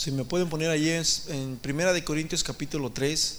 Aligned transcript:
Si 0.00 0.10
me 0.10 0.24
pueden 0.24 0.48
poner 0.48 0.70
allí 0.70 0.88
en, 1.28 1.58
Primera 1.58 1.92
de 1.92 2.02
Corintios 2.02 2.42
capítulo 2.42 2.88
3, 2.88 3.38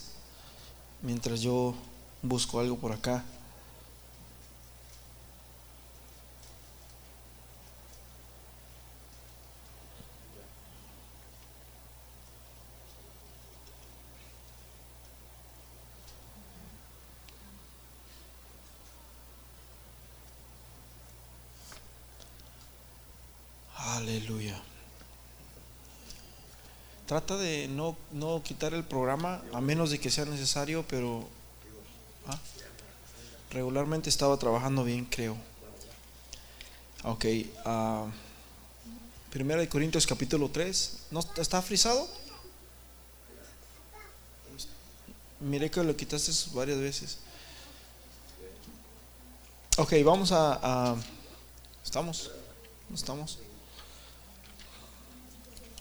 mientras 1.02 1.42
yo 1.42 1.74
busco 2.22 2.60
algo 2.60 2.78
por 2.78 2.92
acá. 2.92 3.26
Trata 27.12 27.36
de 27.36 27.68
no, 27.68 27.98
no 28.14 28.42
quitar 28.42 28.74
el 28.74 28.86
programa 28.86 29.42
a 29.52 29.60
menos 29.60 29.92
de 29.92 30.00
que 30.00 30.10
sea 30.10 30.24
necesario, 30.24 30.86
pero 30.88 31.28
¿ah? 32.26 32.40
regularmente 33.50 34.08
estaba 34.08 34.38
trabajando 34.38 34.86
bien, 34.86 35.04
creo. 35.04 35.36
Ok. 37.04 37.26
Uh, 37.66 38.10
Primera 39.30 39.60
de 39.60 39.68
Corintios 39.68 40.08
capítulo 40.08 40.52
3. 40.52 41.08
¿No 41.12 41.20
está 41.36 41.62
frisado? 41.62 42.08
Miré 45.42 45.70
que 45.70 45.84
lo 45.84 45.94
quitaste 45.98 46.32
varias 46.54 46.80
veces. 46.80 47.18
Ok, 49.76 49.96
vamos 50.06 50.32
a... 50.32 50.94
a 50.94 50.96
¿Estamos? 51.84 52.32
¿No 52.88 52.96
estamos? 52.96 53.40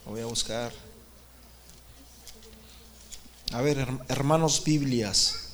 Voy 0.05 0.23
a 0.23 0.27
buscar. 0.27 0.90
A 3.53 3.61
ver, 3.63 3.85
hermanos, 4.07 4.63
Biblias. 4.63 5.49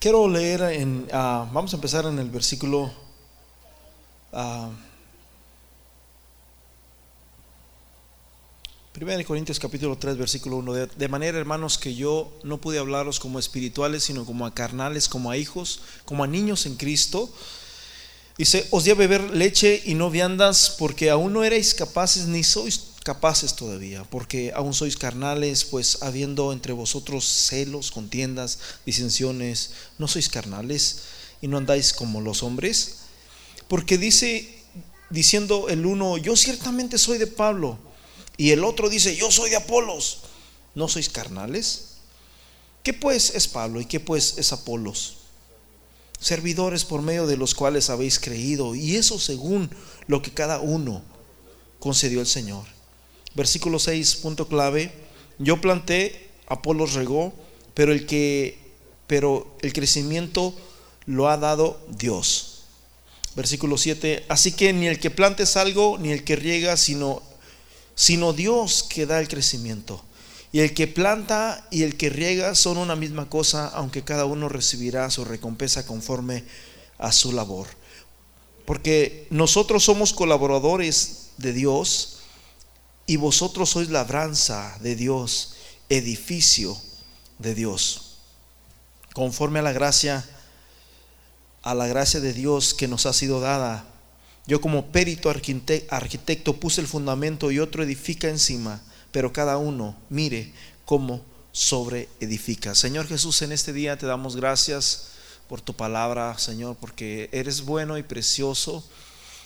Quiero 0.00 0.26
leer 0.26 0.62
en, 0.62 1.06
uh, 1.12 1.44
vamos 1.52 1.74
a 1.74 1.76
empezar 1.76 2.06
en 2.06 2.18
el 2.18 2.30
versículo 2.30 2.90
uh, 4.32 4.70
1 8.98 9.24
Corintios 9.26 9.58
capítulo 9.58 9.98
3 9.98 10.16
versículo 10.16 10.56
1 10.56 10.72
de, 10.72 10.86
de, 10.86 11.08
manera 11.08 11.38
hermanos 11.38 11.76
que 11.76 11.94
yo 11.94 12.32
no 12.44 12.58
pude 12.58 12.78
hablaros 12.78 13.20
como 13.20 13.38
espirituales 13.38 14.04
sino 14.04 14.24
como 14.24 14.46
a 14.46 14.54
carnales 14.54 15.08
como 15.08 15.30
a 15.30 15.36
hijos 15.36 15.80
como 16.04 16.24
a 16.24 16.26
niños 16.26 16.66
en 16.66 16.76
Cristo 16.76 17.30
dice 18.38 18.68
os 18.70 18.84
di 18.84 18.92
a 18.92 18.94
beber 18.94 19.34
leche 19.34 19.82
y 19.84 19.94
no 19.94 20.08
viandas 20.08 20.76
porque 20.78 21.10
aún 21.10 21.32
no 21.32 21.42
erais 21.44 21.74
capaces 21.74 22.26
ni 22.26 22.44
sois 22.44 22.85
capaces 23.06 23.54
todavía, 23.54 24.02
porque 24.02 24.50
aún 24.52 24.74
sois 24.74 24.96
carnales, 24.96 25.64
pues 25.64 26.02
habiendo 26.02 26.52
entre 26.52 26.72
vosotros 26.72 27.24
celos, 27.24 27.92
contiendas, 27.92 28.58
disensiones, 28.84 29.70
no 29.96 30.08
sois 30.08 30.28
carnales 30.28 31.02
y 31.40 31.46
no 31.46 31.56
andáis 31.56 31.92
como 31.92 32.20
los 32.20 32.42
hombres. 32.42 33.06
Porque 33.68 33.96
dice, 33.96 34.58
diciendo 35.08 35.68
el 35.68 35.86
uno, 35.86 36.18
yo 36.18 36.34
ciertamente 36.34 36.98
soy 36.98 37.18
de 37.18 37.28
Pablo, 37.28 37.78
y 38.36 38.50
el 38.50 38.64
otro 38.64 38.88
dice, 38.88 39.14
yo 39.14 39.30
soy 39.30 39.50
de 39.50 39.56
Apolos, 39.56 40.22
¿no 40.74 40.88
sois 40.88 41.08
carnales? 41.08 41.98
¿Qué 42.82 42.92
pues 42.92 43.36
es 43.36 43.46
Pablo 43.46 43.80
y 43.80 43.84
qué 43.84 44.00
pues 44.00 44.34
es 44.36 44.52
Apolos? 44.52 45.18
Servidores 46.18 46.84
por 46.84 47.02
medio 47.02 47.28
de 47.28 47.36
los 47.36 47.54
cuales 47.54 47.88
habéis 47.88 48.18
creído, 48.18 48.74
y 48.74 48.96
eso 48.96 49.20
según 49.20 49.70
lo 50.08 50.22
que 50.22 50.34
cada 50.34 50.58
uno 50.58 51.04
concedió 51.78 52.20
el 52.20 52.26
Señor 52.26 52.75
versículo 53.36 53.78
6, 53.78 54.16
punto 54.16 54.48
clave, 54.48 54.90
yo 55.38 55.60
planté, 55.60 56.30
Apolos 56.48 56.94
regó, 56.94 57.32
pero 57.74 57.92
el 57.92 58.06
que 58.06 58.64
pero 59.06 59.56
el 59.60 59.72
crecimiento 59.72 60.52
lo 61.04 61.28
ha 61.28 61.36
dado 61.36 61.80
Dios. 61.88 62.64
Versículo 63.36 63.78
7, 63.78 64.24
así 64.28 64.52
que 64.52 64.72
ni 64.72 64.88
el 64.88 64.98
que 64.98 65.10
plante 65.10 65.44
es 65.44 65.56
algo, 65.56 65.98
ni 65.98 66.10
el 66.10 66.24
que 66.24 66.34
riega, 66.34 66.76
sino 66.76 67.22
sino 67.94 68.32
Dios 68.32 68.82
que 68.82 69.06
da 69.06 69.20
el 69.20 69.26
crecimiento. 69.28 70.04
Y 70.52 70.60
el 70.60 70.74
que 70.74 70.86
planta 70.86 71.66
y 71.70 71.82
el 71.82 71.96
que 71.96 72.10
riega 72.10 72.54
son 72.54 72.76
una 72.76 72.94
misma 72.94 73.28
cosa, 73.28 73.68
aunque 73.68 74.04
cada 74.04 74.26
uno 74.26 74.48
recibirá 74.48 75.10
su 75.10 75.24
recompensa 75.24 75.86
conforme 75.86 76.44
a 76.98 77.10
su 77.10 77.32
labor. 77.32 77.66
Porque 78.64 79.26
nosotros 79.30 79.84
somos 79.84 80.12
colaboradores 80.12 81.30
de 81.38 81.52
Dios 81.52 82.15
y 83.06 83.16
vosotros 83.16 83.70
sois 83.70 83.88
labranza 83.88 84.76
de 84.80 84.96
Dios, 84.96 85.54
edificio 85.88 86.76
de 87.38 87.54
Dios. 87.54 88.16
Conforme 89.14 89.60
a 89.60 89.62
la 89.62 89.72
gracia, 89.72 90.24
a 91.62 91.74
la 91.74 91.86
gracia 91.86 92.20
de 92.20 92.32
Dios 92.32 92.74
que 92.74 92.88
nos 92.88 93.06
ha 93.06 93.12
sido 93.12 93.40
dada. 93.40 93.84
Yo 94.46 94.60
como 94.60 94.86
perito 94.86 95.30
arquitecto 95.30 96.56
puse 96.60 96.80
el 96.80 96.86
fundamento 96.86 97.50
y 97.50 97.58
otro 97.58 97.82
edifica 97.82 98.28
encima, 98.28 98.82
pero 99.12 99.32
cada 99.32 99.56
uno 99.56 99.96
mire 100.10 100.52
cómo 100.84 101.22
sobre 101.52 102.08
edifica. 102.20 102.74
Señor 102.74 103.06
Jesús, 103.06 103.40
en 103.42 103.52
este 103.52 103.72
día 103.72 103.96
te 103.96 104.06
damos 104.06 104.36
gracias 104.36 105.12
por 105.48 105.60
tu 105.60 105.74
palabra, 105.74 106.36
Señor, 106.38 106.76
porque 106.80 107.28
eres 107.32 107.62
bueno 107.62 107.98
y 107.98 108.02
precioso, 108.02 108.84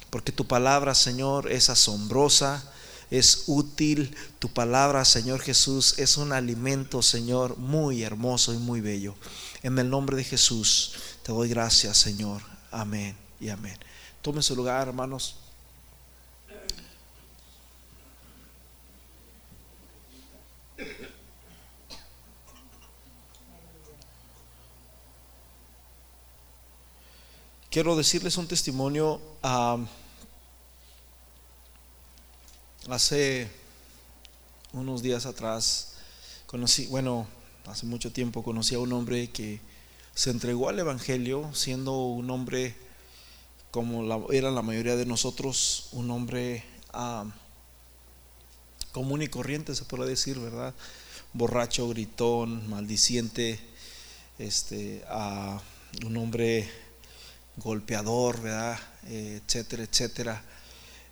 porque 0.08 0.32
tu 0.32 0.46
palabra, 0.46 0.94
Señor, 0.94 1.52
es 1.52 1.70
asombrosa 1.70 2.64
es 3.10 3.44
útil. 3.46 4.14
Tu 4.38 4.48
palabra, 4.48 5.04
Señor 5.04 5.40
Jesús, 5.40 5.98
es 5.98 6.16
un 6.16 6.32
alimento, 6.32 7.02
Señor, 7.02 7.58
muy 7.58 8.02
hermoso 8.02 8.54
y 8.54 8.58
muy 8.58 8.80
bello. 8.80 9.14
En 9.62 9.78
el 9.78 9.90
nombre 9.90 10.16
de 10.16 10.24
Jesús 10.24 10.94
te 11.22 11.32
doy 11.32 11.48
gracias, 11.48 11.98
Señor. 11.98 12.42
Amén 12.70 13.16
y 13.40 13.48
amén. 13.48 13.76
Tomen 14.22 14.42
su 14.42 14.54
lugar, 14.54 14.88
hermanos. 14.88 15.36
Quiero 27.70 27.94
decirles 27.96 28.36
un 28.36 28.48
testimonio. 28.48 29.20
a 29.42 29.78
Hace 32.88 33.46
unos 34.72 35.02
días 35.02 35.26
atrás 35.26 35.96
conocí, 36.46 36.86
bueno, 36.86 37.28
hace 37.66 37.84
mucho 37.84 38.10
tiempo 38.10 38.42
conocí 38.42 38.74
a 38.74 38.78
un 38.78 38.90
hombre 38.94 39.28
que 39.30 39.60
se 40.14 40.30
entregó 40.30 40.70
al 40.70 40.78
Evangelio 40.78 41.52
siendo 41.52 42.06
un 42.06 42.30
hombre 42.30 42.74
como 43.70 44.32
era 44.32 44.50
la 44.50 44.62
mayoría 44.62 44.96
de 44.96 45.04
nosotros, 45.04 45.90
un 45.92 46.10
hombre 46.10 46.64
ah, 46.94 47.26
común 48.92 49.20
y 49.20 49.28
corriente, 49.28 49.74
se 49.74 49.84
puede 49.84 50.08
decir, 50.08 50.38
¿verdad? 50.38 50.74
Borracho, 51.34 51.86
gritón, 51.90 52.68
maldiciente, 52.70 53.60
este, 54.38 55.04
ah, 55.08 55.60
un 56.06 56.16
hombre 56.16 56.66
golpeador, 57.58 58.40
¿verdad? 58.40 58.78
Eh, 59.06 59.42
etcétera, 59.44 59.82
etcétera. 59.84 60.42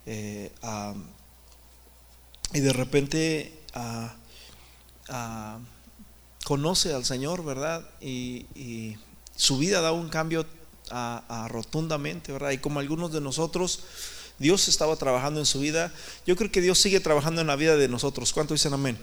Eh, 0.07 0.51
ah, 0.63 0.95
y 2.53 2.61
de 2.61 2.73
repente 2.73 3.53
ah, 3.75 4.15
ah, 5.09 5.59
conoce 6.45 6.95
al 6.95 7.05
Señor, 7.05 7.45
¿verdad? 7.45 7.89
Y, 8.01 8.97
su 9.37 9.57
vida 9.57 9.81
da 9.81 9.93
un 9.93 10.09
cambio 10.09 10.45
a, 10.91 11.47
rotundamente, 11.49 12.33
¿verdad? 12.33 12.51
Y 12.51 12.59
como 12.59 12.81
algunos 12.81 13.13
de 13.13 13.21
nosotros, 13.21 13.81
Dios 14.41 14.67
estaba 14.67 14.97
trabajando 14.97 15.39
en 15.39 15.47
su 15.47 15.61
vida, 15.61 15.93
yo 16.27 16.35
creo 16.35 16.51
que 16.51 16.61
Dios 16.61 16.81
sigue 16.81 16.99
trabajando 16.99 17.41
en 17.41 17.47
la 17.47 17.55
vida 17.55 17.77
de 17.77 17.87
nosotros. 17.87 18.33
¿Cuánto 18.33 18.55
dicen 18.55 18.73
amén? 18.73 18.99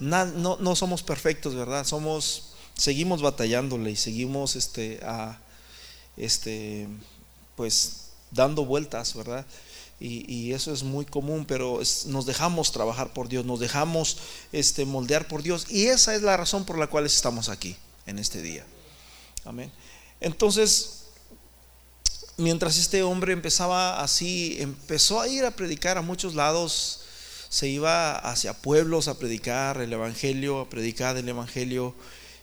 No, 0.00 0.56
no, 0.58 0.74
somos 0.74 1.02
perfectos, 1.02 1.54
¿verdad? 1.54 1.84
Somos, 1.84 2.54
seguimos 2.74 3.20
batallándole 3.20 3.90
y 3.90 3.96
seguimos, 3.96 4.56
este, 4.56 5.00
este, 6.16 6.88
pues, 7.56 8.12
dando 8.30 8.64
vueltas, 8.64 9.14
¿verdad? 9.14 9.44
Y, 10.04 10.52
eso 10.52 10.72
es 10.72 10.82
muy 10.82 11.04
común, 11.04 11.44
pero 11.46 11.80
nos 12.06 12.26
dejamos 12.26 12.72
trabajar 12.72 13.12
por 13.12 13.28
Dios, 13.28 13.44
nos 13.44 13.60
dejamos 13.60 14.18
este, 14.50 14.84
moldear 14.84 15.28
por 15.28 15.44
Dios. 15.44 15.66
Y 15.70 15.86
esa 15.86 16.16
es 16.16 16.22
la 16.22 16.36
razón 16.36 16.64
por 16.64 16.76
la 16.76 16.88
cual 16.88 17.06
estamos 17.06 17.48
aquí 17.48 17.76
en 18.06 18.18
este 18.18 18.42
día. 18.42 18.66
Amén. 19.44 19.70
Entonces, 20.20 21.04
mientras 22.36 22.78
este 22.78 23.04
hombre 23.04 23.32
empezaba 23.32 24.02
así, 24.02 24.56
empezó 24.58 25.20
a 25.20 25.28
ir 25.28 25.44
a 25.44 25.52
predicar 25.52 25.98
a 25.98 26.02
muchos 26.02 26.34
lados, 26.34 27.02
se 27.48 27.68
iba 27.68 28.16
hacia 28.16 28.54
pueblos 28.54 29.06
a 29.06 29.18
predicar 29.18 29.80
el 29.80 29.92
Evangelio, 29.92 30.62
a 30.62 30.68
predicar 30.68 31.16
el 31.16 31.28
Evangelio. 31.28 31.94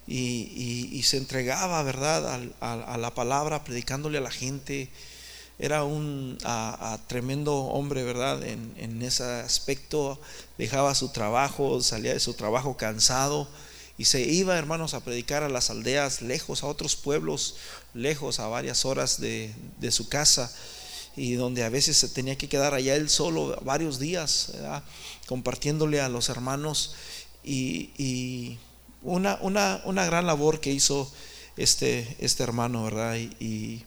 Y, 0.08 1.04
se 1.04 1.18
entregaba, 1.18 1.84
¿verdad?, 1.84 2.42
a, 2.62 2.74
a 2.74 2.98
la 2.98 3.14
palabra, 3.14 3.64
predicándole 3.64 4.18
a 4.18 4.22
la 4.22 4.32
gente, 4.32 4.90
era 5.60 5.84
un 5.84 6.38
tremendo 7.08 7.54
hombre, 7.54 8.04
¿verdad? 8.04 8.42
En, 8.44 9.02
ese 9.02 9.24
aspecto, 9.24 10.20
dejaba 10.58 10.96
su 10.96 11.10
trabajo, 11.10 11.82
salía 11.82 12.14
de 12.14 12.22
su 12.22 12.34
trabajo 12.34 12.78
cansado 12.78 13.48
y 13.98 14.06
se 14.06 14.22
iba, 14.22 14.58
hermanos, 14.58 14.94
a 14.94 15.02
predicar 15.02 15.44
a 15.44 15.50
las 15.50 15.70
aldeas 15.70 16.22
lejos, 16.22 16.64
a 16.64 16.68
otros 16.68 16.96
pueblos 16.96 17.58
lejos, 17.94 18.40
a 18.40 18.48
varias 18.48 18.86
horas 18.86 19.20
de, 19.20 19.54
su 19.92 20.08
casa 20.08 20.50
y 21.18 21.34
donde 21.34 21.66
a 21.66 21.70
veces 21.70 21.98
se 21.98 22.08
tenía 22.08 22.38
que 22.38 22.48
quedar 22.48 22.74
allá 22.74 22.96
él 22.96 23.10
solo 23.10 23.60
varios 23.66 24.00
días, 24.00 24.54
compartiéndole 25.28 26.00
a 26.00 26.08
los 26.08 26.30
hermanos 26.30 26.96
y, 27.44 28.58
una, 29.02 29.38
una, 29.42 29.82
una, 29.84 30.06
gran 30.06 30.26
labor 30.26 30.62
que 30.62 30.72
hizo 30.72 31.12
este, 31.58 32.16
este 32.20 32.44
hermano, 32.44 32.86
¿verdad? 32.86 33.18
Y, 33.18 33.84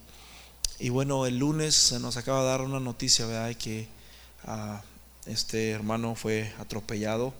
bueno, 0.89 1.25
el 1.25 1.37
lunes 1.37 1.75
se 1.75 1.99
nos 1.99 2.17
acaba 2.17 2.41
de 2.41 2.47
dar 2.47 2.61
una 2.61 2.81
noticia, 2.81 3.25
¿verdad? 3.25 3.55
Que 3.55 3.87
uh, 4.45 4.77
este 5.25 5.71
hermano 5.71 6.15
fue 6.15 6.53
atropellado 6.59 7.33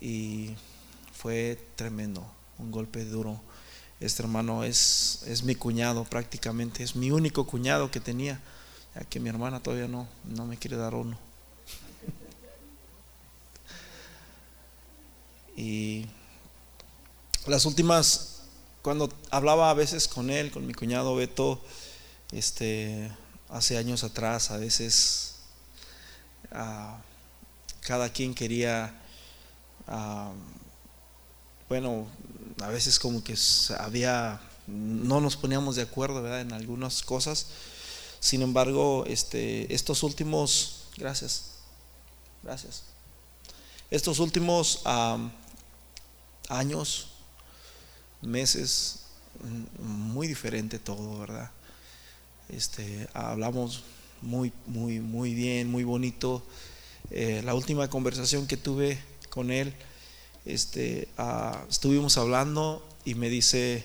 y 0.00 0.52
fue 1.12 1.58
tremendo, 1.76 2.26
un 2.58 2.70
golpe 2.70 3.04
duro. 3.04 3.38
Este 4.00 4.22
hermano 4.22 4.64
es, 4.64 5.24
es 5.26 5.42
mi 5.42 5.56
cuñado 5.56 6.04
prácticamente, 6.04 6.82
es 6.82 6.96
mi 6.96 7.10
único 7.10 7.46
cuñado 7.46 7.90
que 7.90 8.00
tenía, 8.00 8.40
ya 8.94 9.02
que 9.02 9.20
mi 9.20 9.28
hermana 9.28 9.60
todavía 9.62 9.88
no, 9.88 10.08
no 10.24 10.46
me 10.46 10.56
quiere 10.56 10.76
dar 10.76 10.94
uno. 10.94 11.18
y 15.56 16.06
las 17.46 17.66
últimas, 17.66 18.44
cuando 18.80 19.12
hablaba 19.30 19.68
a 19.70 19.74
veces 19.74 20.08
con 20.08 20.30
él, 20.30 20.50
con 20.50 20.66
mi 20.66 20.72
cuñado 20.72 21.14
Beto, 21.14 21.60
este, 22.32 23.10
hace 23.48 23.78
años 23.78 24.04
atrás, 24.04 24.50
a 24.50 24.56
veces 24.56 25.36
uh, 26.52 26.96
cada 27.80 28.12
quien 28.12 28.34
quería 28.34 28.94
uh, 29.86 30.32
bueno, 31.68 32.06
a 32.62 32.68
veces 32.68 32.98
como 32.98 33.22
que 33.22 33.36
había, 33.78 34.40
no 34.66 35.20
nos 35.20 35.36
poníamos 35.36 35.76
de 35.76 35.82
acuerdo, 35.82 36.22
¿verdad? 36.22 36.40
En 36.40 36.52
algunas 36.52 37.02
cosas. 37.02 37.46
Sin 38.20 38.42
embargo, 38.42 39.04
este, 39.06 39.72
estos 39.72 40.02
últimos, 40.02 40.86
gracias, 40.96 41.56
gracias. 42.42 42.84
Estos 43.90 44.18
últimos 44.18 44.82
años, 46.48 47.08
meses, 48.22 49.00
muy 49.78 50.26
diferente 50.26 50.78
todo, 50.78 51.18
¿verdad? 51.20 51.50
Este, 52.48 53.08
hablamos 53.12 53.82
muy, 54.22 54.52
muy, 54.66 55.00
muy 55.00 55.34
bien, 55.34 55.70
muy 55.70 55.84
bonito. 55.84 56.42
Eh, 57.10 57.42
la 57.44 57.54
última 57.54 57.88
conversación 57.88 58.46
que 58.46 58.56
tuve 58.56 58.98
con 59.28 59.50
él, 59.50 59.74
este, 60.44 61.08
ah, 61.18 61.64
estuvimos 61.68 62.16
hablando 62.16 62.86
y 63.04 63.14
me 63.14 63.28
dice, 63.28 63.84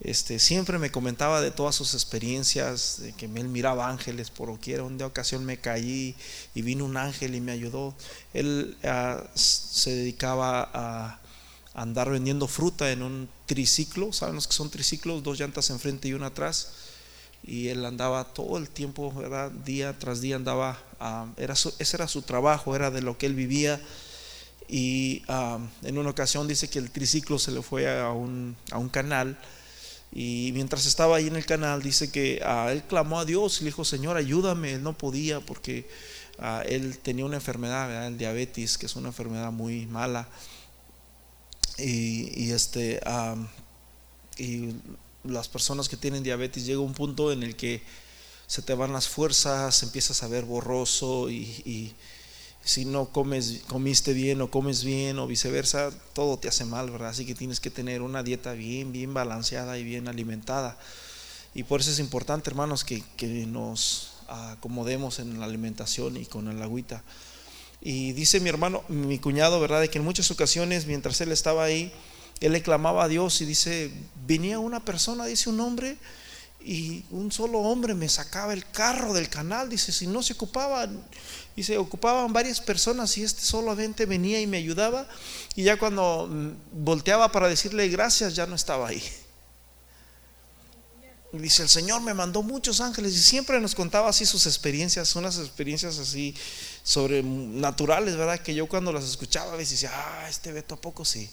este, 0.00 0.38
siempre 0.38 0.78
me 0.78 0.90
comentaba 0.90 1.40
de 1.40 1.50
todas 1.50 1.74
sus 1.74 1.94
experiencias, 1.94 3.00
de 3.00 3.12
que 3.12 3.26
él 3.26 3.48
miraba 3.48 3.88
ángeles 3.88 4.30
por 4.30 4.48
doquier. 4.48 4.82
Un 4.82 4.98
de 4.98 5.04
ocasión 5.04 5.44
me 5.44 5.58
caí 5.58 6.14
y 6.54 6.62
vino 6.62 6.84
un 6.84 6.96
ángel 6.96 7.34
y 7.34 7.40
me 7.40 7.52
ayudó. 7.52 7.94
Él 8.34 8.76
ah, 8.84 9.24
se 9.34 9.94
dedicaba 9.94 10.70
a 10.72 11.20
andar 11.74 12.10
vendiendo 12.10 12.46
fruta 12.46 12.90
en 12.92 13.02
un 13.02 13.28
triciclo. 13.46 14.12
¿Saben 14.12 14.34
los 14.34 14.46
que 14.46 14.54
son 14.54 14.70
triciclos? 14.70 15.22
Dos 15.22 15.38
llantas 15.38 15.70
enfrente 15.70 16.08
y 16.08 16.12
una 16.12 16.26
atrás. 16.26 16.72
Y 17.50 17.68
él 17.68 17.84
andaba 17.84 18.22
todo 18.32 18.58
el 18.58 18.70
tiempo, 18.70 19.12
¿verdad? 19.12 19.50
Día 19.50 19.98
tras 19.98 20.20
día 20.20 20.36
andaba. 20.36 20.78
Ah, 21.00 21.26
era 21.36 21.54
ese 21.54 21.96
era 21.96 22.06
su 22.06 22.22
trabajo, 22.22 22.76
era 22.76 22.90
de 22.90 23.02
lo 23.02 23.18
que 23.18 23.26
él 23.26 23.34
vivía 23.34 23.80
y 24.68 25.24
en 25.82 25.98
una 25.98 26.10
ocasión 26.10 26.46
dice 26.46 26.70
que 26.70 26.78
el 26.78 26.92
triciclo 26.92 27.40
se 27.40 27.50
le 27.50 27.60
fue 27.60 27.90
a 27.90 28.12
un, 28.12 28.56
a 28.70 28.78
un 28.78 28.88
canal 28.88 29.36
y 30.12 30.50
mientras 30.54 30.86
estaba 30.86 31.16
ahí 31.16 31.26
en 31.26 31.36
el 31.36 31.44
canal 31.44 31.82
dice 31.82 32.10
que 32.10 32.40
uh, 32.44 32.68
él 32.68 32.82
clamó 32.84 33.20
a 33.20 33.24
Dios 33.24 33.60
y 33.60 33.64
le 33.64 33.70
dijo, 33.70 33.84
Señor, 33.84 34.16
ayúdame, 34.16 34.74
él 34.74 34.82
no 34.82 34.96
podía 34.96 35.40
porque 35.40 35.88
uh, 36.38 36.62
él 36.66 36.98
tenía 36.98 37.24
una 37.24 37.36
enfermedad, 37.36 38.06
el 38.06 38.18
diabetes, 38.18 38.76
que 38.76 38.86
es 38.86 38.96
una 38.96 39.08
enfermedad 39.08 39.52
muy 39.52 39.86
mala. 39.86 40.28
Y, 41.78 42.44
y 42.44 42.52
este, 42.52 43.00
y 44.36 44.74
las 45.24 45.48
personas 45.48 45.88
que 45.88 45.96
tienen 45.96 46.22
diabetes 46.22 46.66
llega 46.66 46.80
un 46.80 46.94
punto 46.94 47.32
en 47.32 47.42
el 47.42 47.56
que 47.56 47.82
se 48.46 48.62
te 48.62 48.74
van 48.74 48.92
las 48.92 49.08
fuerzas, 49.08 49.82
empiezas 49.82 50.22
a 50.22 50.28
ver 50.28 50.44
borroso 50.44 51.30
y 51.30 51.94
si 52.64 52.84
no 52.84 53.06
comes, 53.06 53.62
comiste 53.68 54.12
bien 54.12 54.40
o 54.42 54.50
comes 54.50 54.84
bien 54.84 55.18
o 55.18 55.26
viceversa, 55.26 55.90
todo 56.12 56.38
te 56.38 56.48
hace 56.48 56.64
mal, 56.64 56.90
¿verdad? 56.90 57.08
Así 57.08 57.24
que 57.24 57.34
tienes 57.34 57.58
que 57.60 57.70
tener 57.70 58.02
una 58.02 58.22
dieta 58.22 58.52
bien, 58.52 58.92
bien 58.92 59.14
balanceada 59.14 59.78
y 59.78 59.84
bien 59.84 60.08
alimentada. 60.08 60.78
Y 61.54 61.64
por 61.64 61.80
eso 61.80 61.90
es 61.90 61.98
importante, 61.98 62.50
hermanos, 62.50 62.84
que, 62.84 63.02
nos 63.46 64.12
acomodemos 64.28 65.18
en 65.18 65.40
la 65.40 65.46
alimentación 65.46 66.16
y 66.16 66.26
con 66.26 66.48
el 66.48 66.62
agüita. 66.62 67.02
Y 67.80 68.12
dice 68.12 68.40
mi 68.40 68.50
hermano, 68.50 68.84
mi 68.88 69.18
cuñado, 69.18 69.58
¿verdad? 69.58 69.80
De 69.80 69.88
que 69.88 69.98
en 69.98 70.04
muchas 70.04 70.30
ocasiones, 70.30 70.86
mientras 70.86 71.20
él 71.22 71.32
estaba 71.32 71.64
ahí, 71.64 71.92
él 72.40 72.52
le 72.52 72.62
clamaba 72.62 73.04
a 73.04 73.08
Dios 73.08 73.40
y 73.40 73.44
dice, 73.44 73.90
venía 74.26 74.58
una 74.58 74.84
persona, 74.84 75.26
dice 75.26 75.50
un 75.50 75.60
hombre, 75.60 75.98
y 76.62 77.04
un 77.10 77.32
solo 77.32 77.60
hombre 77.60 77.94
me 77.94 78.08
sacaba 78.08 78.52
el 78.52 78.68
carro 78.70 79.14
del 79.14 79.28
canal, 79.28 79.70
dice, 79.70 79.92
si 79.92 80.06
no 80.06 80.22
se 80.22 80.34
ocupaban, 80.34 81.02
y 81.56 81.62
se 81.62 81.76
ocupaban 81.78 82.32
varias 82.32 82.60
personas 82.60 83.16
y 83.18 83.22
este 83.22 83.42
solamente 83.42 84.06
venía 84.06 84.40
y 84.40 84.46
me 84.46 84.56
ayudaba 84.56 85.06
y 85.54 85.64
ya 85.64 85.78
cuando 85.78 86.26
mm, 86.30 86.84
volteaba 86.84 87.30
para 87.32 87.48
decirle 87.48 87.88
gracias 87.88 88.34
ya 88.34 88.46
no 88.46 88.54
estaba 88.54 88.88
ahí. 88.88 89.02
Dice, 91.32 91.62
el 91.62 91.68
Señor 91.68 92.00
me 92.00 92.12
mandó 92.12 92.42
muchos 92.42 92.80
ángeles 92.80 93.14
y 93.14 93.20
siempre 93.20 93.60
nos 93.60 93.76
contaba 93.76 94.08
así 94.08 94.26
sus 94.26 94.46
experiencias, 94.46 95.14
unas 95.14 95.38
experiencias 95.38 95.98
así 95.98 96.34
sobrenaturales, 96.82 98.16
¿verdad? 98.16 98.40
Que 98.40 98.52
yo 98.52 98.66
cuando 98.66 98.90
las 98.92 99.04
escuchaba 99.04 99.52
a 99.52 99.56
veces 99.56 99.80
decía, 99.80 99.92
ah, 99.94 100.28
este 100.28 100.50
Beto 100.50 100.74
a 100.74 100.80
poco 100.80 101.04
sí. 101.04 101.30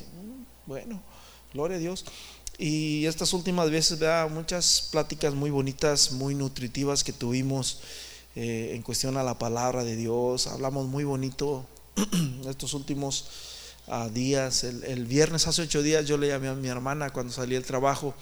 Mm, 0.00 0.33
bueno, 0.66 1.02
gloria 1.52 1.76
a 1.76 1.80
Dios. 1.80 2.04
Y 2.58 3.06
estas 3.06 3.32
últimas 3.32 3.70
veces, 3.70 3.98
¿verdad? 3.98 4.30
Muchas 4.30 4.88
pláticas 4.92 5.34
muy 5.34 5.50
bonitas, 5.50 6.12
muy 6.12 6.34
nutritivas 6.34 7.02
que 7.02 7.12
tuvimos 7.12 7.80
eh, 8.36 8.72
en 8.74 8.82
cuestión 8.82 9.16
a 9.16 9.22
la 9.22 9.38
palabra 9.38 9.82
de 9.82 9.96
Dios. 9.96 10.46
Hablamos 10.46 10.86
muy 10.86 11.04
bonito 11.04 11.66
estos 12.48 12.74
últimos 12.74 13.28
ah, 13.88 14.08
días. 14.12 14.62
El, 14.64 15.06
viernes, 15.06 15.46
hace 15.48 15.62
ocho 15.62 15.82
días, 15.82 16.06
yo 16.06 16.16
le 16.16 16.28
llamé 16.28 16.48
a 16.48 16.54
mi 16.54 16.68
hermana 16.68 17.10
cuando 17.10 17.32
salí 17.32 17.54
del 17.54 17.64
trabajo 17.64 18.14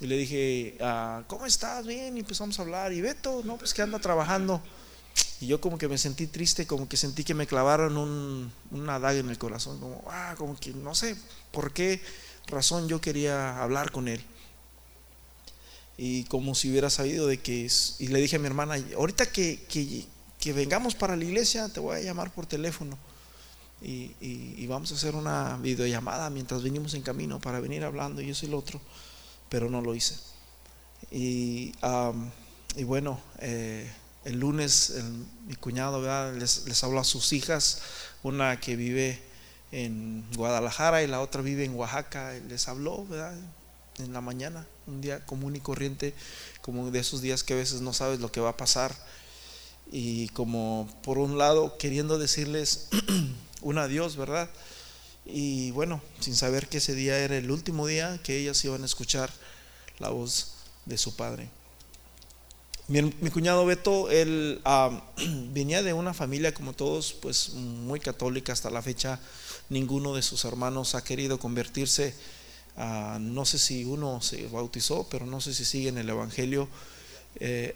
y 0.00 0.06
le 0.06 0.16
dije, 0.18 0.76
ah, 0.80 1.22
¿cómo 1.26 1.46
estás? 1.46 1.86
Bien, 1.86 2.16
y 2.16 2.20
empezamos 2.20 2.58
a 2.58 2.62
hablar. 2.62 2.92
Y 2.92 3.00
Beto, 3.00 3.42
no, 3.44 3.56
pues 3.56 3.72
que 3.72 3.80
anda 3.80 3.98
trabajando. 3.98 4.62
Y 5.42 5.48
yo 5.48 5.60
como 5.60 5.76
que 5.76 5.88
me 5.88 5.98
sentí 5.98 6.28
triste, 6.28 6.68
como 6.68 6.88
que 6.88 6.96
sentí 6.96 7.24
que 7.24 7.34
me 7.34 7.48
clavaron 7.48 7.96
un, 7.96 8.52
una 8.70 9.00
daga 9.00 9.18
en 9.18 9.28
el 9.28 9.38
corazón, 9.38 9.80
como, 9.80 10.04
ah, 10.06 10.36
como 10.38 10.56
que 10.56 10.70
no 10.70 10.94
sé 10.94 11.16
por 11.50 11.72
qué 11.72 12.00
razón 12.46 12.86
yo 12.86 13.00
quería 13.00 13.60
hablar 13.60 13.90
con 13.90 14.06
él 14.06 14.24
y 15.98 16.22
como 16.26 16.54
si 16.54 16.70
hubiera 16.70 16.90
sabido 16.90 17.26
de 17.26 17.40
que 17.40 17.68
y 17.98 18.06
le 18.06 18.20
dije 18.20 18.36
a 18.36 18.38
mi 18.38 18.46
hermana, 18.46 18.76
ahorita 18.96 19.26
que, 19.32 19.64
que, 20.38 20.52
vengamos 20.52 20.94
para 20.94 21.16
la 21.16 21.24
iglesia, 21.24 21.68
te 21.68 21.80
voy 21.80 21.96
a 21.96 22.00
llamar 22.00 22.32
por 22.32 22.46
teléfono 22.46 22.96
y, 23.80 24.14
y, 24.20 24.64
vamos 24.68 24.92
a 24.92 24.94
hacer 24.94 25.16
una 25.16 25.56
videollamada 25.56 26.30
mientras 26.30 26.62
venimos 26.62 26.94
en 26.94 27.02
camino 27.02 27.40
para 27.40 27.58
venir 27.58 27.82
hablando 27.82 28.22
y 28.22 28.30
eso 28.30 28.46
y 28.46 28.48
lo 28.48 28.58
otro, 28.58 28.80
pero 29.48 29.68
no 29.68 29.80
lo 29.80 29.92
hice. 29.92 30.14
Y, 31.10 31.72
y 32.76 32.84
bueno, 32.84 33.20
eh, 33.40 33.90
el 34.24 34.38
lunes 34.40 34.94
mi 35.46 35.54
cuñado 35.56 36.32
Les, 36.32 36.66
les 36.66 36.84
habló 36.84 37.00
a 37.00 37.04
sus 37.04 37.32
hijas, 37.32 37.82
una 38.22 38.60
que 38.60 38.76
vive 38.76 39.22
en 39.72 40.24
Guadalajara 40.36 41.02
y 41.02 41.06
la 41.06 41.20
otra 41.20 41.42
vive 41.42 41.64
en 41.64 41.74
Oaxaca, 41.74 42.34
les 42.48 42.68
habló, 42.68 43.06
en 43.98 44.12
la 44.12 44.20
mañana, 44.20 44.66
un 44.86 45.00
día 45.00 45.24
común 45.24 45.56
y 45.56 45.60
corriente, 45.60 46.14
como 46.60 46.90
de 46.90 47.00
esos 47.00 47.22
días 47.22 47.42
que 47.42 47.54
a 47.54 47.56
veces 47.56 47.80
no 47.80 47.92
sabes 47.92 48.20
lo 48.20 48.30
que 48.30 48.40
va 48.40 48.50
a 48.50 48.56
pasar. 48.56 48.94
Y 49.90 50.28
como 50.28 50.88
por 51.02 51.18
un 51.18 51.36
lado 51.38 51.76
queriendo 51.78 52.18
decirles 52.18 52.88
un 53.60 53.78
adiós, 53.78 54.16
¿verdad? 54.16 54.48
Y 55.24 55.70
bueno, 55.72 56.02
sin 56.20 56.36
saber 56.36 56.68
que 56.68 56.78
ese 56.78 56.94
día 56.94 57.18
era 57.18 57.36
el 57.36 57.50
último 57.50 57.86
día 57.86 58.20
que 58.22 58.38
ellas 58.38 58.64
iban 58.64 58.82
a 58.82 58.86
escuchar 58.86 59.30
la 59.98 60.08
voz 60.08 60.52
de 60.86 60.98
su 60.98 61.14
padre. 61.16 61.48
Mi, 62.88 63.30
cuñado 63.30 63.64
Beto, 63.64 64.10
él 64.10 64.60
ah, 64.64 65.02
venía 65.52 65.82
de 65.82 65.92
una 65.92 66.14
familia 66.14 66.52
como 66.52 66.72
todos, 66.72 67.12
pues 67.12 67.50
muy 67.50 68.00
católica 68.00 68.52
hasta 68.52 68.70
la 68.70 68.82
fecha. 68.82 69.20
Ninguno 69.68 70.14
de 70.14 70.22
sus 70.22 70.44
hermanos 70.44 70.94
ha 70.94 71.04
querido 71.04 71.38
convertirse 71.38 72.14
Ah, 72.76 73.18
no 73.20 73.44
sé 73.44 73.58
si 73.58 73.84
uno 73.84 74.20
se 74.22 74.46
bautizó, 74.48 75.06
pero 75.10 75.26
no 75.26 75.40
sé 75.40 75.52
si 75.54 75.64
sigue 75.64 75.88
en 75.88 75.98
el 75.98 76.08
Evangelio. 76.08 76.68
eh, 77.36 77.74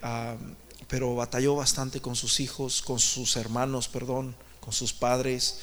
pero 0.89 1.17
batalló 1.17 1.57
bastante 1.57 2.01
con 2.01 2.15
sus 2.15 2.39
hijos, 2.39 2.81
con 2.81 3.01
sus 3.01 3.37
hermanos, 3.37 3.89
perdón, 3.89 4.37
con 4.61 4.73
sus 4.73 4.93
padres. 4.93 5.59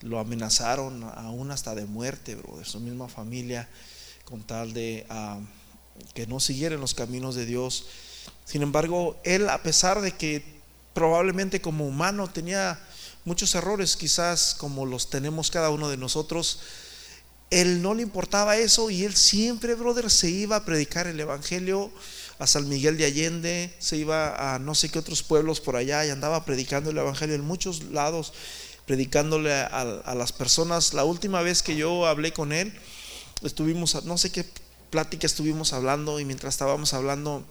Lo 0.00 0.18
amenazaron 0.18 1.04
aún 1.04 1.50
hasta 1.50 1.74
de 1.74 1.84
muerte, 1.84 2.34
bro, 2.36 2.56
de 2.56 2.64
su 2.64 2.80
misma 2.80 3.08
familia, 3.08 3.68
con 4.24 4.42
tal 4.42 4.72
de 4.72 5.06
que 6.14 6.26
no 6.26 6.40
siguieran 6.40 6.80
los 6.80 6.94
caminos 6.94 7.34
de 7.34 7.44
Dios. 7.44 7.84
Sin 8.44 8.62
embargo, 8.62 9.16
él, 9.24 9.48
a 9.48 9.62
pesar 9.62 10.00
de 10.00 10.12
que 10.12 10.44
probablemente 10.94 11.60
como 11.60 11.86
humano 11.86 12.28
tenía 12.28 12.78
muchos 13.24 13.54
errores, 13.54 13.96
quizás 13.96 14.54
como 14.58 14.84
los 14.86 15.10
tenemos 15.10 15.50
cada 15.50 15.70
uno 15.70 15.88
de 15.88 15.96
nosotros, 15.96 16.60
él 17.50 17.82
no 17.82 17.94
le 17.94 18.02
importaba 18.02 18.56
eso 18.56 18.90
y 18.90 19.04
él 19.04 19.14
siempre, 19.14 19.74
brother, 19.74 20.10
se 20.10 20.30
iba 20.30 20.56
a 20.56 20.64
predicar 20.64 21.06
el 21.06 21.20
Evangelio 21.20 21.90
a 22.38 22.46
San 22.46 22.68
Miguel 22.68 22.96
de 22.96 23.04
Allende, 23.04 23.74
se 23.78 23.98
iba 23.98 24.54
a 24.54 24.58
no 24.58 24.74
sé 24.74 24.88
qué 24.88 24.98
otros 24.98 25.22
pueblos 25.22 25.60
por 25.60 25.76
allá 25.76 26.04
y 26.04 26.10
andaba 26.10 26.44
predicando 26.44 26.90
el 26.90 26.98
Evangelio 26.98 27.34
en 27.34 27.42
muchos 27.44 27.84
lados, 27.84 28.32
predicándole 28.86 29.52
a, 29.52 29.66
a 29.66 30.14
las 30.14 30.32
personas. 30.32 30.94
La 30.94 31.04
última 31.04 31.42
vez 31.42 31.62
que 31.62 31.76
yo 31.76 32.06
hablé 32.06 32.32
con 32.32 32.52
él, 32.52 32.72
estuvimos, 33.42 34.02
no 34.04 34.16
sé 34.16 34.30
qué 34.32 34.46
plática 34.90 35.26
estuvimos 35.26 35.72
hablando 35.72 36.20
y 36.20 36.24
mientras 36.24 36.54
estábamos 36.54 36.94
hablando, 36.94 37.44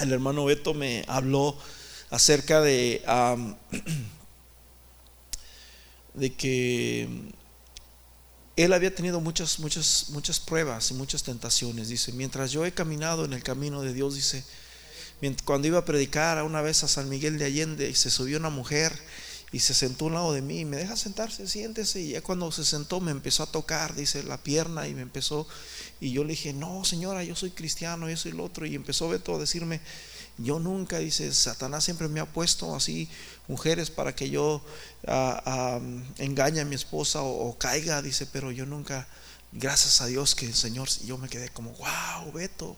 el 0.00 0.12
hermano 0.12 0.44
Beto 0.44 0.74
me 0.74 1.04
habló 1.08 1.56
acerca 2.10 2.60
de, 2.60 3.02
de 6.14 6.34
que 6.34 7.08
él 8.56 8.72
había 8.72 8.94
tenido 8.94 9.20
muchas, 9.20 9.60
muchas, 9.60 10.06
muchas 10.08 10.40
pruebas 10.40 10.90
y 10.90 10.94
muchas 10.94 11.22
tentaciones. 11.22 11.88
Dice, 11.88 12.12
mientras 12.12 12.50
yo 12.50 12.66
he 12.66 12.72
caminado 12.72 13.24
en 13.24 13.32
el 13.32 13.42
camino 13.42 13.82
de 13.82 13.94
Dios, 13.94 14.16
dice, 14.16 14.44
cuando 15.44 15.68
iba 15.68 15.78
a 15.78 15.84
predicar 15.84 16.42
una 16.42 16.60
vez 16.60 16.82
a 16.82 16.88
San 16.88 17.08
Miguel 17.08 17.38
de 17.38 17.44
Allende 17.44 17.88
y 17.88 17.94
se 17.94 18.10
subió 18.10 18.38
una 18.38 18.50
mujer 18.50 18.92
y 19.52 19.60
se 19.60 19.74
sentó 19.74 20.04
a 20.04 20.08
un 20.08 20.14
lado 20.14 20.32
de 20.32 20.42
mí 20.42 20.60
y 20.60 20.64
me 20.64 20.76
deja 20.76 20.96
sentarse, 20.96 21.46
siéntese. 21.46 22.00
Y 22.00 22.08
ya 22.10 22.20
cuando 22.20 22.50
se 22.52 22.64
sentó 22.64 23.00
me 23.00 23.12
empezó 23.12 23.44
a 23.44 23.46
tocar, 23.46 23.94
dice, 23.94 24.22
la 24.22 24.42
pierna 24.42 24.88
y 24.88 24.94
me 24.94 25.02
empezó. 25.02 25.46
Y 26.00 26.12
yo 26.12 26.22
le 26.22 26.30
dije, 26.30 26.52
no, 26.52 26.84
señora, 26.84 27.24
yo 27.24 27.34
soy 27.34 27.50
cristiano, 27.50 28.08
yo 28.08 28.16
soy 28.16 28.32
el 28.32 28.40
otro. 28.40 28.66
Y 28.66 28.74
empezó 28.74 29.08
Beto 29.08 29.34
a 29.34 29.38
decirme, 29.38 29.80
yo 30.38 30.60
nunca, 30.60 30.98
dice, 30.98 31.32
Satanás 31.34 31.82
siempre 31.84 32.06
me 32.08 32.20
ha 32.20 32.26
puesto 32.26 32.74
así 32.76 33.08
mujeres 33.48 33.90
para 33.90 34.14
que 34.14 34.30
yo 34.30 34.62
ah, 35.06 35.42
ah, 35.44 35.80
engañe 36.18 36.60
a 36.60 36.64
mi 36.64 36.76
esposa 36.76 37.22
o, 37.22 37.58
caiga, 37.58 38.00
dice, 38.02 38.26
pero 38.26 38.52
yo 38.52 38.64
nunca, 38.64 39.08
gracias 39.50 40.00
a 40.00 40.06
Dios 40.06 40.36
que 40.36 40.46
el 40.46 40.54
Señor, 40.54 40.88
yo 41.04 41.18
me 41.18 41.28
quedé 41.28 41.48
como, 41.48 41.72
wow, 41.72 42.32
Beto. 42.32 42.76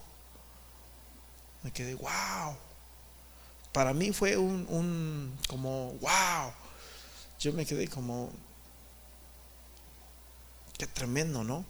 Me 1.62 1.70
quedé, 1.70 1.94
wow. 1.94 2.56
Para 3.72 3.92
mí 3.92 4.12
fue 4.12 4.38
un, 4.38 4.66
un 4.70 5.38
como, 5.46 5.92
wow. 6.00 6.52
Yo 7.38 7.52
me 7.52 7.66
quedé 7.66 7.88
como, 7.88 8.32
qué 10.78 10.86
tremendo, 10.86 11.44
¿no? 11.44 11.66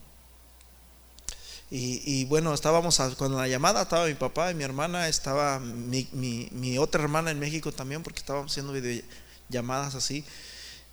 Y, 1.73 2.25
bueno, 2.25 2.53
estábamos 2.53 2.99
con 3.17 3.33
la 3.33 3.47
llamada, 3.47 3.83
estaba 3.83 4.05
mi 4.05 4.13
papá 4.13 4.51
y 4.51 4.55
mi 4.55 4.65
hermana, 4.65 5.07
estaba 5.07 5.57
mi, 5.59 6.05
mi, 6.11 6.77
otra 6.77 7.01
hermana 7.01 7.31
en 7.31 7.39
México 7.39 7.71
también, 7.71 8.03
porque 8.03 8.19
estábamos 8.19 8.51
haciendo 8.51 8.73
videollamadas 8.73 9.95
así, 9.95 10.25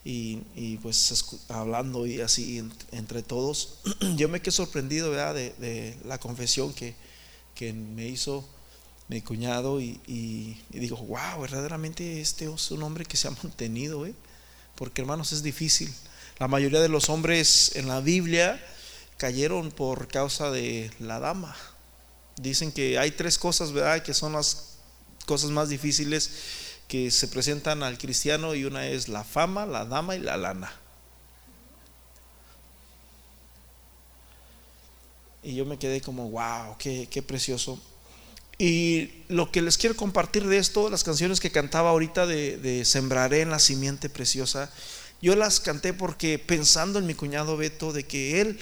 y, 0.04 0.76
pues 0.80 1.34
hablando 1.48 2.06
y 2.06 2.20
así 2.20 2.62
entre 2.92 3.24
todos. 3.24 3.80
Yo 4.16 4.28
me 4.28 4.40
quedé 4.40 4.52
sorprendido 4.52 5.10
¿verdad? 5.10 5.34
De, 5.34 5.96
la 6.04 6.18
confesión 6.18 6.72
que, 6.72 6.94
que, 7.56 7.72
me 7.72 8.06
hizo 8.06 8.48
mi 9.08 9.20
cuñado, 9.20 9.80
y, 9.80 10.00
y, 10.06 10.62
digo, 10.70 10.96
wow, 10.96 11.40
verdaderamente 11.40 12.20
este 12.20 12.44
es 12.44 12.70
un 12.70 12.84
hombre 12.84 13.04
que 13.04 13.16
se 13.16 13.26
ha 13.26 13.30
mantenido, 13.42 14.06
¿eh? 14.06 14.14
porque 14.76 15.00
hermanos 15.00 15.32
es 15.32 15.42
difícil. 15.42 15.92
La 16.38 16.46
mayoría 16.46 16.78
de 16.78 16.88
los 16.88 17.08
hombres 17.08 17.72
en 17.74 17.88
la 17.88 17.98
Biblia, 17.98 18.64
cayeron 19.18 19.70
por 19.70 20.08
causa 20.08 20.50
de 20.50 20.90
la 21.00 21.18
dama. 21.18 21.54
Dicen 22.36 22.72
que 22.72 22.98
hay 22.98 23.10
tres 23.10 23.36
cosas, 23.36 23.72
¿verdad?, 23.72 24.02
que 24.02 24.14
son 24.14 24.32
las 24.32 24.78
cosas 25.26 25.50
más 25.50 25.68
difíciles 25.68 26.30
que 26.86 27.10
se 27.10 27.28
presentan 27.28 27.82
al 27.82 27.98
cristiano 27.98 28.54
y 28.54 28.64
una 28.64 28.86
es 28.86 29.08
la 29.08 29.24
fama, 29.24 29.66
la 29.66 29.84
dama 29.84 30.16
y 30.16 30.20
la 30.20 30.36
lana. 30.38 30.72
Y 35.42 35.54
yo 35.54 35.66
me 35.66 35.78
quedé 35.78 36.00
como, 36.00 36.30
wow, 36.30 36.76
qué, 36.78 37.08
qué 37.10 37.22
precioso. 37.22 37.80
Y 38.56 39.24
lo 39.28 39.52
que 39.52 39.62
les 39.62 39.78
quiero 39.78 39.96
compartir 39.96 40.46
de 40.46 40.58
esto, 40.58 40.90
las 40.90 41.04
canciones 41.04 41.40
que 41.40 41.50
cantaba 41.50 41.90
ahorita 41.90 42.26
de, 42.26 42.56
de 42.56 42.84
Sembraré 42.84 43.42
en 43.42 43.50
la 43.50 43.58
simiente 43.58 44.08
preciosa, 44.08 44.70
yo 45.20 45.36
las 45.36 45.60
canté 45.60 45.92
porque 45.92 46.38
pensando 46.38 46.98
en 46.98 47.06
mi 47.06 47.14
cuñado 47.14 47.56
Beto, 47.56 47.92
de 47.92 48.04
que 48.04 48.40
él 48.40 48.58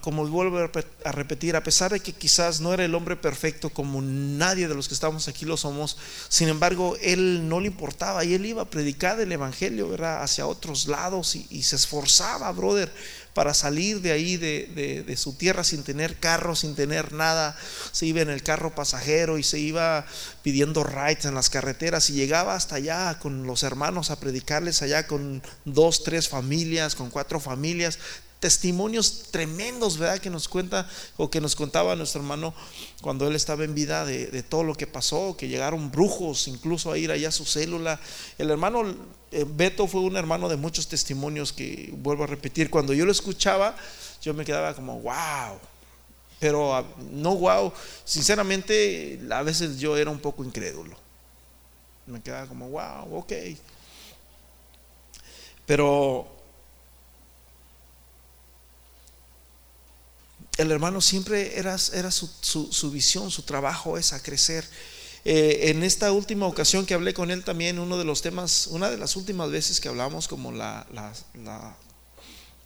como 0.00 0.26
vuelvo 0.26 0.58
a 1.04 1.12
repetir, 1.12 1.54
a 1.54 1.62
pesar 1.62 1.92
de 1.92 2.00
que 2.00 2.12
quizás 2.12 2.60
no 2.60 2.74
era 2.74 2.84
el 2.84 2.96
hombre 2.96 3.14
perfecto 3.14 3.70
como 3.70 4.02
nadie 4.02 4.66
de 4.66 4.74
los 4.74 4.88
que 4.88 4.94
estamos 4.94 5.28
aquí 5.28 5.44
lo 5.44 5.56
somos, 5.56 5.96
sin 6.28 6.48
embargo, 6.48 6.96
él 7.00 7.48
no 7.48 7.60
le 7.60 7.68
importaba 7.68 8.24
y 8.24 8.34
él 8.34 8.44
iba 8.44 8.62
a 8.62 8.70
predicar 8.70 9.20
el 9.20 9.30
Evangelio, 9.30 9.88
¿verdad? 9.88 10.24
Hacia 10.24 10.48
otros 10.48 10.88
lados 10.88 11.36
y, 11.36 11.62
se 11.62 11.76
esforzaba, 11.76 12.50
brother, 12.50 12.92
para 13.34 13.54
salir 13.54 14.00
de 14.00 14.10
ahí, 14.10 14.36
de, 14.36 15.04
de, 15.06 15.16
su 15.16 15.34
tierra 15.34 15.62
sin 15.62 15.84
tener 15.84 16.16
carro, 16.16 16.56
sin 16.56 16.74
tener 16.74 17.12
nada. 17.12 17.56
Se 17.92 18.04
iba 18.04 18.20
en 18.20 18.30
el 18.30 18.42
carro 18.42 18.74
pasajero 18.74 19.38
y 19.38 19.44
se 19.44 19.60
iba 19.60 20.04
pidiendo 20.42 20.82
rides 20.82 21.26
en 21.26 21.36
las 21.36 21.50
carreteras 21.50 22.10
y 22.10 22.14
llegaba 22.14 22.56
hasta 22.56 22.76
allá 22.76 23.16
con 23.20 23.46
los 23.46 23.62
hermanos 23.62 24.10
a 24.10 24.18
predicarles 24.18 24.82
allá 24.82 25.06
con 25.06 25.40
dos, 25.64 26.02
tres 26.02 26.28
familias, 26.28 26.96
con 26.96 27.10
cuatro 27.10 27.38
familias 27.38 28.00
testimonios 28.40 29.24
tremendos, 29.30 29.98
¿verdad? 29.98 30.18
Que 30.18 30.30
nos 30.30 30.48
cuenta 30.48 30.88
o 31.16 31.30
que 31.30 31.40
nos 31.40 31.56
contaba 31.56 31.96
nuestro 31.96 32.20
hermano 32.20 32.54
cuando 33.00 33.26
él 33.26 33.34
estaba 33.34 33.64
en 33.64 33.74
vida 33.74 34.04
de, 34.04 34.42
todo 34.42 34.62
lo 34.62 34.74
que 34.74 34.86
pasó, 34.86 35.36
que 35.36 35.48
llegaron 35.48 35.90
brujos 35.90 36.48
incluso 36.48 36.92
a 36.92 36.98
ir 36.98 37.10
allá 37.10 37.28
a 37.28 37.32
su 37.32 37.44
célula. 37.44 38.00
El 38.38 38.50
hermano 38.50 38.94
eh, 39.32 39.44
Beto 39.48 39.86
fue 39.86 40.02
un 40.02 40.16
hermano 40.16 40.48
de 40.48 40.56
muchos 40.56 40.88
testimonios 40.88 41.52
que 41.52 41.92
vuelvo 41.96 42.24
a 42.24 42.26
repetir, 42.26 42.70
cuando 42.70 42.94
yo 42.94 43.04
lo 43.04 43.12
escuchaba, 43.12 43.76
yo 44.22 44.34
me 44.34 44.44
quedaba 44.44 44.74
como, 44.74 45.00
wow. 45.00 45.58
Pero 46.38 46.76
ah, 46.76 46.84
no 47.10 47.34
wow, 47.34 47.72
sinceramente 48.04 49.20
a 49.30 49.42
veces 49.42 49.78
yo 49.78 49.96
era 49.96 50.10
un 50.10 50.20
poco 50.20 50.44
incrédulo. 50.44 50.96
Me 52.06 52.22
quedaba 52.22 52.46
como, 52.46 52.68
wow, 52.68 53.18
ok. 53.18 53.32
Pero 55.66 56.37
el 60.58 60.72
hermano 60.72 61.00
siempre 61.00 61.56
era, 61.58 61.78
su, 61.78 62.90
visión, 62.92 63.30
su 63.30 63.42
trabajo 63.42 63.96
es 63.96 64.12
a 64.12 64.20
crecer. 64.20 64.68
Eh, 65.24 65.70
en 65.70 65.84
esta 65.84 66.10
última 66.12 66.46
ocasión 66.46 66.84
que 66.84 66.94
hablé 66.94 67.14
con 67.14 67.30
él 67.30 67.44
también, 67.44 67.78
uno 67.78 67.96
de 67.96 68.04
los 68.04 68.22
temas, 68.22 68.66
una 68.66 68.90
de 68.90 68.98
las 68.98 69.14
últimas 69.14 69.50
veces 69.50 69.80
que 69.80 69.88
hablamos, 69.88 70.26
como 70.26 70.50
la, 70.50 70.84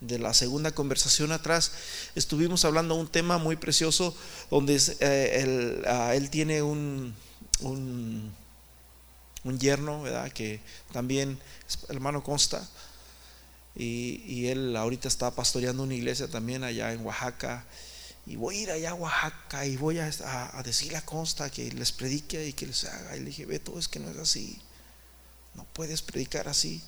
de 0.01 0.19
la 0.19 0.33
segunda 0.33 0.73
conversación 0.73 1.33
atrás, 1.33 1.73
estuvimos 2.15 2.65
hablando 2.65 2.95
un 2.95 3.09
tema 3.09 3.37
muy 3.37 3.57
precioso 3.57 4.17
donde 4.51 4.81
eh, 5.01 5.83
ah, 5.87 6.15
él, 6.15 6.31
tiene 6.31 6.63
un, 6.63 7.15
un, 7.61 8.33
un, 9.45 9.59
yerno, 9.59 10.03
¿verdad? 10.03 10.33
Que 10.33 10.61
también, 10.93 11.39
hermano 11.91 12.25
Consta, 12.25 12.67
y, 13.75 14.47
él 14.47 14.77
ahorita 14.77 15.09
está 15.09 15.31
pastoreando 15.31 15.83
una 15.83 15.95
iglesia 15.95 16.29
también 16.29 16.65
allá 16.65 16.93
en 16.93 17.05
Oaxaca. 17.05 17.65
Y 18.27 18.37
voy 18.37 18.57
a 18.57 18.61
ir 18.61 18.71
allá 18.71 18.91
a 18.91 18.95
Oaxaca 18.95 19.67
y 19.67 19.77
voy 19.77 19.99
a, 19.99 20.11
decirle 20.65 20.97
a 20.97 21.05
Consta 21.05 21.51
que 21.51 21.73
les 21.73 21.91
predique 21.93 22.47
y 22.47 22.53
que 22.53 22.67
les 22.67 22.85
haga. 22.85 23.17
Y 23.17 23.21
le 23.21 23.27
dije, 23.27 23.47
Beto, 23.47 23.79
es 23.79 23.89
que 23.89 23.99
no 23.99 24.11
es 24.11 24.17
así. 24.19 24.61
No 25.55 25.67
puedes 25.73 26.03
predicar 26.03 26.49
así. 26.49 26.83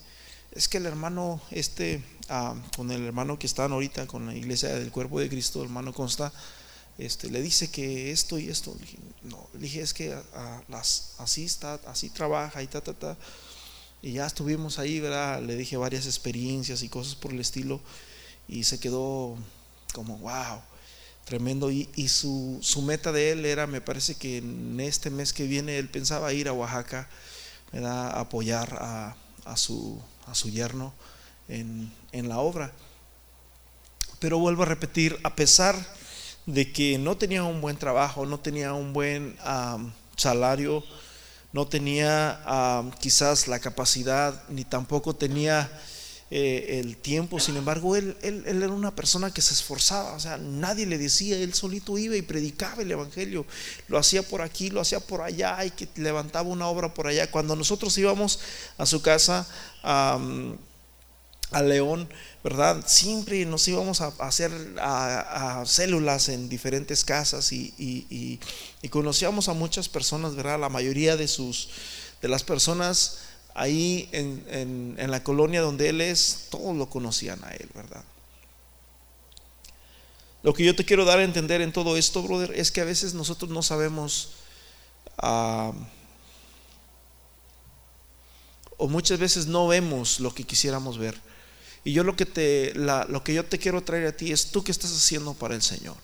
Es 0.52 0.68
que 0.68 0.78
el 0.78 0.86
hermano, 0.86 1.40
este, 1.50 2.02
ah, 2.28 2.54
con 2.76 2.90
el 2.90 3.04
hermano 3.04 3.38
que 3.38 3.46
están 3.46 3.72
ahorita 3.72 4.06
con 4.06 4.26
la 4.26 4.34
iglesia 4.34 4.68
del 4.76 4.92
cuerpo 4.92 5.18
de 5.18 5.28
Cristo, 5.28 5.60
el 5.60 5.66
hermano 5.66 5.92
Consta, 5.92 6.32
este, 6.96 7.28
le 7.28 7.42
dice 7.42 7.70
que 7.70 8.12
esto 8.12 8.38
y 8.38 8.48
esto. 8.48 8.76
No, 9.22 9.48
le 9.54 9.60
dije, 9.60 9.80
es 9.80 9.92
que 9.94 10.16
ah, 10.34 10.62
así 11.18 11.44
está, 11.44 11.80
así 11.86 12.10
trabaja 12.10 12.62
y 12.62 12.68
ta, 12.68 12.80
ta, 12.80 12.94
ta. 12.94 13.16
Y 14.04 14.12
ya 14.12 14.26
estuvimos 14.26 14.78
ahí, 14.78 15.00
¿verdad? 15.00 15.40
Le 15.40 15.56
dije 15.56 15.78
varias 15.78 16.04
experiencias 16.04 16.82
y 16.82 16.90
cosas 16.90 17.14
por 17.14 17.32
el 17.32 17.40
estilo. 17.40 17.80
Y 18.46 18.64
se 18.64 18.78
quedó 18.78 19.34
como, 19.94 20.18
wow, 20.18 20.60
tremendo. 21.24 21.70
Y, 21.70 21.88
su, 22.08 22.60
meta 22.84 23.12
de 23.12 23.32
él 23.32 23.46
era, 23.46 23.66
me 23.66 23.80
parece 23.80 24.14
que 24.14 24.36
en 24.36 24.78
este 24.78 25.08
mes 25.08 25.32
que 25.32 25.46
viene, 25.46 25.78
él 25.78 25.88
pensaba 25.88 26.34
ir 26.34 26.48
a 26.48 26.52
Oaxaca, 26.52 27.08
¿verdad? 27.72 28.08
A 28.08 28.20
apoyar 28.20 28.76
a, 28.78 29.56
su, 29.56 29.98
a 30.26 30.34
su 30.34 30.50
yerno 30.50 30.92
en, 31.48 31.90
la 32.12 32.40
obra. 32.40 32.72
Pero 34.18 34.38
vuelvo 34.38 34.64
a 34.64 34.66
repetir, 34.66 35.18
a 35.22 35.34
pesar 35.34 35.82
de 36.44 36.70
que 36.72 36.98
no 36.98 37.16
tenía 37.16 37.44
un 37.44 37.62
buen 37.62 37.78
trabajo, 37.78 38.26
no 38.26 38.38
tenía 38.38 38.74
un 38.74 38.92
buen 38.92 39.38
salario, 40.14 40.84
no 41.54 41.68
tenía 41.68 42.82
quizás 42.98 43.46
la 43.46 43.60
capacidad, 43.60 44.42
ni 44.48 44.64
tampoco 44.64 45.14
tenía 45.14 45.70
eh, 46.32 46.80
el 46.80 46.96
tiempo. 46.96 47.38
Sin 47.38 47.56
embargo, 47.56 47.94
él, 47.94 48.16
él, 48.22 48.42
él, 48.44 48.60
era 48.60 48.72
una 48.72 48.92
persona 48.92 49.32
que 49.32 49.40
se 49.40 49.54
esforzaba. 49.54 50.14
O 50.14 50.20
sea, 50.20 50.36
nadie 50.36 50.84
le 50.84 50.98
decía, 50.98 51.38
él 51.38 51.54
solito 51.54 51.96
iba 51.96 52.16
y 52.16 52.22
predicaba 52.22 52.82
el 52.82 52.90
Evangelio. 52.90 53.46
Lo 53.86 53.98
hacía 53.98 54.24
por 54.24 54.42
aquí, 54.42 54.68
lo 54.68 54.80
hacía 54.80 54.98
por 54.98 55.20
allá 55.20 55.64
y 55.64 55.70
que 55.70 55.88
levantaba 55.94 56.48
una 56.48 56.66
obra 56.66 56.92
por 56.92 57.06
allá. 57.06 57.30
Cuando 57.30 57.54
nosotros 57.54 57.96
íbamos 57.98 58.40
a 58.76 58.84
su 58.84 59.00
casa 59.00 59.46
a 61.50 61.62
León, 61.62 62.08
¿verdad? 62.42 62.84
Siempre 62.86 63.44
nos 63.46 63.66
íbamos 63.68 64.00
a, 64.00 64.08
hacer 64.18 64.52
a, 64.80 65.62
células 65.66 66.28
en 66.28 66.48
diferentes 66.48 67.04
casas 67.04 67.52
y, 67.52 68.40
conocíamos 68.90 69.48
a 69.48 69.54
muchas 69.54 69.88
personas, 69.88 70.34
¿verdad? 70.34 70.58
La 70.60 70.68
mayoría 70.68 71.16
de 71.16 71.28
sus 71.28 71.68
de 72.20 72.28
las 72.28 72.42
personas 72.42 73.18
ahí 73.54 74.08
en, 74.12 74.96
en, 74.98 75.10
la 75.10 75.22
colonia 75.22 75.60
donde 75.60 75.90
él 75.90 76.00
es, 76.00 76.48
todos 76.50 76.74
lo 76.74 76.88
conocían 76.88 77.42
a 77.44 77.50
él, 77.50 77.68
¿verdad? 77.74 78.02
Lo 80.42 80.52
que 80.52 80.64
yo 80.64 80.74
te 80.74 80.84
quiero 80.84 81.04
dar 81.04 81.18
a 81.18 81.24
entender 81.24 81.60
en 81.60 81.72
todo 81.72 81.96
esto, 81.96 82.22
brother, 82.22 82.52
es 82.54 82.70
que 82.70 82.80
a 82.80 82.84
veces 82.84 83.14
nosotros 83.14 83.50
no 83.50 83.62
sabemos, 83.62 84.32
uh, 85.22 85.72
o 88.76 88.88
muchas 88.88 89.18
veces 89.18 89.46
no 89.46 89.68
vemos 89.68 90.20
lo 90.20 90.34
que 90.34 90.44
quisiéramos 90.44 90.98
ver. 90.98 91.18
Y 91.84 91.92
yo 91.92 92.02
lo 92.02 92.16
que, 92.16 92.24
te, 92.24 92.72
lo 92.74 93.22
que 93.22 93.34
yo 93.34 93.44
te 93.44 93.58
quiero 93.58 93.82
traer 93.82 94.06
a 94.06 94.16
ti 94.16 94.32
es 94.32 94.50
tú 94.50 94.64
que 94.64 94.72
estás 94.72 94.90
haciendo 94.90 95.34
para 95.34 95.54
el 95.54 95.62
Señor. 95.62 95.96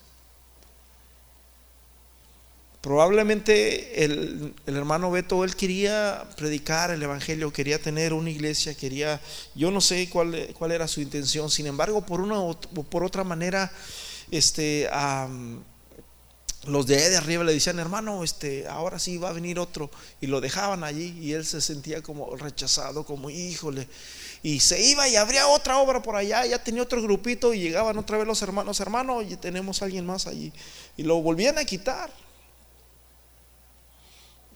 Probablemente 2.81 4.03
el, 4.03 4.53
hermano 4.65 5.11
Beto, 5.11 5.43
él 5.43 5.55
quería 5.55 6.27
predicar 6.35 6.89
el 6.89 7.01
Evangelio, 7.01 7.53
quería 7.53 7.79
tener 7.79 8.11
una 8.11 8.31
iglesia, 8.31 8.73
quería, 8.73 9.21
yo 9.53 9.69
no 9.69 9.81
sé 9.81 10.09
cuál, 10.09 10.49
cuál 10.57 10.71
era 10.71 10.87
su 10.87 10.99
intención, 10.99 11.49
sin 11.51 11.67
embargo, 11.67 12.03
por 12.03 12.21
una 12.21 12.39
o 12.39 12.59
por 12.59 13.03
otra 13.03 13.23
manera, 13.23 13.71
este, 14.31 14.89
los 16.65 16.85
de 16.85 17.09
de 17.09 17.17
arriba 17.17 17.43
le 17.43 17.53
decían, 17.53 17.79
hermano, 17.79 18.23
este, 18.23 18.67
ahora 18.67 18.99
sí 18.99 19.17
va 19.17 19.29
a 19.29 19.33
venir 19.33 19.57
otro, 19.57 19.89
y 20.19 20.27
lo 20.27 20.41
dejaban 20.41 20.83
allí, 20.83 21.17
y 21.19 21.33
él 21.33 21.45
se 21.45 21.59
sentía 21.59 22.03
como 22.03 22.35
rechazado, 22.35 23.03
como 23.05 23.29
híjole, 23.29 23.87
y 24.43 24.59
se 24.59 24.81
iba 24.81 25.07
y 25.07 25.15
abría 25.15 25.47
otra 25.47 25.79
obra 25.79 26.03
por 26.03 26.15
allá, 26.15 26.45
ya 26.45 26.63
tenía 26.63 26.83
otro 26.83 27.01
grupito, 27.01 27.53
y 27.53 27.59
llegaban 27.59 27.97
otra 27.97 28.17
vez 28.17 28.27
los 28.27 28.41
hermanos, 28.41 28.79
hermano, 28.79 29.21
y 29.23 29.35
tenemos 29.37 29.81
a 29.81 29.85
alguien 29.85 30.05
más 30.05 30.27
allí, 30.27 30.53
y 30.97 31.03
lo 31.03 31.19
volvían 31.21 31.57
a 31.57 31.65
quitar. 31.65 32.11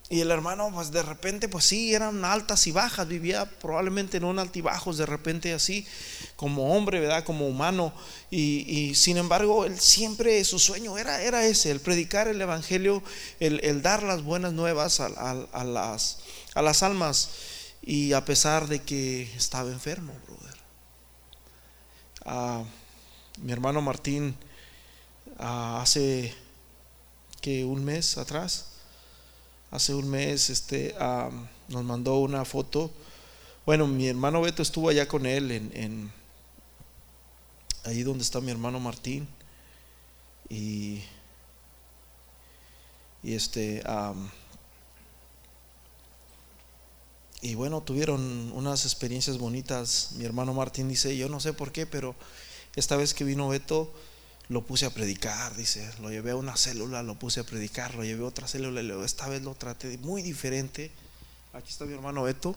Y 0.07 0.21
el 0.21 0.29
hermano, 0.29 0.69
pues 0.71 0.91
de 0.91 1.01
repente, 1.01 1.49
pues 1.49 1.65
sí, 1.65 1.95
eran 1.95 2.23
altas 2.25 2.67
y 2.67 2.71
bajas, 2.71 3.07
vivía 3.07 3.45
probablemente 3.59 4.17
en 4.17 4.23
un 4.23 4.37
altibajos, 4.37 4.97
de 4.97 5.07
repente 5.07 5.51
así, 5.51 5.87
como 6.35 6.75
hombre, 6.75 6.99
¿verdad? 6.99 7.23
Como 7.23 7.47
humano. 7.47 7.91
Y, 8.29 8.93
sin 8.93 9.17
embargo, 9.17 9.65
él 9.65 9.79
siempre, 9.79 10.43
su 10.45 10.59
sueño 10.59 10.99
era, 10.99 11.23
era 11.23 11.43
ese, 11.45 11.71
el 11.71 11.79
predicar 11.79 12.27
el 12.27 12.39
Evangelio, 12.39 13.01
el, 13.39 13.81
dar 13.81 14.03
las 14.03 14.21
buenas 14.21 14.53
nuevas 14.53 14.99
a, 14.99 15.09
las, 15.09 16.19
a 16.53 16.61
las 16.61 16.83
almas. 16.83 17.29
Y 17.81 18.13
a 18.13 18.25
pesar 18.25 18.67
de 18.67 18.83
que 18.83 19.23
estaba 19.35 19.71
enfermo, 19.71 20.13
brother. 20.27 20.57
Ah, 22.25 22.63
mi 23.41 23.51
hermano 23.51 23.81
Martín, 23.81 24.35
ah, 25.39 25.79
hace 25.81 26.33
que 27.41 27.65
un 27.65 27.83
mes 27.83 28.19
atrás, 28.19 28.74
hace 29.75 29.93
un 29.93 30.09
mes 30.09 30.49
este, 30.49 30.95
nos 31.67 31.83
mandó 31.83 32.17
una 32.19 32.45
foto. 32.45 32.91
Bueno, 33.65 33.87
mi 33.87 34.07
hermano 34.07 34.41
Beto 34.41 34.61
estuvo 34.61 34.89
allá 34.89 35.07
con 35.07 35.25
él, 35.25 35.51
en, 35.51 36.11
ahí 37.83 38.03
donde 38.03 38.23
está 38.23 38.39
mi 38.39 38.51
hermano 38.51 38.79
Martín. 38.79 39.27
Y, 40.49 41.01
y 43.21 43.33
este, 43.33 43.83
y 47.41 47.55
bueno, 47.55 47.81
tuvieron 47.81 48.51
unas 48.53 48.85
experiencias 48.85 49.37
bonitas. 49.37 50.11
Mi 50.13 50.23
hermano 50.25 50.53
Martín 50.53 50.87
dice, 50.87 51.17
yo 51.17 51.27
no 51.27 51.39
sé 51.39 51.51
por 51.51 51.71
qué, 51.71 51.85
pero 51.85 52.15
esta 52.75 52.95
vez 52.95 53.13
que 53.13 53.23
vino 53.23 53.49
Beto, 53.49 53.91
lo 54.47 54.65
puse 54.65 54.85
a 54.85 54.91
predicar, 54.91 55.55
dice, 55.55 55.91
lo 56.01 56.11
llevé 56.11 56.31
a 56.31 56.35
una 56.35 56.55
célula, 56.55 57.01
lo 57.01 57.17
puse 57.17 57.39
a 57.39 57.43
predicar, 57.43 57.95
lo 57.95 58.03
llevé 58.03 58.23
a 58.23 58.27
otra 58.27 58.47
célula, 58.47 58.81
y 58.81 59.03
esta 59.03 59.27
vez 59.27 59.41
lo 59.41 59.55
traté 59.55 59.97
muy 59.97 60.21
diferente. 60.21 60.91
Aquí 61.53 61.69
está 61.71 61.85
mi 61.85 61.93
hermano 61.93 62.23
Beto. 62.23 62.55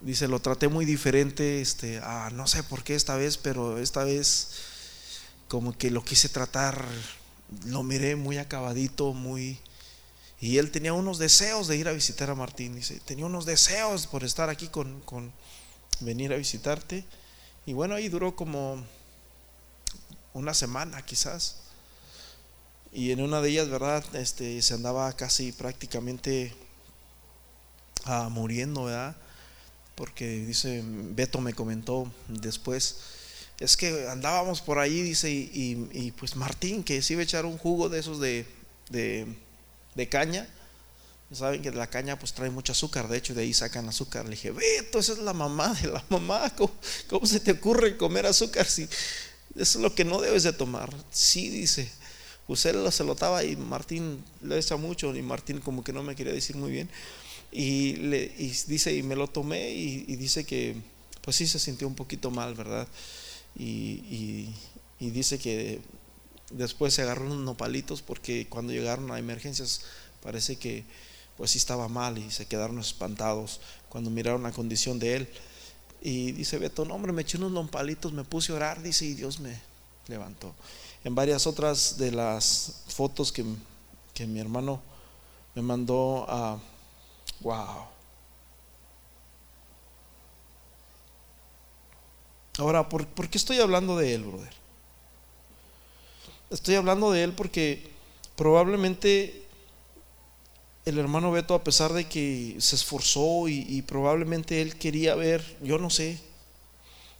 Dice, 0.00 0.28
lo 0.28 0.38
traté 0.38 0.68
muy 0.68 0.84
diferente, 0.84 1.62
este, 1.62 1.98
ah, 2.02 2.30
no 2.32 2.46
sé 2.46 2.62
por 2.62 2.84
qué 2.84 2.94
esta 2.94 3.16
vez, 3.16 3.38
pero 3.38 3.78
esta 3.78 4.04
vez 4.04 4.50
como 5.48 5.76
que 5.76 5.90
lo 5.90 6.04
quise 6.04 6.28
tratar, 6.28 6.84
lo 7.66 7.82
miré 7.82 8.14
muy 8.14 8.38
acabadito, 8.38 9.14
muy... 9.14 9.58
Y 10.40 10.58
él 10.58 10.70
tenía 10.70 10.92
unos 10.92 11.18
deseos 11.18 11.68
de 11.68 11.78
ir 11.78 11.88
a 11.88 11.92
visitar 11.92 12.28
a 12.28 12.34
Martín, 12.34 12.76
dice, 12.76 13.00
tenía 13.00 13.24
unos 13.24 13.46
deseos 13.46 14.06
por 14.06 14.24
estar 14.24 14.50
aquí 14.50 14.68
con, 14.68 15.00
con 15.00 15.32
venir 16.00 16.32
a 16.32 16.36
visitarte. 16.36 17.04
Y 17.66 17.72
bueno, 17.72 17.94
ahí 17.94 18.08
duró 18.08 18.36
como 18.36 18.84
una 20.32 20.54
semana 20.54 21.02
quizás. 21.02 21.56
Y 22.92 23.10
en 23.10 23.20
una 23.20 23.40
de 23.40 23.50
ellas, 23.50 23.68
¿verdad? 23.68 24.04
Este, 24.14 24.60
se 24.62 24.74
andaba 24.74 25.12
casi 25.14 25.52
prácticamente 25.52 26.54
ah, 28.04 28.28
muriendo, 28.30 28.84
¿verdad? 28.84 29.16
Porque 29.94 30.28
dice, 30.44 30.82
Beto 30.84 31.40
me 31.40 31.54
comentó 31.54 32.10
después, 32.28 32.98
es 33.60 33.76
que 33.76 34.08
andábamos 34.08 34.60
por 34.60 34.78
ahí, 34.78 35.02
dice, 35.02 35.30
y, 35.30 36.12
pues 36.18 36.34
Martín, 36.36 36.82
que 36.82 37.00
se 37.02 37.12
iba 37.12 37.20
a 37.20 37.24
echar 37.24 37.46
un 37.46 37.56
jugo 37.56 37.88
de 37.88 38.00
esos 38.00 38.20
de, 38.20 38.46
de, 38.90 39.26
de 39.94 40.08
caña, 40.08 40.48
Saben 41.34 41.62
que 41.62 41.70
la 41.70 41.88
caña 41.88 42.18
pues 42.18 42.32
trae 42.32 42.50
mucho 42.50 42.72
azúcar, 42.72 43.08
de 43.08 43.18
hecho 43.18 43.34
de 43.34 43.42
ahí 43.42 43.54
sacan 43.54 43.88
azúcar. 43.88 44.24
Le 44.24 44.32
dije, 44.32 44.50
Beto, 44.50 44.98
esa 44.98 45.12
es 45.12 45.18
la 45.18 45.32
mamá 45.32 45.74
de 45.74 45.88
la 45.88 46.04
mamá. 46.08 46.52
¿Cómo, 47.08 47.26
se 47.26 47.40
te 47.40 47.52
ocurre 47.52 47.96
comer 47.96 48.26
azúcar 48.26 48.66
si 48.66 48.82
eso 48.82 48.90
es 49.56 49.76
lo 49.76 49.94
que 49.94 50.04
no 50.04 50.20
debes 50.20 50.42
de 50.42 50.52
tomar? 50.52 50.94
Sí, 51.10 51.48
dice. 51.48 51.90
Pues 52.46 52.64
él 52.66 52.90
se 52.92 53.04
lo 53.04 53.12
estaba 53.12 53.42
y 53.42 53.56
Martín 53.56 54.22
le 54.42 54.58
echa 54.58 54.76
mucho 54.76 55.14
y 55.16 55.22
Martín 55.22 55.60
como 55.60 55.82
que 55.82 55.92
no 55.92 56.02
me 56.02 56.14
quería 56.14 56.32
decir 56.32 56.56
muy 56.56 56.70
bien. 56.70 56.90
Y, 57.50 57.96
le, 57.96 58.28
dice, 58.28 58.94
y 58.94 59.02
me 59.02 59.16
lo 59.16 59.28
tomé 59.28 59.70
y, 59.70 60.16
dice 60.16 60.44
que 60.44 60.76
pues 61.22 61.36
sí 61.36 61.46
se 61.46 61.58
sintió 61.58 61.86
un 61.88 61.94
poquito 61.94 62.30
mal, 62.30 62.54
¿verdad? 62.54 62.86
Y, 63.56 64.50
y 64.98 65.10
dice 65.10 65.38
que 65.38 65.80
después 66.50 66.94
se 66.94 67.02
agarró 67.02 67.26
unos 67.26 67.38
nopalitos 67.38 68.02
porque 68.02 68.46
cuando 68.48 68.72
llegaron 68.72 69.10
a 69.10 69.18
emergencias 69.18 69.82
parece 70.22 70.56
que 70.56 70.84
pues 71.36 71.52
sí 71.52 71.58
estaba 71.58 71.88
mal 71.88 72.18
y 72.18 72.30
se 72.30 72.46
quedaron 72.46 72.78
espantados 72.78 73.60
cuando 73.88 74.10
miraron 74.10 74.42
la 74.42 74.52
condición 74.52 74.98
de 74.98 75.16
él. 75.16 75.28
Y 76.00 76.32
dice 76.32 76.58
Beto, 76.58 76.84
no 76.84 76.94
hombre, 76.94 77.12
me 77.12 77.22
eché 77.22 77.38
unos 77.38 77.52
lompalitos, 77.52 78.12
me 78.12 78.24
puse 78.24 78.52
a 78.52 78.56
orar, 78.56 78.82
dice, 78.82 79.06
y 79.06 79.14
Dios 79.14 79.40
me 79.40 79.58
levantó. 80.06 80.54
En 81.02 81.14
varias 81.14 81.46
otras 81.46 81.96
de 81.98 82.12
las 82.12 82.82
fotos 82.88 83.32
que, 83.32 83.44
mi 84.26 84.40
hermano 84.40 84.80
me 85.54 85.62
mandó 85.62 86.26
a, 86.28 86.58
wow. 87.40 87.86
Ahora, 92.58 92.88
¿por, 92.88 93.06
¿por 93.06 93.28
qué 93.28 93.38
estoy 93.38 93.58
hablando 93.58 93.96
de 93.96 94.14
él, 94.14 94.24
brother? 94.24 94.52
Estoy 96.50 96.76
hablando 96.76 97.10
de 97.10 97.24
él 97.24 97.32
porque 97.32 97.90
probablemente 98.36 99.43
el 100.84 100.98
hermano 100.98 101.32
Beto, 101.32 101.54
a 101.54 101.64
pesar 101.64 101.92
de 101.92 102.06
que 102.06 102.56
se 102.58 102.76
esforzó 102.76 103.48
y, 103.48 103.82
probablemente 103.82 104.60
él 104.60 104.76
quería 104.76 105.14
ver, 105.14 105.56
yo 105.62 105.78
no 105.78 105.88
sé 105.88 106.20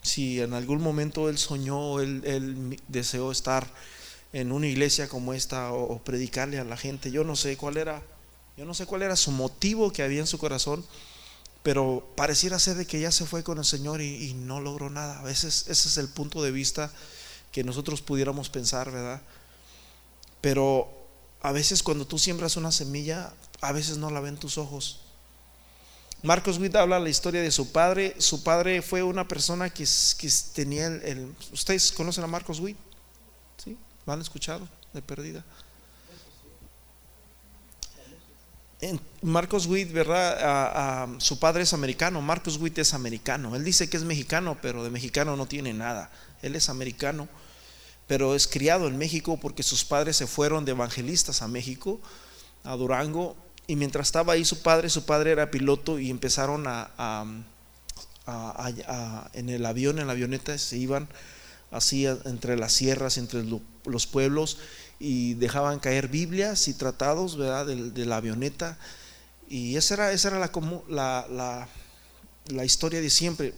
si 0.02 0.40
en 0.40 0.52
algún 0.52 0.82
momento 0.82 1.30
él 1.30 1.38
soñó, 1.38 2.00
él, 2.00 2.78
deseó 2.88 3.32
estar 3.32 3.66
en 4.34 4.52
una 4.52 4.66
iglesia 4.66 5.08
como 5.08 5.32
esta 5.32 5.72
o, 5.72 5.98
predicarle 6.02 6.58
a 6.58 6.64
la 6.64 6.76
gente, 6.76 7.10
yo 7.10 7.24
no 7.24 7.36
sé 7.36 7.56
cuál 7.56 7.78
era, 7.78 8.02
yo 8.58 8.66
no 8.66 8.74
sé 8.74 8.84
cuál 8.84 9.02
era 9.02 9.16
su 9.16 9.30
motivo 9.30 9.92
que 9.92 10.02
había 10.02 10.20
en 10.20 10.26
su 10.26 10.36
corazón, 10.36 10.84
pero 11.62 12.12
pareciera 12.16 12.58
ser 12.58 12.76
de 12.76 12.86
que 12.86 13.00
ya 13.00 13.10
se 13.10 13.24
fue 13.24 13.42
con 13.42 13.56
el 13.56 13.64
Señor 13.64 14.02
y 14.02 14.34
no 14.34 14.60
logró 14.60 14.90
nada. 14.90 15.20
A 15.20 15.22
veces 15.22 15.64
ese 15.68 15.88
es 15.88 15.96
el 15.96 16.08
punto 16.08 16.42
de 16.42 16.50
vista 16.50 16.92
que 17.50 17.64
nosotros 17.64 18.02
pudiéramos 18.02 18.50
pensar, 18.50 18.90
¿verdad? 18.90 19.22
Pero 20.42 20.90
a 21.40 21.52
veces 21.52 21.82
cuando 21.82 22.06
tú 22.06 22.18
siembras 22.18 22.56
una 22.56 22.72
semilla, 22.72 23.32
a 23.64 23.72
veces 23.72 23.98
no 23.98 24.10
la 24.10 24.20
ven 24.20 24.36
tus 24.36 24.58
ojos. 24.58 25.00
Marcos 26.22 26.58
Witt 26.58 26.74
habla 26.76 26.98
la 26.98 27.10
historia 27.10 27.42
de 27.42 27.50
su 27.50 27.70
padre. 27.70 28.14
Su 28.18 28.42
padre 28.42 28.80
fue 28.80 29.02
una 29.02 29.28
persona 29.28 29.68
que, 29.70 29.86
tenía 30.54 30.86
el, 30.86 31.34
¿Ustedes 31.52 31.92
conocen 31.92 32.24
a 32.24 32.26
Marcos 32.26 32.60
Witt? 32.60 32.78
¿Sí? 33.62 33.76
¿Lo 34.06 34.12
han 34.12 34.20
escuchado? 34.22 34.66
de 34.94 35.02
perdida. 35.02 35.44
Marcos 39.22 39.66
Witt, 39.66 39.92
¿verdad? 39.92 41.08
su 41.18 41.38
padre 41.38 41.62
es 41.62 41.72
americano, 41.72 42.20
Marcos 42.20 42.58
Witt 42.58 42.78
es 42.78 42.94
americano. 42.94 43.56
Él 43.56 43.64
dice 43.64 43.88
que 43.88 43.96
es 43.96 44.04
mexicano, 44.04 44.58
pero 44.60 44.84
de 44.84 44.90
mexicano 44.90 45.36
no 45.36 45.46
tiene 45.46 45.72
nada. 45.72 46.10
Él 46.42 46.54
es 46.54 46.68
americano, 46.68 47.28
pero 48.06 48.34
es 48.34 48.46
criado 48.46 48.86
en 48.86 48.98
México 48.98 49.38
porque 49.40 49.62
sus 49.62 49.84
padres 49.84 50.16
se 50.16 50.26
fueron 50.26 50.64
de 50.64 50.72
evangelistas 50.72 51.40
a 51.42 51.48
México, 51.48 52.00
a 52.62 52.76
Durango, 52.76 53.36
y 53.66 53.76
mientras 53.76 54.08
estaba 54.08 54.34
ahí 54.34 54.44
su 54.44 54.62
padre, 54.62 54.90
su 54.90 55.04
padre 55.04 55.32
era 55.32 55.50
piloto 55.50 55.98
y 55.98 56.10
empezaron 56.10 56.64
a, 56.66 57.24
en 59.32 59.48
el 59.48 59.66
avión, 59.66 59.98
en 59.98 60.06
la 60.06 60.12
avioneta, 60.12 60.56
se 60.58 60.76
iban 60.76 61.08
así 61.70 62.06
entre 62.06 62.56
las 62.56 62.72
sierras, 62.72 63.16
entre 63.16 63.44
los 63.84 64.06
pueblos 64.06 64.58
y 64.98 65.34
dejaban 65.34 65.80
caer 65.80 66.08
Biblias 66.08 66.68
y 66.68 66.74
tratados. 66.74 67.36
De, 67.36 68.04
la 68.04 68.16
avioneta. 68.16 68.78
Y 69.48 69.76
esa 69.76 69.94
era, 69.94 70.12
esa 70.12 70.28
era 70.28 70.38
la, 70.38 71.26
la, 71.28 71.68
la, 72.46 72.64
historia 72.64 73.00
de 73.00 73.10
siempre. 73.10 73.54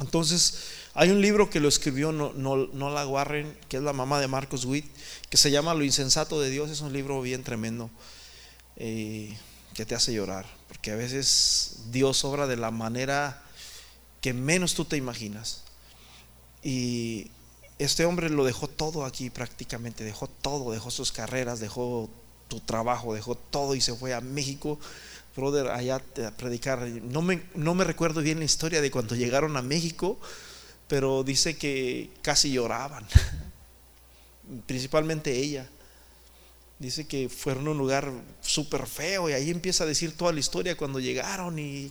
Entonces, 0.00 0.58
hay 0.94 1.10
un 1.10 1.20
libro 1.20 1.50
que 1.50 1.60
lo 1.60 1.68
escribió 1.68 2.12
Nola 2.12 3.06
Warren, 3.06 3.56
que 3.68 3.78
es 3.78 3.82
la 3.82 3.92
mamá 3.92 4.20
de 4.20 4.28
Marcos 4.28 4.64
Witt, 4.64 4.86
que 5.28 5.36
se 5.36 5.50
llama 5.50 5.74
Lo 5.74 5.84
insensato 5.84 6.40
de 6.40 6.50
Dios. 6.50 6.70
Es 6.70 6.80
un 6.80 6.92
libro 6.92 7.20
bien 7.20 7.42
tremendo 7.42 7.90
eh, 8.78 9.36
que 9.74 9.84
te 9.84 9.94
hace 9.94 10.12
llorar, 10.12 10.46
porque 10.68 10.92
a 10.92 10.96
veces 10.96 11.80
Dios 11.90 12.24
obra 12.24 12.46
de 12.46 12.56
la 12.56 12.70
manera 12.70 13.42
que 14.20 14.32
menos 14.32 14.74
tú 14.74 14.84
te 14.84 14.96
imaginas. 14.96 15.64
Y 16.62 17.30
este 17.78 18.04
hombre 18.04 18.30
lo 18.30 18.44
dejó 18.44 18.68
todo 18.68 19.04
aquí 19.04 19.30
prácticamente, 19.30 20.04
dejó 20.04 20.28
todo, 20.28 20.70
dejó 20.72 20.90
sus 20.90 21.12
carreras, 21.12 21.60
dejó 21.60 22.08
tu 22.48 22.60
trabajo, 22.60 23.14
dejó 23.14 23.34
todo 23.34 23.74
y 23.74 23.80
se 23.80 23.94
fue 23.94 24.14
a 24.14 24.20
México, 24.20 24.78
brother, 25.36 25.68
allá 25.68 26.02
a 26.26 26.30
predicar. 26.32 26.80
No 26.80 27.22
me, 27.22 27.42
no 27.54 27.74
me 27.74 27.84
recuerdo 27.84 28.20
bien 28.20 28.38
la 28.38 28.44
historia 28.44 28.80
de 28.80 28.90
cuando 28.90 29.14
llegaron 29.14 29.56
a 29.56 29.62
México, 29.62 30.18
pero 30.88 31.22
dice 31.22 31.56
que 31.56 32.10
casi 32.22 32.52
lloraban, 32.52 33.06
principalmente 34.66 35.36
ella. 35.36 35.68
Dice 36.78 37.08
que 37.08 37.28
fueron 37.28 37.66
a 37.66 37.70
un 37.70 37.78
lugar 37.78 38.12
súper 38.40 38.86
feo 38.86 39.28
y 39.28 39.32
ahí 39.32 39.50
empieza 39.50 39.82
a 39.82 39.86
decir 39.86 40.16
toda 40.16 40.32
la 40.32 40.38
historia 40.38 40.76
cuando 40.76 41.00
llegaron 41.00 41.58
y 41.58 41.90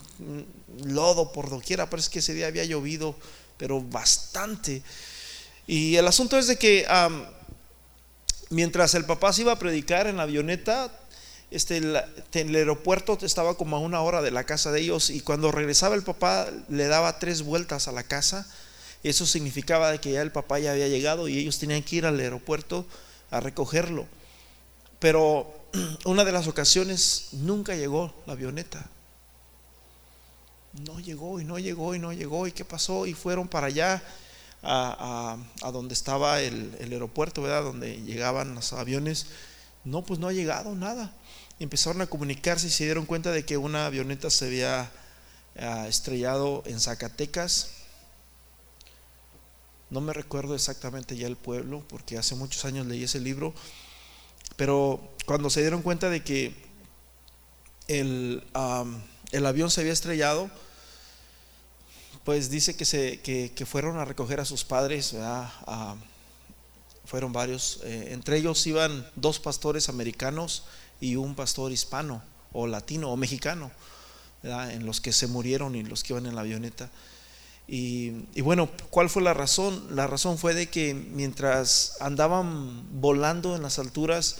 lodo 0.86 1.34
por 1.34 1.50
doquiera, 1.50 1.90
parece 1.90 2.10
que 2.10 2.20
ese 2.20 2.34
día 2.34 2.48
había 2.48 2.64
llovido, 2.64 3.16
pero 3.58 3.82
bastante. 3.82 4.82
Y 5.68 5.98
el 5.98 6.08
asunto 6.08 6.38
es 6.38 6.48
de 6.48 6.58
que 6.58 6.86
mientras 8.50 8.96
el 8.96 9.04
papá 9.04 9.34
se 9.34 9.42
iba 9.42 9.52
a 9.52 9.60
predicar 9.60 10.08
en 10.08 10.18
la 10.18 10.24
avioneta, 10.24 10.90
este, 11.52 11.78
el, 11.78 12.56
aeropuerto 12.56 13.18
estaba 13.22 13.56
como 13.56 13.78
a 13.78 13.80
una 13.80 14.02
hora 14.02 14.22
de 14.22 14.32
la 14.32 14.44
casa 14.44 14.72
de 14.72 14.82
ellos 14.82 15.10
y 15.10 15.22
cuando 15.22 15.52
regresaba 15.52 15.96
el 15.96 16.04
papá 16.04 16.48
le 16.70 16.88
daba 16.88 17.20
tres 17.20 17.42
vueltas 17.42 17.88
a 17.88 17.92
la 17.92 18.04
casa. 18.04 18.48
Eso 19.04 19.26
significaba 19.26 19.98
que 20.00 20.12
ya 20.12 20.22
el 20.22 20.32
papá 20.32 20.60
ya 20.60 20.72
había 20.72 20.88
llegado 20.88 21.28
y 21.28 21.38
ellos 21.38 21.60
tenían 21.60 21.84
que 21.84 21.98
ir 21.98 22.06
al 22.06 22.20
aeropuerto 22.20 22.86
a 23.32 23.40
recogerlo. 23.40 24.08
Pero 25.00 25.54
una 26.06 26.24
de 26.24 26.32
las 26.32 26.48
ocasiones 26.48 27.30
nunca 27.34 27.76
llegó 27.76 28.14
la 28.26 28.34
avioneta. 28.34 28.86
No 30.86 31.00
llegó 31.00 31.40
y 31.40 31.46
no 31.46 31.58
llegó 31.60 31.96
y 31.96 32.00
no 32.00 32.14
llegó. 32.14 32.48
¿Y 32.48 32.52
qué 32.52 32.66
pasó? 32.66 33.06
Y 33.06 33.14
fueron 33.14 33.48
para 33.48 33.68
allá 33.68 34.04
a, 34.64 35.38
donde 35.72 35.94
estaba 35.94 36.42
el, 36.42 36.76
aeropuerto, 36.80 37.42
¿verdad? 37.42 37.64
Donde 37.64 38.02
llegaban 38.02 38.56
los 38.56 38.74
aviones. 38.74 39.28
No, 39.84 40.04
pues 40.04 40.20
no 40.20 40.28
ha 40.28 40.34
llegado 40.34 40.76
nada. 40.76 41.14
empezaron 41.60 42.02
a 42.02 42.08
comunicarse 42.08 42.68
y 42.68 42.70
se 42.70 42.84
dieron 42.84 43.06
cuenta 43.06 43.32
de 43.32 43.46
que 43.46 43.58
una 43.58 43.86
avioneta 43.86 44.30
se 44.30 44.46
había 44.46 44.92
ah, 45.60 45.88
estrellado 45.88 46.64
en 46.66 46.80
Zacatecas. 46.80 47.72
No 49.90 50.02
me 50.02 50.14
recuerdo 50.14 50.54
exactamente 50.54 51.16
ya 51.16 51.28
el 51.28 51.38
pueblo, 51.38 51.82
porque 51.88 52.18
hace 52.18 52.36
muchos 52.36 52.66
años 52.66 52.86
leí 52.86 53.04
ese 53.04 53.22
libro. 53.22 53.54
Pero 54.58 55.00
cuando 55.26 55.50
se 55.50 55.62
dieron 55.62 55.82
cuenta 55.82 56.10
de 56.10 56.24
que 56.24 56.54
el, 57.88 58.44
el 59.32 59.46
avión 59.46 59.72
se 59.72 59.82
había 59.82 59.94
estrellado, 59.94 60.50
pues 62.26 62.50
dice 62.50 62.76
que, 62.76 62.84
se, 62.84 63.22
que, 63.22 63.66
fueron 63.66 63.98
a 63.98 64.04
recoger 64.04 64.42
a 64.42 64.46
sus 64.46 64.66
padres, 64.66 65.16
fueron 67.06 67.32
varios, 67.32 67.80
eh, 67.86 68.10
entre 68.12 68.38
ellos 68.38 68.68
iban 68.68 69.10
dos 69.16 69.40
pastores 69.40 69.88
americanos 69.88 70.66
y 71.00 71.16
un 71.16 71.36
pastor 71.36 71.72
hispano 71.72 72.22
o 72.52 72.68
latino 72.68 73.12
o 73.12 73.16
mexicano, 73.16 73.72
en 74.44 74.86
los 74.86 75.00
que 75.00 75.14
se 75.14 75.28
murieron 75.28 75.76
y 75.76 75.84
los 75.84 76.04
que 76.04 76.12
iban 76.12 76.26
en 76.26 76.36
la 76.36 76.42
avioneta. 76.42 76.90
Y, 77.68 78.42
bueno, 78.42 78.70
¿cuál 78.90 79.10
fue 79.10 79.22
la 79.22 79.34
razón? 79.34 79.88
La 79.92 80.08
razón 80.08 80.38
fue 80.38 80.54
de 80.54 80.68
que 80.68 80.94
mientras 80.94 81.98
andaban 82.00 83.02
volando 83.02 83.56
en 83.56 83.62
las 83.62 83.78
alturas, 83.78 84.38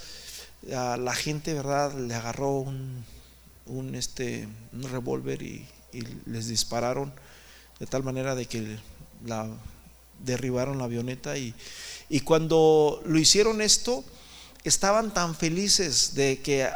la 0.62 1.14
gente, 1.14 1.52
¿verdad?, 1.52 1.92
le 1.94 2.14
agarró 2.14 2.52
un, 2.60 3.04
un, 3.66 3.94
este, 3.94 4.48
un 4.72 4.82
revólver 4.84 5.42
y, 5.42 5.66
les 6.26 6.48
dispararon 6.48 7.14
de 7.80 7.86
tal 7.86 8.04
manera 8.04 8.34
de 8.34 8.44
que 8.44 8.76
derribaron 10.22 10.76
la 10.78 10.84
avioneta 10.84 11.38
y, 11.38 11.54
y 12.10 12.20
cuando 12.20 13.02
lo 13.06 13.18
hicieron 13.18 13.62
esto, 13.62 14.04
estaban 14.64 15.14
tan 15.14 15.34
felices 15.34 16.14
de 16.14 16.40
que 16.40 16.68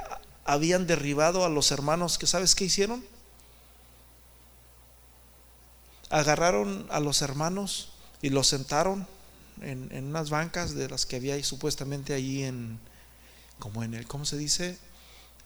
habían 0.44 0.86
derribado 0.86 1.44
a 1.44 1.50
los 1.50 1.70
hermanos 1.72 2.16
que 2.16 2.26
sabes 2.26 2.54
qué 2.54 2.64
hicieron? 2.64 3.04
Agarraron 6.12 6.86
a 6.90 7.00
los 7.00 7.22
hermanos 7.22 7.88
y 8.20 8.28
los 8.28 8.46
sentaron 8.46 9.08
en, 9.60 9.88
en 9.90 10.04
unas 10.04 10.30
bancas 10.30 10.74
de 10.74 10.88
las 10.88 11.06
que 11.06 11.16
había 11.16 11.42
supuestamente 11.42 12.14
allí 12.14 12.44
en, 12.44 12.78
como 13.58 13.82
en 13.82 13.94
el, 13.94 14.06
¿cómo 14.06 14.24
se 14.24 14.36
dice? 14.36 14.78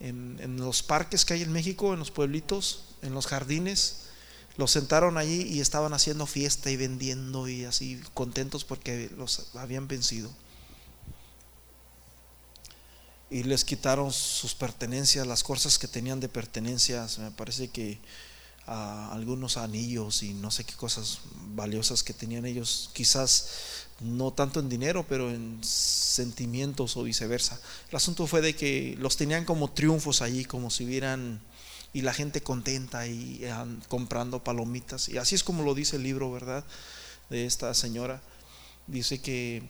En, 0.00 0.38
en 0.40 0.59
los 0.59 0.83
parques 0.83 1.24
que 1.24 1.33
hay 1.33 1.42
en 1.42 1.52
México, 1.52 1.94
en 1.94 1.98
los 1.98 2.11
pueblitos, 2.11 2.85
en 3.00 3.14
los 3.14 3.26
jardines 3.26 4.07
los 4.57 4.70
sentaron 4.70 5.18
allí 5.18 5.42
y 5.42 5.61
estaban 5.61 5.92
haciendo 5.92 6.26
fiesta 6.26 6.70
y 6.70 6.76
vendiendo 6.76 7.46
y 7.46 7.64
así 7.64 8.00
contentos 8.14 8.64
porque 8.64 9.11
los 9.16 9.55
habían 9.55 9.87
vencido. 9.87 10.31
Y 13.29 13.42
les 13.42 13.64
quitaron 13.64 14.12
sus 14.12 14.55
pertenencias, 14.55 15.26
las 15.26 15.42
cosas 15.42 15.79
que 15.79 15.88
tenían 15.88 16.20
de 16.20 16.29
pertenencias. 16.29 17.18
Me 17.18 17.31
parece 17.33 17.68
que 17.68 17.98
algunos 18.66 19.57
anillos 19.57 20.22
y 20.22 20.35
no 20.35 20.50
sé 20.50 20.64
qué 20.64 20.74
cosas 20.74 21.20
valiosas 21.55 22.02
que 22.02 22.12
tenían 22.12 22.46
ellos, 22.46 22.90
quizás 22.92 23.48
no 24.00 24.33
tanto 24.33 24.61
en 24.61 24.68
dinero, 24.68 25.07
pero 25.09 25.31
en 25.31 25.59
sentimientos 25.62 26.96
o 26.96 27.02
viceversa. 27.02 27.61
El 27.88 27.96
asunto 27.96 28.26
fue 28.26 28.42
de 28.42 28.55
que 28.55 28.96
los 28.98 29.16
tenían 29.16 29.44
como 29.44 29.70
triunfos 29.70 30.20
allí, 30.20 30.44
como 30.44 30.70
si 30.70 30.85
hubieran 30.85 31.40
y 31.92 32.02
la 32.02 32.12
gente 32.12 32.42
contenta 32.42 33.07
y 33.07 33.40
comprando 33.88 34.44
palomitas. 34.44 35.09
Y 35.09 35.16
así 35.16 35.35
es 35.35 35.42
como 35.42 35.62
lo 35.62 35.74
dice 35.74 35.96
el 35.96 36.02
libro, 36.02 36.31
¿verdad? 36.31 36.62
De 37.31 37.46
esta 37.46 37.72
señora. 37.72 38.20
Dice 38.87 39.20
que 39.22 39.62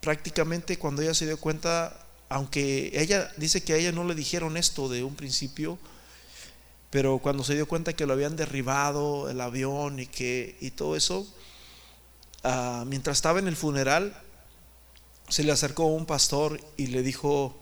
prácticamente 0.00 0.76
cuando 0.76 1.02
ella 1.02 1.14
se 1.14 1.26
dio 1.26 1.38
cuenta, 1.38 2.04
aunque 2.28 2.90
ella 2.94 3.30
dice 3.36 3.62
que 3.62 3.74
a 3.74 3.76
ella 3.76 3.92
no 3.92 4.02
le 4.04 4.16
dijeron 4.16 4.56
esto 4.56 4.88
de 4.88 5.04
un 5.04 5.14
principio, 5.14 5.78
pero 6.90 7.18
cuando 7.18 7.44
se 7.44 7.54
dio 7.54 7.66
cuenta 7.66 7.92
que 7.94 8.06
lo 8.06 8.12
habían 8.12 8.36
derribado 8.36 9.30
el 9.30 9.40
avión 9.40 10.00
y 10.00 10.06
que 10.06 10.56
y 10.60 10.72
todo 10.72 10.96
eso, 10.96 11.26
ah, 12.44 12.84
mientras 12.86 13.18
estaba 13.18 13.38
en 13.38 13.48
el 13.48 13.56
funeral, 13.56 14.20
se 15.28 15.44
le 15.44 15.52
acercó 15.52 15.84
un 15.86 16.06
pastor 16.06 16.60
y 16.76 16.88
le 16.88 17.02
dijo, 17.02 17.56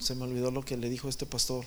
Se 0.00 0.14
me 0.14 0.24
olvidó 0.24 0.50
lo 0.50 0.64
que 0.64 0.78
le 0.78 0.88
dijo 0.88 1.08
este 1.08 1.26
pastor. 1.26 1.66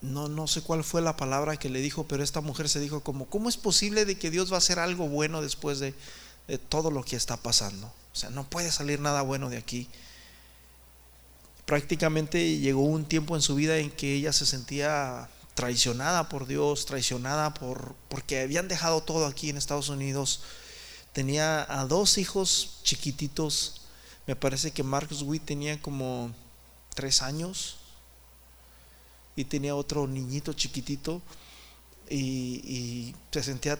No, 0.00 0.28
no 0.28 0.46
sé 0.46 0.62
cuál 0.62 0.84
fue 0.84 1.02
la 1.02 1.16
palabra 1.16 1.56
que 1.56 1.70
le 1.70 1.80
dijo, 1.80 2.04
pero 2.06 2.22
esta 2.22 2.40
mujer 2.40 2.68
se 2.68 2.80
dijo 2.80 3.00
como, 3.00 3.26
¿cómo 3.26 3.48
es 3.48 3.56
posible 3.56 4.04
de 4.04 4.18
que 4.18 4.30
Dios 4.30 4.50
va 4.50 4.56
a 4.56 4.58
hacer 4.58 4.78
algo 4.78 5.08
bueno 5.08 5.42
después 5.42 5.80
de, 5.80 5.94
todo 6.68 6.90
lo 6.90 7.02
que 7.02 7.16
está 7.16 7.36
pasando? 7.36 7.86
O 7.86 8.16
sea, 8.16 8.30
no 8.30 8.48
puede 8.48 8.70
salir 8.70 9.00
nada 9.00 9.22
bueno 9.22 9.50
de 9.50 9.58
aquí. 9.58 9.88
Prácticamente 11.66 12.58
llegó 12.58 12.82
un 12.82 13.04
tiempo 13.04 13.36
en 13.36 13.42
su 13.42 13.54
vida 13.54 13.76
en 13.78 13.90
que 13.90 14.14
ella 14.14 14.32
se 14.32 14.46
sentía 14.46 15.28
traicionada 15.54 16.28
por 16.28 16.46
Dios, 16.46 16.86
traicionada 16.86 17.52
por 17.52 17.94
porque 18.08 18.40
habían 18.40 18.68
dejado 18.68 19.02
todo 19.02 19.26
aquí 19.26 19.50
en 19.50 19.56
Estados 19.56 19.88
Unidos 19.88 20.40
tenía 21.18 21.66
a 21.68 21.84
dos 21.84 22.16
hijos 22.16 22.78
chiquititos. 22.84 23.80
Me 24.28 24.36
parece 24.36 24.70
que 24.70 24.84
Marcus 24.84 25.22
Witt 25.22 25.44
tenía 25.44 25.82
como 25.82 26.32
tres 26.94 27.22
años. 27.22 27.77
Y 29.38 29.44
tenía 29.44 29.76
otro 29.76 30.06
niñito 30.08 30.52
chiquitito 30.52 31.22
y, 32.10 32.16
y 32.16 33.14
se 33.30 33.44
sentía 33.44 33.78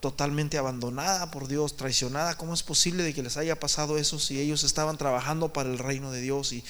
totalmente 0.00 0.58
abandonada 0.58 1.30
por 1.30 1.48
Dios, 1.48 1.76
traicionada. 1.76 2.36
¿Cómo 2.36 2.52
es 2.52 2.62
posible 2.62 3.02
de 3.02 3.14
que 3.14 3.22
les 3.22 3.38
haya 3.38 3.58
pasado 3.58 3.96
eso 3.96 4.18
si 4.18 4.38
ellos 4.38 4.64
estaban 4.64 4.98
trabajando 4.98 5.52
para 5.52 5.70
el 5.70 5.78
reino 5.78 6.12
de 6.12 6.20
Dios? 6.20 6.52
Y, 6.52 6.62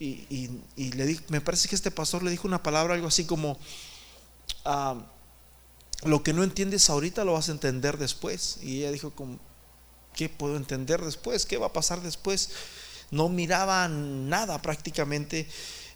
y, 0.00 0.92
le 0.92 1.06
di, 1.06 1.20
me 1.28 1.42
parece 1.42 1.68
que 1.68 1.74
este 1.74 1.90
pastor 1.90 2.22
le 2.22 2.30
dijo 2.30 2.48
una 2.48 2.62
palabra, 2.62 2.94
algo 2.94 3.08
así 3.08 3.26
como, 3.26 3.58
ah, 4.64 4.96
lo 6.04 6.22
que 6.22 6.32
no 6.32 6.42
entiendes 6.42 6.88
ahorita 6.88 7.24
lo 7.24 7.34
vas 7.34 7.50
a 7.50 7.52
entender 7.52 7.98
después. 7.98 8.58
Y 8.62 8.78
ella 8.78 8.92
dijo, 8.92 9.12
¿qué 10.14 10.30
puedo 10.30 10.56
entender 10.56 11.04
después? 11.04 11.44
¿Qué 11.44 11.58
va 11.58 11.66
a 11.66 11.72
pasar 11.74 12.00
después? 12.00 12.50
No 13.10 13.28
miraba 13.28 13.86
nada 13.88 14.62
prácticamente. 14.62 15.46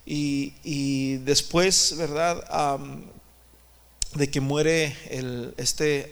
Y, 0.07 1.17
después, 1.19 1.95
¿verdad? 1.97 2.79
de 4.15 4.31
que 4.31 4.41
muere 4.41 4.97
el, 5.11 5.55
este 5.59 6.09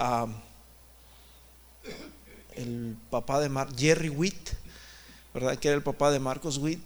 el 2.57 2.97
papá 3.11 3.41
de 3.41 3.51
Jerry 3.77 4.09
Witt, 4.09 4.51
¿verdad? 5.35 5.59
Que 5.59 5.69
era 5.69 5.77
el 5.77 5.83
papá 5.83 6.11
de 6.11 6.19
Marcos 6.19 6.59
Witt. 6.59 6.81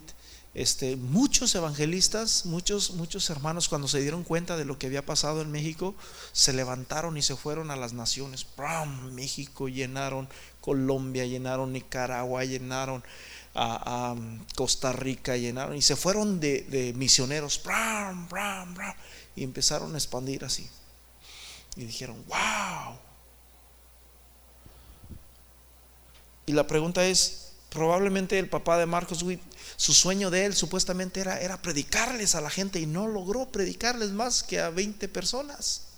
Este, 0.53 0.97
muchos 0.97 1.55
evangelistas, 1.55 2.45
muchos, 2.45 2.91
muchos 2.95 3.31
hermanos, 3.31 3.69
cuando 3.69 3.87
se 3.87 4.01
dieron 4.01 4.25
cuenta 4.25 4.57
de 4.57 4.65
lo 4.65 4.79
que 4.79 4.89
había 4.89 5.07
pasado 5.07 5.43
en 5.43 5.53
México, 5.53 5.95
se 6.33 6.53
levantaron 6.53 7.17
y 7.17 7.23
se 7.23 7.37
fueron 7.37 7.71
a 7.71 7.77
las 7.77 7.93
naciones. 7.93 8.45
México 9.13 9.69
llenaron, 9.69 10.29
Colombia 10.61 11.25
llenaron, 11.25 11.73
Nicaragua 11.73 12.45
llenaron, 12.45 13.05
a, 13.55 14.15
Costa 14.55 14.93
Rica 14.93 15.37
llenaron 15.37 15.77
y 15.77 15.83
se 15.83 15.97
fueron 15.97 16.41
de, 16.41 16.93
misioneros 16.97 17.63
y 19.37 19.45
empezaron 19.45 19.95
a 19.95 19.99
expandir 19.99 20.45
así. 20.45 20.69
Y 21.77 21.85
dijeron, 21.85 22.23
wow, 22.27 22.99
Y 26.51 26.53
la 26.53 26.67
pregunta 26.67 27.07
es, 27.07 27.53
probablemente 27.69 28.37
el 28.37 28.49
papá 28.49 28.77
de 28.77 28.85
Marcos 28.85 29.23
Witt, 29.23 29.41
su 29.77 29.95
sueño 29.95 30.31
de 30.31 30.47
él 30.47 30.57
supuestamente 30.57 31.21
era, 31.21 31.41
era 31.41 31.63
predicarles 31.63 32.35
a 32.35 32.41
la 32.41 32.51
gente 32.51 32.81
y 32.81 32.87
no 32.87 33.07
logró 33.07 33.53
predicarles 33.53 34.11
más 34.11 34.43
que 34.43 34.59
a 34.59 34.71
20 34.71 35.09
personas. 35.09 35.90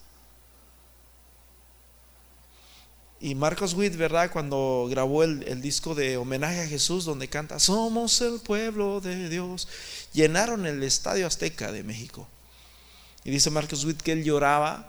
Y 3.23 3.35
Marcos 3.35 3.73
Witt, 3.73 3.97
¿verdad? 3.97 4.31
Cuando 4.31 4.87
grabó 4.91 5.23
el, 5.23 5.45
el, 5.45 5.63
disco 5.63 5.95
de 5.95 6.19
homenaje 6.19 6.61
a 6.61 6.67
Jesús, 6.67 7.05
donde 7.05 7.29
canta, 7.29 7.59
somos 7.59 8.21
el 8.21 8.41
pueblo 8.41 9.01
de 9.01 9.31
Dios, 9.31 9.69
llenaron 10.13 10.67
el 10.67 10.83
Estadio 10.83 11.27
Azteca 11.27 11.73
de 11.73 11.85
México. 11.85 12.29
Y 13.25 13.31
dice 13.31 13.49
Marcos 13.51 13.85
Witt 13.85 14.03
que 14.03 14.13
él 14.13 14.25
lloraba 14.25 14.89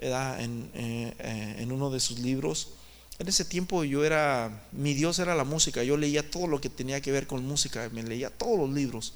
En, 0.00 0.70
eh, 0.74 1.14
eh, 1.18 1.56
en 1.58 1.72
uno 1.72 1.90
de 1.90 2.00
sus 2.00 2.18
libros 2.18 2.70
en 3.20 3.28
ese 3.28 3.44
tiempo 3.44 3.84
yo 3.84 4.02
era, 4.02 4.66
mi 4.72 4.94
Dios 4.94 5.18
era 5.18 5.34
la 5.34 5.44
música, 5.44 5.82
yo 5.82 5.98
leía 5.98 6.30
todo 6.30 6.46
lo 6.46 6.58
que 6.58 6.70
tenía 6.70 7.02
que 7.02 7.12
ver 7.12 7.26
con 7.26 7.46
música, 7.46 7.86
me 7.92 8.02
leía 8.02 8.30
todos 8.30 8.58
los 8.58 8.70
libros. 8.70 9.12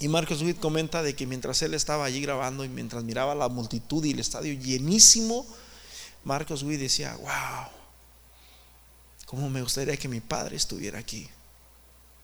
Y 0.00 0.08
Marcos 0.08 0.42
Witt 0.42 0.58
comenta 0.58 1.04
de 1.04 1.14
que 1.14 1.28
mientras 1.28 1.62
él 1.62 1.74
estaba 1.74 2.04
allí 2.04 2.20
grabando 2.20 2.64
y 2.64 2.68
mientras 2.68 3.04
miraba 3.04 3.36
la 3.36 3.48
multitud 3.48 4.04
y 4.04 4.10
el 4.10 4.18
estadio 4.18 4.52
llenísimo, 4.52 5.46
Marcos 6.26 6.64
Witt 6.64 6.80
decía, 6.80 7.14
wow, 7.14 7.68
cómo 9.26 9.48
me 9.48 9.62
gustaría 9.62 9.96
que 9.96 10.08
mi 10.08 10.20
padre 10.20 10.56
estuviera 10.56 10.98
aquí 10.98 11.28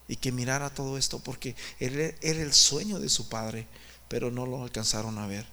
y 0.09 0.17
que 0.17 0.33
mirara 0.33 0.71
todo 0.71 0.99
esto, 0.99 1.21
porque 1.21 1.55
él 1.79 2.17
era 2.21 2.43
el 2.43 2.53
sueño 2.53 2.99
de 2.99 3.09
su 3.09 3.29
padre, 3.29 3.69
pero 4.09 4.33
no 4.33 4.45
lo 4.45 4.65
alcanzaron 4.65 5.19
a 5.19 5.29
ver. 5.29 5.47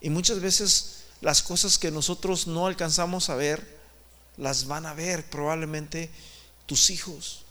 Y 0.00 0.08
muchas 0.08 0.40
veces 0.40 1.04
las 1.20 1.42
cosas 1.42 1.76
que 1.76 1.90
nosotros 1.90 2.46
no 2.46 2.66
alcanzamos 2.66 3.28
a 3.28 3.34
ver, 3.34 3.78
las 4.38 4.66
van 4.66 4.86
a 4.86 4.94
ver 4.94 5.28
probablemente 5.28 6.10
tus 6.64 6.88
hijos. 6.88 7.44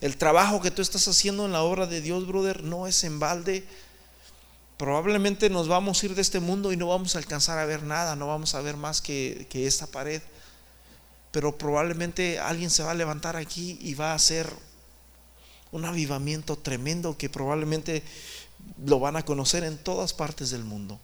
El 0.00 0.16
trabajo 0.16 0.62
que 0.62 0.70
tú 0.70 0.80
estás 0.80 1.06
haciendo 1.06 1.44
en 1.44 1.52
la 1.52 1.64
obra 1.64 1.86
de 1.86 2.00
Dios, 2.00 2.26
brother, 2.26 2.62
no 2.62 2.86
es 2.86 3.04
en 3.04 3.20
balde. 3.20 3.62
Probablemente 4.80 5.50
nos 5.50 5.68
vamos 5.68 6.02
a 6.02 6.06
ir 6.06 6.14
de 6.14 6.22
este 6.22 6.40
mundo 6.40 6.72
y 6.72 6.76
no 6.78 6.86
vamos 6.86 7.14
a 7.14 7.18
alcanzar 7.18 7.58
a 7.58 7.66
ver 7.66 7.82
nada, 7.82 8.16
no 8.16 8.28
vamos 8.28 8.54
a 8.54 8.62
ver 8.62 8.78
más 8.78 9.02
que, 9.02 9.46
que 9.50 9.66
esta 9.66 9.86
pared. 9.86 10.22
Pero 11.32 11.58
probablemente 11.58 12.38
alguien 12.38 12.70
se 12.70 12.82
va 12.82 12.92
a 12.92 12.94
levantar 12.94 13.36
aquí 13.36 13.78
y 13.82 13.92
va 13.92 14.12
a 14.12 14.14
hacer 14.14 14.50
un 15.70 15.84
avivamiento 15.84 16.56
tremendo 16.56 17.18
que 17.18 17.28
probablemente 17.28 18.02
lo 18.86 18.98
van 18.98 19.16
a 19.16 19.22
conocer 19.22 19.64
en 19.64 19.76
todas 19.76 20.14
partes 20.14 20.48
del 20.48 20.64
mundo. 20.64 20.98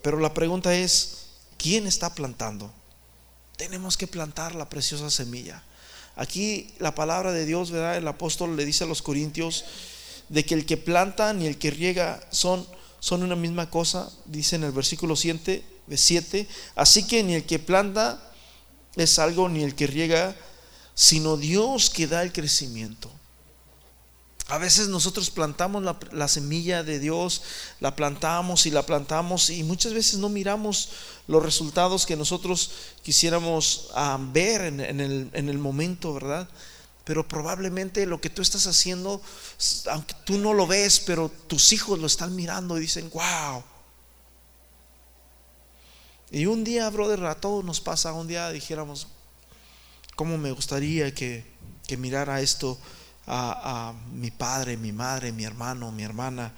Pero 0.00 0.18
la 0.20 0.32
pregunta 0.32 0.74
es, 0.74 1.26
¿quién 1.58 1.86
está 1.86 2.14
plantando? 2.14 2.72
Tenemos 3.58 3.98
que 3.98 4.06
plantar 4.06 4.54
la 4.54 4.70
preciosa 4.70 5.10
semilla. 5.10 5.62
Aquí 6.16 6.72
la 6.78 6.94
palabra 6.94 7.32
de 7.32 7.44
Dios, 7.44 7.70
¿verdad? 7.70 7.98
El 7.98 8.08
apóstol 8.08 8.56
le 8.56 8.64
dice 8.64 8.84
a 8.84 8.86
los 8.86 9.02
corintios 9.02 9.66
de 10.28 10.44
que 10.44 10.54
el 10.54 10.66
que 10.66 10.76
planta 10.76 11.32
ni 11.32 11.46
el 11.46 11.58
que 11.58 11.70
riega 11.70 12.20
son, 12.30 12.66
son 13.00 13.22
una 13.22 13.36
misma 13.36 13.70
cosa, 13.70 14.10
dice 14.24 14.56
en 14.56 14.64
el 14.64 14.72
versículo 14.72 15.16
7, 15.16 15.64
7, 15.88 16.48
así 16.76 17.06
que 17.06 17.22
ni 17.22 17.34
el 17.34 17.44
que 17.44 17.58
planta 17.58 18.32
es 18.96 19.18
algo 19.18 19.48
ni 19.48 19.62
el 19.62 19.74
que 19.74 19.86
riega, 19.86 20.36
sino 20.94 21.36
Dios 21.36 21.90
que 21.90 22.06
da 22.06 22.22
el 22.22 22.32
crecimiento. 22.32 23.10
A 24.48 24.58
veces 24.58 24.88
nosotros 24.88 25.30
plantamos 25.30 25.82
la, 26.12 26.28
semilla 26.28 26.82
de 26.82 26.98
Dios, 26.98 27.42
la 27.80 27.96
plantamos 27.96 28.66
y 28.66 28.70
la 28.70 28.84
plantamos 28.84 29.48
y 29.48 29.62
muchas 29.62 29.94
veces 29.94 30.18
no 30.18 30.28
miramos 30.28 30.90
los 31.26 31.42
resultados 31.42 32.04
que 32.04 32.14
nosotros 32.14 32.70
quisiéramos 33.02 33.88
ah, 33.94 34.18
ver 34.20 34.60
en, 34.62 34.80
el, 35.00 35.30
en 35.32 35.48
el 35.48 35.58
momento, 35.58 36.12
¿verdad? 36.12 36.46
Pero 37.04 37.28
probablemente 37.28 38.06
lo 38.06 38.20
que 38.20 38.30
tú 38.30 38.42
estás 38.42 38.66
haciendo, 38.66 39.20
aunque 39.90 40.14
tú 40.24 40.38
no 40.38 40.54
lo 40.54 40.66
ves, 40.66 41.00
pero 41.00 41.28
tus 41.28 41.72
hijos 41.72 41.98
lo 41.98 42.06
están 42.06 42.34
mirando 42.34 42.78
y 42.78 42.80
dicen, 42.80 43.10
wow. 43.12 43.62
Y 46.30 46.46
un 46.46 46.64
día, 46.64 46.88
brother, 46.90 47.24
a 47.26 47.34
todos 47.34 47.64
nos 47.64 47.80
pasa, 47.80 48.12
un 48.12 48.26
día 48.26 48.50
dijéramos, 48.50 49.06
¿cómo 50.16 50.38
me 50.38 50.50
gustaría 50.50 51.14
que, 51.14 51.44
que 51.86 51.96
mirara 51.96 52.40
esto? 52.40 52.78
a, 53.26 53.94
mi 54.12 54.30
padre, 54.30 54.76
mi 54.76 54.92
madre, 54.92 55.32
mi 55.32 55.44
hermano, 55.44 55.90
mi 55.92 56.02
hermana, 56.02 56.52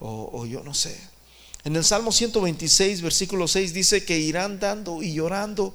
o, 0.00 0.44
yo 0.46 0.62
no 0.62 0.74
sé. 0.74 0.98
En 1.64 1.76
el 1.76 1.84
Salmo 1.84 2.12
126, 2.12 3.00
versículo 3.00 3.48
6 3.48 3.72
dice 3.72 4.04
que 4.04 4.18
irán 4.18 4.60
dando 4.60 5.02
y 5.02 5.14
llorando. 5.14 5.74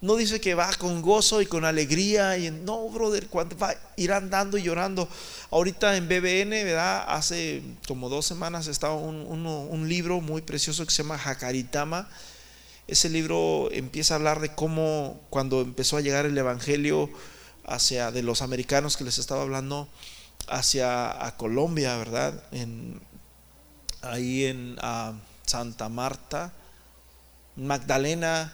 No 0.00 0.16
dice 0.16 0.40
que 0.40 0.54
va 0.54 0.72
con 0.74 1.02
gozo 1.02 1.42
y 1.42 1.46
con 1.46 1.64
alegría. 1.64 2.38
Y 2.38 2.50
no, 2.50 2.88
brother, 2.88 3.28
va, 3.34 3.74
irán 3.96 4.30
dando 4.30 4.56
y 4.56 4.62
llorando. 4.62 5.08
Ahorita 5.50 5.96
en 5.96 6.08
BBN, 6.08 6.50
¿verdad? 6.64 7.04
Hace 7.08 7.62
como 7.86 8.08
dos 8.08 8.24
semanas 8.26 8.66
estaba 8.66 8.94
un, 8.94 9.88
libro 9.88 10.20
muy 10.20 10.42
precioso 10.42 10.84
que 10.86 10.92
se 10.92 11.02
llama 11.02 11.18
Jacaritama. 11.18 12.08
Ese 12.88 13.08
libro 13.08 13.68
empieza 13.72 14.14
a 14.14 14.16
hablar 14.16 14.40
de 14.40 14.54
cómo 14.54 15.20
cuando 15.30 15.60
empezó 15.60 15.96
a 15.96 16.00
llegar 16.00 16.26
el 16.26 16.36
Evangelio, 16.36 17.10
hacia 17.70 18.10
de 18.10 18.22
los 18.22 18.42
americanos 18.42 18.96
que 18.96 19.04
les 19.04 19.18
estaba 19.18 19.42
hablando 19.42 19.88
hacia 20.48 21.24
a 21.24 21.36
Colombia, 21.36 21.96
¿verdad? 21.96 22.42
En, 22.50 23.00
ahí 24.02 24.44
en 24.44 24.76
Santa 25.46 25.88
Marta, 25.88 26.52
Magdalena, 27.56 28.52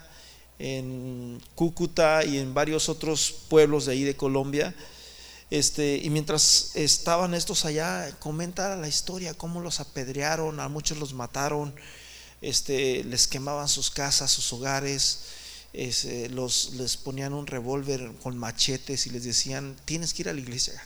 en 0.58 1.40
Cúcuta 1.54 2.24
y 2.24 2.38
en 2.38 2.54
varios 2.54 2.88
otros 2.88 3.32
pueblos 3.48 3.86
de 3.86 3.92
ahí 3.92 4.04
de 4.04 4.16
Colombia. 4.16 4.74
Este, 5.50 5.96
y 6.02 6.10
mientras 6.10 6.74
estaban 6.74 7.34
estos 7.34 7.64
allá, 7.64 8.10
comenta 8.18 8.76
la 8.76 8.88
historia, 8.88 9.34
cómo 9.34 9.60
los 9.60 9.80
apedrearon, 9.80 10.58
a 10.58 10.68
muchos 10.68 10.98
los 10.98 11.14
mataron, 11.14 11.74
este, 12.42 13.04
les 13.04 13.28
quemaban 13.28 13.68
sus 13.68 13.90
casas, 13.90 14.30
sus 14.30 14.52
hogares, 14.52 15.20
eh, 15.72 16.28
los, 16.32 16.72
les 16.74 16.96
ponían 16.96 17.32
un 17.32 17.46
revólver 17.46 18.12
con 18.22 18.36
machetes 18.36 19.06
y 19.06 19.10
les 19.10 19.24
decían, 19.24 19.76
tienes 19.84 20.14
que 20.14 20.22
ir 20.22 20.28
a 20.28 20.32
la 20.32 20.40
iglesia. 20.40 20.82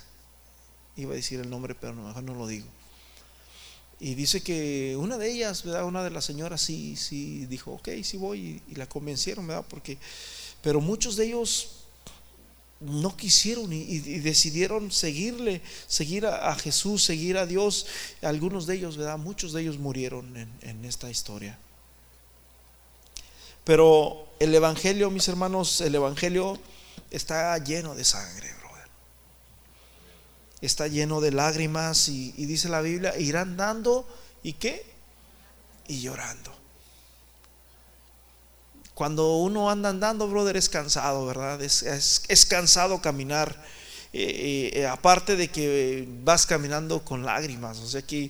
Iba 0.97 1.13
a 1.13 1.17
decir 1.17 1.41
el 1.41 1.49
nombre, 1.49 1.75
pero 1.75 1.95
mejor 1.95 2.25
no 2.25 2.35
lo 2.35 2.47
digo. 2.47 2.67
Y 4.01 4.15
dice 4.15 4.43
que 4.43 4.97
una 4.97 5.19
de 5.19 5.31
ellas, 5.31 5.63
¿verdad? 5.63 5.85
Una 5.85 6.03
de 6.03 6.11
las 6.11 6.25
señoras 6.25 6.63
sí, 6.63 6.97
sí 6.97 7.45
dijo, 7.47 7.73
ok, 7.73 7.89
sí 8.03 8.17
voy, 8.17 8.63
y, 8.67 8.75
la 8.75 8.89
convencieron, 8.89 9.47
¿verdad? 9.47 9.67
Porque, 9.69 9.99
pero 10.63 10.81
muchos 10.81 11.17
de 11.17 11.27
ellos 11.27 11.69
no 12.81 13.15
quisieron 13.15 13.71
y, 13.75 13.99
decidieron 13.99 14.91
seguirle, 14.91 15.61
seguir 15.87 16.25
a, 16.25 16.55
Jesús, 16.55 17.05
seguir 17.05 17.37
a 17.37 17.45
Dios. 17.45 17.87
Algunos 18.23 18.67
de 18.67 18.77
ellos, 18.77 18.97
¿verdad? 18.97 19.19
Muchos 19.19 19.53
de 19.53 19.61
ellos 19.61 19.79
murieron 19.79 20.35
en, 20.35 20.51
en 20.63 20.85
esta 20.87 21.11
historia. 21.11 21.59
Pero 23.65 24.29
el 24.39 24.55
Evangelio, 24.55 25.11
mis 25.11 25.29
hermanos, 25.29 25.83
el 25.83 25.95
Evangelio 25.95 26.59
está 27.11 27.59
lleno 27.59 27.95
de 27.95 28.05
sangre. 28.05 28.60
Está 30.61 30.87
lleno 30.89 31.21
de 31.21 31.33
lágrimas 31.33 32.09
y, 32.09 32.33
dice 32.33 32.69
la 32.69 32.81
Biblia, 32.81 33.19
irán 33.19 33.57
dando 33.57 34.07
y 34.43 34.55
qué? 34.55 34.85
Y 35.89 36.01
llorando. 36.01 36.53
Cuando 38.95 39.37
uno 39.39 39.71
anda 39.71 39.89
andando, 39.89 40.29
brother, 40.29 40.57
es 40.57 40.69
cansado, 40.69 41.25
¿verdad? 41.27 41.63
Es, 41.63 42.47
cansado 42.49 43.01
caminar. 43.01 43.57
Eh, 44.13 44.73
eh, 44.75 44.87
aparte 44.87 45.37
de 45.37 45.49
que 45.49 46.07
vas 46.25 46.45
caminando 46.45 47.05
con 47.05 47.25
lágrimas, 47.25 47.79
o 47.79 47.87
sea 47.87 48.03
que, 48.03 48.29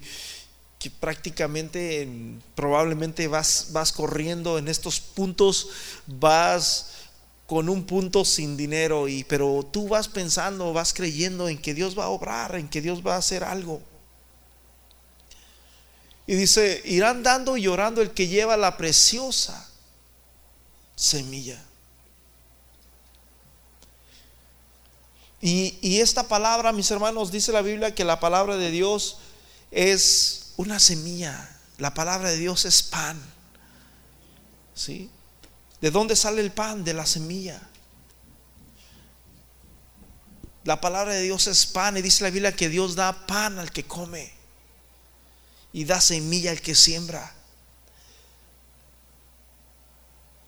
que 0.79 0.91
prácticamente 0.91 2.07
probablemente 2.55 3.29
vas, 3.29 3.69
vas 3.73 3.91
corriendo 3.91 4.59
en 4.59 4.69
estos 4.69 5.01
puntos, 5.01 5.69
vas 6.07 7.10
con 7.51 7.69
un 7.69 7.85
punto 7.85 8.25
sin 8.25 8.57
dinero 8.57 9.09
y 9.09 9.25
pero 9.25 9.69
tú 9.73 9.89
vas 9.89 10.07
pensando, 10.07 10.73
vas 10.73 10.95
creyendo 10.95 11.49
en 11.49 11.61
que 11.61 11.75
Dios 11.75 11.99
va 11.99 12.05
a 12.05 12.11
obrar, 12.11 12.55
en 12.55 12.69
que 12.69 12.81
Dios 12.81 13.05
va 13.05 13.17
a 13.17 13.19
hacer 13.19 13.43
algo. 13.43 13.83
Y 16.29 16.37
dice, 16.37 16.81
irán 16.85 17.25
dando 17.25 17.57
y 17.57 17.63
llorando 17.63 18.03
el 18.03 18.13
que 18.13 18.29
lleva 18.29 18.57
la 18.57 18.77
preciosa 18.77 19.69
semilla. 20.95 21.61
Y, 25.41 25.77
y, 25.81 26.03
esta 26.03 26.29
palabra, 26.29 26.71
mis 26.71 26.89
hermanos, 26.93 27.33
dice 27.33 27.51
la 27.51 27.63
Biblia 27.63 27.97
que 27.97 28.05
la 28.05 28.21
palabra 28.21 28.59
de 28.59 28.71
Dios 28.71 29.19
es 29.73 30.53
una 30.57 30.79
semilla. 30.79 31.51
La 31.79 31.95
palabra 31.95 32.31
de 32.31 32.37
Dios 32.37 32.65
es 32.65 32.81
pan. 32.85 33.21
¿Sí? 34.73 35.11
¿De 35.81 35.91
dónde 35.91 36.17
sale 36.17 36.43
el 36.43 36.53
pan? 36.53 36.85
De 36.85 36.95
la 36.95 37.07
semilla. 37.07 37.61
La 40.65 40.81
palabra 40.81 41.15
de 41.15 41.23
Dios 41.23 41.47
es 41.47 41.67
pan 41.67 41.97
y 41.97 42.03
dice 42.03 42.23
la 42.23 42.31
Biblia 42.31 42.55
que 42.55 42.69
Dios 42.69 42.95
da 42.95 43.27
pan 43.27 43.59
al 43.59 43.73
que 43.73 43.85
come 43.85 44.31
y 45.73 45.85
da 45.85 46.01
semilla 46.01 46.51
al 46.51 46.61
que 46.61 46.75
siembra. 46.75 47.35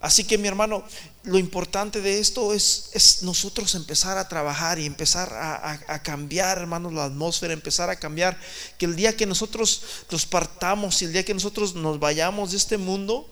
Así 0.02 0.24
que 0.24 0.36
mi 0.36 0.48
hermano, 0.48 0.82
lo 1.22 1.38
importante 1.38 2.00
de 2.00 2.18
esto 2.18 2.52
es, 2.52 2.90
es 2.92 3.22
nosotros 3.22 3.76
empezar 3.76 4.18
a 4.18 4.28
trabajar 4.28 4.80
y 4.80 4.84
empezar 4.84 5.32
a, 5.32 6.02
cambiar, 6.02 6.58
hermanos, 6.58 6.92
la 6.92 7.04
atmósfera, 7.04 7.52
empezar 7.52 7.88
a 7.88 7.94
cambiar. 7.94 8.36
Que 8.78 8.86
el 8.86 8.96
día 8.96 9.16
que 9.16 9.26
nosotros 9.26 9.82
nos 10.10 10.26
partamos 10.26 11.00
y 11.00 11.04
el 11.04 11.12
día 11.12 11.24
que 11.24 11.34
nosotros 11.34 11.76
nos 11.76 12.00
vayamos 12.00 12.50
de 12.50 12.56
este 12.56 12.78
mundo, 12.78 13.30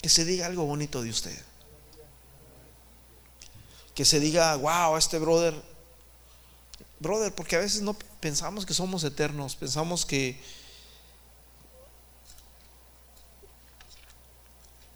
que 0.00 0.08
se 0.08 0.24
diga 0.24 0.46
algo 0.46 0.64
bonito 0.64 1.02
de 1.02 1.10
usted. 1.10 1.36
Que 3.94 4.04
se 4.04 4.20
diga, 4.20 4.56
wow, 4.56 4.96
este 4.96 5.18
brother, 5.18 5.54
brother, 7.00 7.34
porque 7.34 7.56
a 7.56 7.60
veces 7.60 7.82
no 7.82 7.94
pensamos 8.20 8.64
que 8.64 8.72
somos 8.72 9.04
eternos, 9.04 9.56
pensamos 9.56 10.06
que, 10.06 10.40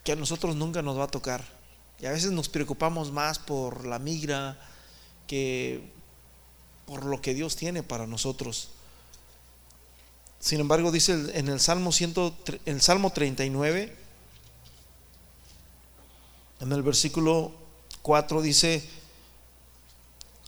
que 0.04 0.12
a 0.12 0.16
nosotros 0.16 0.56
nunca 0.56 0.80
nos 0.80 0.98
va 0.98 1.04
a 1.04 1.08
tocar. 1.08 1.44
Y 2.00 2.06
a 2.06 2.12
veces 2.12 2.32
nos 2.32 2.48
preocupamos 2.48 3.12
más 3.12 3.38
por 3.38 3.86
la 3.86 3.98
migra 3.98 4.58
que 5.26 5.92
por 6.86 7.04
lo 7.04 7.20
que 7.20 7.34
Dios 7.34 7.56
tiene 7.56 7.82
para 7.82 8.06
nosotros. 8.06 8.68
Sin 10.38 10.60
embargo, 10.60 10.92
dice 10.92 11.30
en 11.34 11.48
el 11.48 11.60
Salmo, 11.60 11.92
100, 11.92 12.14
el 12.66 12.80
Salmo 12.82 13.10
39, 13.10 14.03
en 16.64 16.72
el 16.72 16.83
versículo 16.83 17.53
4 18.03 18.42
dice, 18.42 18.87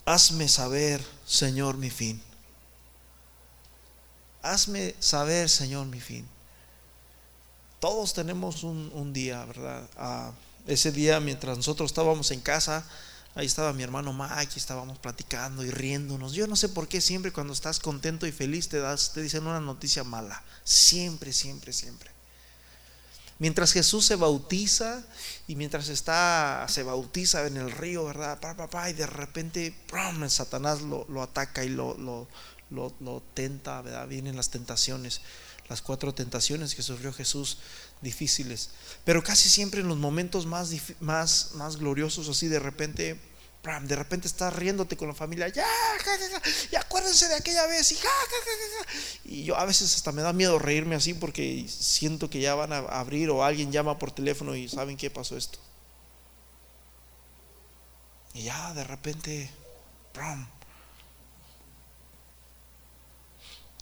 hazme 0.05 0.47
saber, 0.47 1.03
Señor, 1.25 1.77
mi 1.77 1.89
fin. 1.89 2.21
Hazme 4.41 4.95
saber, 4.99 5.49
Señor, 5.49 5.85
mi 5.87 5.99
fin. 5.99 6.27
Todos 7.79 8.13
tenemos 8.13 8.63
un, 8.63 9.13
día, 9.13 9.45
¿verdad? 9.45 9.87
Ah, 9.97 10.31
ese 10.65 10.91
día, 10.91 11.19
mientras 11.19 11.57
nosotros 11.57 11.91
estábamos 11.91 12.31
en 12.31 12.41
casa, 12.41 12.85
ahí 13.35 13.45
estaba 13.45 13.73
mi 13.73 13.83
hermano 13.83 14.13
Mike, 14.13 14.53
estábamos 14.57 14.97
platicando 14.97 15.63
y 15.63 15.69
riéndonos. 15.69 16.33
Yo 16.33 16.47
no 16.47 16.55
sé 16.55 16.69
por 16.69 16.87
qué 16.87 17.01
siempre 17.01 17.31
cuando 17.31 17.53
estás 17.53 17.79
contento 17.79 18.25
y 18.25 18.31
feliz 18.31 18.69
te 18.69 18.79
das, 18.79 19.13
te 19.13 19.21
dicen 19.21 19.45
una 19.45 19.59
noticia 19.59 20.03
mala. 20.03 20.43
Siempre, 20.63 21.33
siempre, 21.33 21.73
siempre. 21.73 22.16
Mientras 23.39 23.71
Jesús 23.71 24.05
se 24.05 24.15
bautiza 24.15 25.03
y 25.47 25.55
mientras 25.55 25.89
está, 25.89 26.65
se 26.69 26.81
bautiza 26.81 27.45
en 27.45 27.57
el 27.57 27.71
río, 27.71 28.05
¿verdad? 28.05 28.39
y 28.89 28.93
de 28.93 29.05
repente, 29.05 29.75
¡prum! 29.87 30.27
Satanás 30.27 30.81
lo, 30.81 31.21
ataca 31.21 31.63
y 31.63 31.69
lo, 31.69 31.95
lo, 31.97 32.27
lo, 32.71 33.23
tenta, 33.35 33.81
¿verdad? 33.81 34.07
Vienen 34.07 34.35
las 34.35 34.49
tentaciones, 34.49 35.21
las 35.69 35.83
cuatro 35.83 36.15
tentaciones 36.15 36.73
que 36.73 36.81
sufrió 36.81 37.13
Jesús, 37.13 37.59
difíciles. 38.01 38.71
Pero 39.05 39.23
casi 39.23 39.49
siempre 39.49 39.81
en 39.81 39.87
los 39.87 39.97
momentos 39.97 40.47
más, 40.47 40.71
más, 40.99 41.51
más 41.53 41.77
gloriosos, 41.77 42.29
así 42.29 42.47
de 42.47 42.59
repente, 42.59 43.19
de 43.63 43.95
repente 43.97 44.27
estás 44.27 44.55
riéndote 44.55 44.95
con 44.95 45.09
la 45.09 45.13
familia, 45.13 45.49
ya, 45.49 45.65
ya, 46.71 46.79
acuérdense 46.79 47.27
de 47.27 47.35
aquella 47.35 47.67
vez, 47.67 47.91
y, 47.91 47.97
y 49.25 49.43
yo 49.43 49.57
a 49.57 49.65
veces 49.65 49.93
hasta 49.93 50.13
me 50.13 50.21
da 50.21 50.31
miedo 50.31 50.57
reírme 50.57 50.95
así 50.95 51.13
porque 51.13 51.65
siento 51.67 52.29
que 52.29 52.39
ya 52.39 52.55
van 52.55 52.71
a 52.71 52.77
abrir 52.77 53.29
o 53.29 53.43
alguien 53.43 53.71
llama 53.71 53.99
por 53.99 54.11
teléfono 54.11 54.55
y 54.55 54.69
saben 54.69 54.95
qué 54.95 55.09
pasó 55.09 55.35
esto. 55.35 55.59
Y 58.33 58.43
ya 58.43 58.73
de 58.73 58.83
repente, 58.83 59.49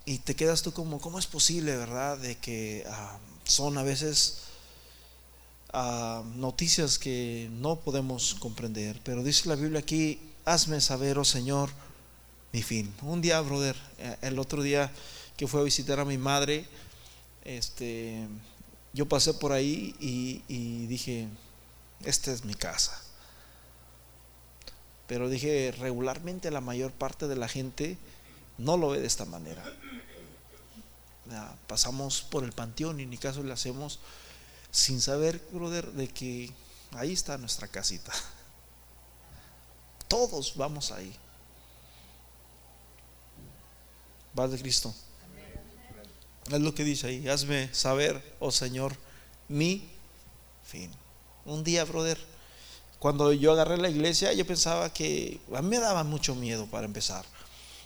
y 0.05 0.19
te 0.19 0.35
quedas 0.35 0.61
tú 0.61 0.71
como, 0.71 0.99
¿cómo 0.99 1.19
es 1.19 1.27
posible, 1.27 1.75
verdad? 1.75 2.17
De 2.17 2.37
que 2.37 2.85
ah, 2.89 3.17
son 3.43 3.77
a 3.77 3.83
veces 3.83 4.44
noticias 6.35 6.97
que 6.97 7.49
no 7.51 7.77
podemos 7.77 8.35
comprender. 8.35 8.99
Pero 9.03 9.23
dice 9.23 9.49
la 9.49 9.55
Biblia 9.55 9.79
aquí, 9.79 10.19
hazme 10.45 10.79
saber, 10.79 11.17
oh 11.17 11.25
Señor, 11.25 11.69
mi 12.53 12.63
fin. 12.63 12.93
Un 13.01 13.21
día, 13.21 13.41
brother, 13.41 13.75
eh, 13.97 14.17
el 14.21 14.39
otro 14.39 14.63
día 14.63 14.91
que 15.35 15.47
fue 15.47 15.59
a 15.59 15.63
visitar 15.63 15.99
a 15.99 16.05
mi 16.05 16.17
madre, 16.17 16.65
este, 17.43 18.27
yo 18.93 19.07
pasé 19.07 19.33
por 19.33 19.51
ahí 19.51 19.95
y, 19.99 20.41
y 20.47 20.87
dije, 20.87 21.27
esta 22.05 22.31
es 22.31 22.45
mi 22.45 22.53
casa. 22.53 23.01
Pero 25.07 25.29
dije, 25.29 25.73
regularmente 25.77 26.49
la 26.51 26.61
mayor 26.61 26.91
parte 26.91 27.27
de 27.27 27.35
la 27.35 27.47
gente 27.47 27.97
no 28.57 28.77
lo 28.77 28.89
ve 28.89 29.01
de 29.01 29.07
esta 29.07 29.25
manera. 29.25 29.63
Pasamos 31.67 32.21
por 32.21 32.43
el 32.43 32.53
panteón 32.53 32.99
y 32.99 33.05
ni 33.05 33.17
caso 33.17 33.43
le 33.43 33.51
hacemos 33.51 33.99
sin 34.75 34.99
saber, 34.99 35.41
brother, 35.53 35.89
de 35.93 36.09
que 36.09 36.51
ahí 36.91 37.13
está 37.13 37.37
nuestra 37.37 37.65
casita. 37.65 38.11
Todos 40.09 40.53
vamos 40.57 40.91
ahí. 40.91 41.15
Va 44.37 44.49
de 44.49 44.59
Cristo. 44.59 44.93
Es 46.51 46.59
lo 46.59 46.75
que 46.75 46.83
dice 46.83 47.07
ahí. 47.07 47.27
Hazme 47.29 47.73
saber, 47.73 48.35
oh 48.41 48.51
Señor, 48.51 48.97
mi 49.47 49.89
fin. 50.65 50.91
Un 51.45 51.63
día, 51.63 51.85
brother, 51.85 52.19
cuando 52.99 53.31
yo 53.31 53.53
agarré 53.53 53.77
la 53.77 53.89
iglesia, 53.89 54.33
yo 54.33 54.45
pensaba 54.45 54.91
que 54.91 55.39
a 55.55 55.61
mí 55.61 55.69
me 55.69 55.79
daba 55.79 56.03
mucho 56.03 56.35
miedo 56.35 56.65
para 56.65 56.85
empezar 56.85 57.25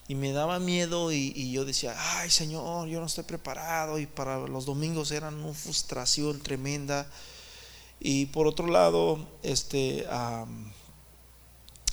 y 0.10 0.16
me 0.16 0.32
daba 0.32 0.58
miedo 0.58 1.12
y, 1.12 1.52
yo 1.52 1.66
decía, 1.66 1.96
ay 1.96 2.32
Señor, 2.32 2.88
yo 2.88 3.00
no 3.00 3.06
estoy 3.06 3.26
preparado 3.26 4.00
y 4.00 4.08
para 4.08 4.40
los 4.40 4.66
domingos 4.66 5.12
eran 5.12 5.36
una 5.36 5.54
frustración 5.54 6.40
tremenda. 6.40 7.08
Y 8.00 8.26
por 8.26 8.48
otro 8.48 8.66
lado, 8.66 9.24
este, 9.44 10.08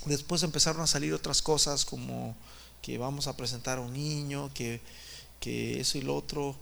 después 0.07 0.43
empezaron 0.43 0.81
a 0.81 0.87
salir 0.87 1.13
otras 1.13 1.43
cosas 1.43 1.85
como 1.85 2.35
que 2.81 2.97
vamos 2.97 3.27
a 3.27 3.37
presentar 3.37 3.77
a 3.77 3.83
un 3.83 3.93
niño, 3.93 4.51
que, 4.55 4.81
que 5.39 5.79
eso 5.79 5.99
y 5.99 6.01
lo 6.01 6.17
otro, 6.17 6.57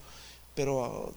pero 0.56 1.14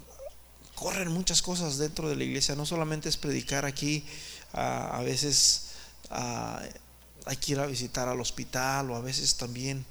corren 0.76 1.12
muchas 1.12 1.42
cosas 1.42 1.80
dentro 1.80 2.10
de 2.10 2.16
la 2.16 2.26
iglesia, 2.26 2.54
no 2.54 2.68
solamente 2.68 3.10
es 3.10 3.18
predicar 3.18 3.66
aquí, 3.66 4.06
a 4.54 5.02
veces 5.04 5.70
hay 6.12 7.38
que 7.38 7.54
ir 7.54 7.60
a 7.60 7.66
visitar 7.66 8.08
al 8.08 8.22
hospital 8.22 8.92
o 8.92 8.96
a 8.96 9.02
veces 9.02 9.36
también 9.36 9.84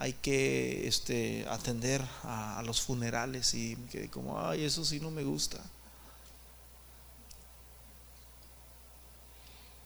hay 0.00 0.14
que 0.14 0.88
este, 0.88 1.46
atender 1.46 2.02
a, 2.24 2.62
los 2.64 2.80
funerales 2.80 3.52
y 3.52 3.76
que 3.92 4.08
como, 4.08 4.40
ay, 4.40 4.64
eso 4.64 4.82
sí 4.82 4.98
no 4.98 5.10
me 5.10 5.24
gusta. 5.24 5.62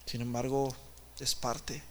Sin 0.06 0.20
embargo, 0.20 0.72
es 1.18 1.34
parte. 1.34 1.82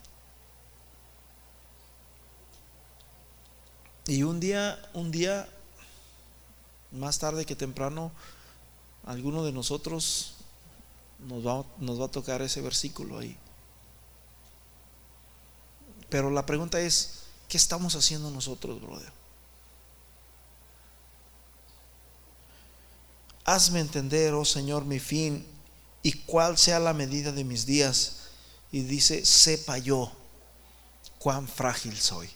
Y 4.07 4.23
un 4.23 4.39
día, 4.39 4.81
un 4.93 5.11
día, 5.11 5.49
más 6.93 7.19
tarde 7.19 7.45
que 7.45 7.57
temprano, 7.57 8.09
alguno 9.05 9.43
de 9.43 9.51
nosotros 9.51 10.35
nos 11.19 11.45
va, 11.45 11.65
nos 11.77 11.99
va 11.99 12.05
a 12.05 12.11
tocar 12.11 12.41
ese 12.41 12.61
versículo 12.61 13.19
ahí. 13.19 13.37
Pero 16.09 16.29
la 16.29 16.45
pregunta 16.45 16.79
es, 16.79 17.22
¿Qué 17.47 17.57
estamos 17.57 17.95
haciendo 17.95 18.31
nosotros, 18.31 18.81
brother? 18.81 19.11
Hazme 23.45 23.79
entender, 23.79 24.33
oh 24.33 24.45
Señor, 24.45 24.85
mi 24.85 24.99
fin 24.99 25.45
y 26.01 26.13
cuál 26.13 26.57
sea 26.57 26.79
la 26.79 26.93
medida 26.93 27.31
de 27.31 27.43
mis 27.43 27.65
días. 27.65 28.17
Y 28.71 28.81
dice, 28.81 29.25
sepa 29.25 29.77
yo 29.77 30.11
cuán 31.19 31.47
frágil 31.47 31.95
soy. 31.97 32.29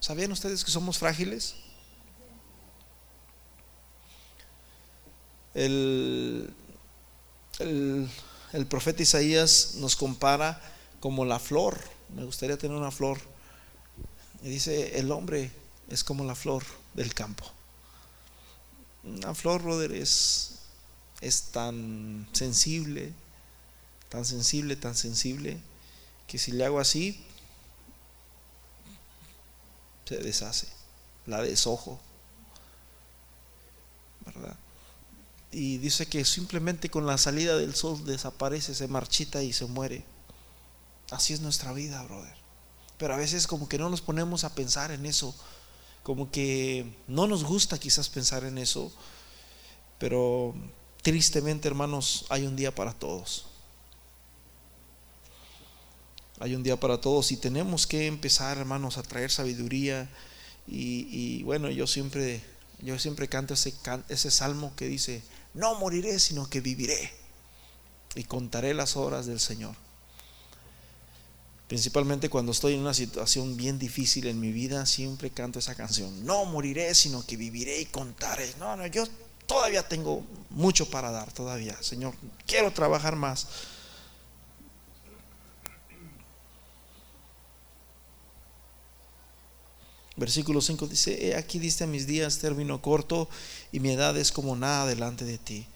¿Sabían 0.00 0.32
ustedes 0.32 0.64
que 0.64 0.70
somos 0.70 0.98
frágiles? 0.98 1.54
El, 5.54 6.52
el, 7.58 8.66
profeta 8.68 9.02
Isaías 9.02 9.74
nos 9.76 9.96
compara 9.96 10.60
como 11.00 11.24
la 11.24 11.38
flor. 11.38 11.78
Me 12.14 12.24
gustaría 12.24 12.58
tener 12.58 12.76
una 12.76 12.90
flor. 12.90 13.18
Y 14.42 14.50
dice, 14.50 14.98
el 14.98 15.10
hombre 15.10 15.50
es 15.88 16.04
como 16.04 16.24
la 16.24 16.34
flor 16.34 16.64
del 16.94 17.14
campo. 17.14 17.44
Una 19.04 19.34
flor, 19.34 19.62
brother, 19.62 19.92
es, 19.92 20.56
es 21.20 21.42
tan 21.52 22.28
sensible, 22.32 23.12
tan 24.08 24.24
sensible, 24.24 24.76
tan 24.76 24.94
sensible, 24.94 25.60
que 26.26 26.38
si 26.38 26.52
le 26.52 26.64
hago 26.64 26.80
así, 26.80 27.24
se 30.04 30.18
deshace, 30.18 30.68
la 31.26 31.42
desojo, 31.42 32.00
¿verdad? 34.24 34.56
Y 35.52 35.78
dice 35.78 36.06
que 36.06 36.24
simplemente 36.24 36.90
con 36.90 37.06
la 37.06 37.18
salida 37.18 37.56
del 37.56 37.74
sol 37.74 38.04
desaparece, 38.04 38.74
se 38.74 38.88
marchita 38.88 39.42
y 39.42 39.52
se 39.52 39.66
muere. 39.66 40.04
Así 41.10 41.32
es 41.32 41.40
nuestra 41.40 41.72
vida, 41.72 42.02
brother. 42.02 42.45
Pero 42.98 43.14
a 43.14 43.18
veces 43.18 43.46
como 43.46 43.68
que 43.68 43.78
no 43.78 43.90
nos 43.90 44.00
ponemos 44.00 44.44
a 44.44 44.54
pensar 44.54 44.90
en 44.90 45.06
eso, 45.06 45.34
como 46.02 46.30
que 46.30 46.86
no 47.08 47.26
nos 47.26 47.44
gusta 47.44 47.78
quizás 47.78 48.08
pensar 48.08 48.44
en 48.44 48.58
eso, 48.58 48.92
pero 49.98 50.54
tristemente, 51.02 51.68
hermanos, 51.68 52.26
hay 52.28 52.46
un 52.46 52.56
día 52.56 52.74
para 52.74 52.92
todos. 52.92 53.46
Hay 56.38 56.54
un 56.54 56.62
día 56.62 56.78
para 56.78 57.00
todos 57.00 57.32
y 57.32 57.36
tenemos 57.36 57.86
que 57.86 58.06
empezar, 58.06 58.58
hermanos, 58.58 58.98
a 58.98 59.02
traer 59.02 59.30
sabiduría. 59.30 60.08
Y, 60.66 61.42
bueno, 61.44 61.70
yo 61.70 61.86
siempre, 61.86 62.42
yo 62.80 62.98
siempre 62.98 63.28
canto 63.28 63.54
ese, 63.54 63.72
ese 64.08 64.30
salmo 64.30 64.72
que 64.76 64.86
dice, 64.86 65.22
no 65.54 65.74
moriré, 65.76 66.18
sino 66.18 66.48
que 66.50 66.60
viviré. 66.60 67.12
Y 68.14 68.24
contaré 68.24 68.74
las 68.74 68.96
obras 68.96 69.26
del 69.26 69.40
Señor. 69.40 69.74
Principalmente 71.68 72.30
cuando 72.30 72.52
estoy 72.52 72.74
en 72.74 72.80
una 72.80 72.94
situación 72.94 73.56
bien 73.56 73.78
difícil 73.78 74.28
en 74.28 74.38
mi 74.38 74.52
vida, 74.52 74.86
siempre 74.86 75.30
canto 75.30 75.58
esa 75.58 75.74
canción. 75.74 76.24
No 76.24 76.44
moriré, 76.44 76.94
sino 76.94 77.26
que 77.26 77.36
viviré 77.36 77.80
y 77.80 77.86
contaré. 77.86 78.54
No, 78.60 78.76
no, 78.76 78.86
yo 78.86 79.04
todavía 79.46 79.86
tengo 79.88 80.24
mucho 80.50 80.88
para 80.88 81.10
dar, 81.10 81.32
todavía. 81.32 81.76
Señor, 81.82 82.14
quiero 82.46 82.72
trabajar 82.72 83.16
más. 83.16 83.48
Versículo 90.14 90.62
5 90.62 90.86
dice, 90.86 91.36
aquí 91.36 91.58
diste 91.58 91.84
a 91.84 91.86
mis 91.86 92.06
días 92.06 92.38
término 92.38 92.80
corto 92.80 93.28
y 93.70 93.80
mi 93.80 93.90
edad 93.90 94.16
es 94.16 94.30
como 94.30 94.54
nada 94.54 94.86
delante 94.86 95.24
de 95.24 95.36
ti. 95.36 95.66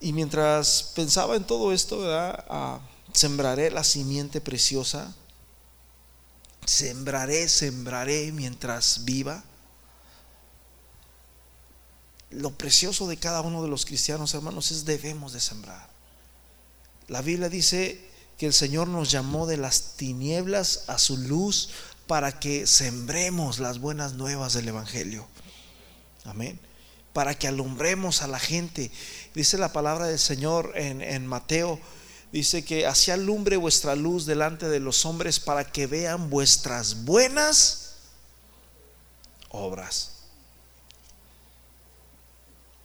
Y 0.00 0.12
mientras 0.12 0.90
pensaba 0.96 1.36
en 1.36 1.44
todo 1.44 1.72
esto, 1.72 2.00
ah, 2.10 2.80
sembraré 3.12 3.70
la 3.70 3.84
simiente 3.84 4.40
preciosa, 4.40 5.14
sembraré, 6.66 7.48
sembraré 7.48 8.32
mientras 8.32 9.04
viva. 9.04 9.44
Lo 12.30 12.56
precioso 12.56 13.06
de 13.06 13.18
cada 13.18 13.42
uno 13.42 13.62
de 13.62 13.68
los 13.68 13.84
cristianos, 13.84 14.32
hermanos, 14.34 14.70
es 14.70 14.84
debemos 14.84 15.32
de 15.32 15.40
sembrar. 15.40 15.90
La 17.08 17.20
Biblia 17.20 17.48
dice 17.48 18.08
que 18.38 18.46
el 18.46 18.52
Señor 18.52 18.88
nos 18.88 19.10
llamó 19.10 19.46
de 19.46 19.56
las 19.56 19.96
tinieblas 19.96 20.84
a 20.86 20.98
su 20.98 21.16
luz 21.16 21.70
para 22.06 22.40
que 22.40 22.66
sembremos 22.66 23.58
las 23.58 23.78
buenas 23.78 24.14
nuevas 24.14 24.52
del 24.54 24.68
Evangelio. 24.68 25.26
Amén. 26.24 26.58
Para 27.12 27.34
que 27.34 27.48
alumbremos 27.48 28.22
a 28.22 28.26
la 28.26 28.38
gente. 28.38 28.90
Dice 29.34 29.58
la 29.58 29.72
palabra 29.72 30.06
del 30.06 30.18
Señor 30.18 30.72
en, 30.76 31.26
Mateo. 31.26 31.78
Dice 32.32 32.64
que 32.64 32.86
así 32.86 33.10
alumbre 33.10 33.58
vuestra 33.58 33.94
luz 33.94 34.24
delante 34.24 34.66
de 34.70 34.80
los 34.80 35.04
hombres 35.04 35.38
para 35.38 35.70
que 35.70 35.86
vean 35.86 36.30
vuestras 36.30 37.04
buenas 37.04 37.96
obras. 39.50 40.12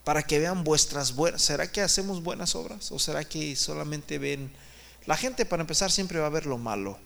Para 0.04 0.22
que 0.22 0.40
vean 0.40 0.66
vuestras 0.66 1.16
buenas. 1.16 1.42
¿Será 1.42 1.72
que 1.72 1.82
hacemos 1.82 2.22
buenas 2.22 2.56
obras? 2.56 2.92
¿O 2.92 3.00
será 3.00 3.24
que 3.24 3.56
solamente 3.56 4.20
ven... 4.20 4.54
La 5.06 5.16
gente 5.16 5.46
para 5.46 5.62
empezar 5.62 5.94
siempre 5.94 6.20
va 6.20 6.28
a 6.28 6.32
ver 6.32 6.46
lo 6.46 6.58
malo. 6.58 7.00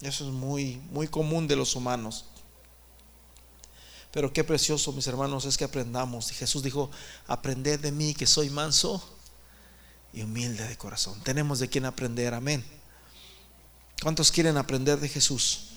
Eso 0.00 0.26
es 0.26 0.32
muy, 0.32 0.82
muy 0.90 1.06
común 1.06 1.46
de 1.46 1.54
los 1.54 1.76
humanos. 1.76 2.24
Pero 4.10 4.32
qué 4.32 4.42
precioso, 4.42 4.92
mis 4.92 5.06
hermanos, 5.06 5.44
es 5.44 5.56
que 5.56 5.62
aprendamos. 5.62 6.32
Y 6.32 6.34
Jesús 6.34 6.64
dijo, 6.64 6.90
aprended 7.28 7.78
de 7.78 7.92
mí 7.92 8.14
que 8.14 8.26
soy 8.26 8.50
manso 8.50 9.11
y 10.12 10.22
humilde 10.22 10.66
de 10.66 10.76
corazón. 10.76 11.20
Tenemos 11.22 11.58
de 11.58 11.68
quien 11.68 11.84
aprender, 11.84 12.34
amén. 12.34 12.64
¿Cuántos 14.02 14.32
quieren 14.32 14.56
aprender 14.56 14.98
de 15.00 15.08
Jesús? 15.08 15.68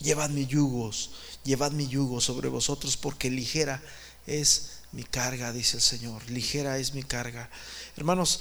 Llevad 0.00 0.30
mi 0.30 0.46
yugos, 0.46 1.12
llevad 1.44 1.72
mi 1.72 1.86
yugo 1.86 2.20
sobre 2.20 2.48
vosotros 2.48 2.96
porque 2.96 3.30
ligera 3.30 3.80
es 4.26 4.80
mi 4.90 5.04
carga, 5.04 5.52
dice 5.52 5.76
el 5.76 5.82
Señor. 5.82 6.28
Ligera 6.28 6.78
es 6.78 6.92
mi 6.92 7.02
carga. 7.02 7.48
Hermanos, 7.96 8.40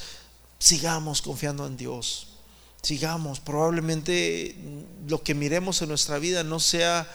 sigamos 0.57 1.21
confiando 1.21 1.67
en 1.67 1.77
Dios 1.77 2.31
sigamos. 2.81 3.39
Probablemente 3.39 4.55
lo 5.07 5.23
que 5.23 5.33
miremos 5.33 5.81
en 5.81 5.89
nuestra 5.89 6.19
vida 6.19 6.43
no 6.43 6.59
sea, 6.59 7.07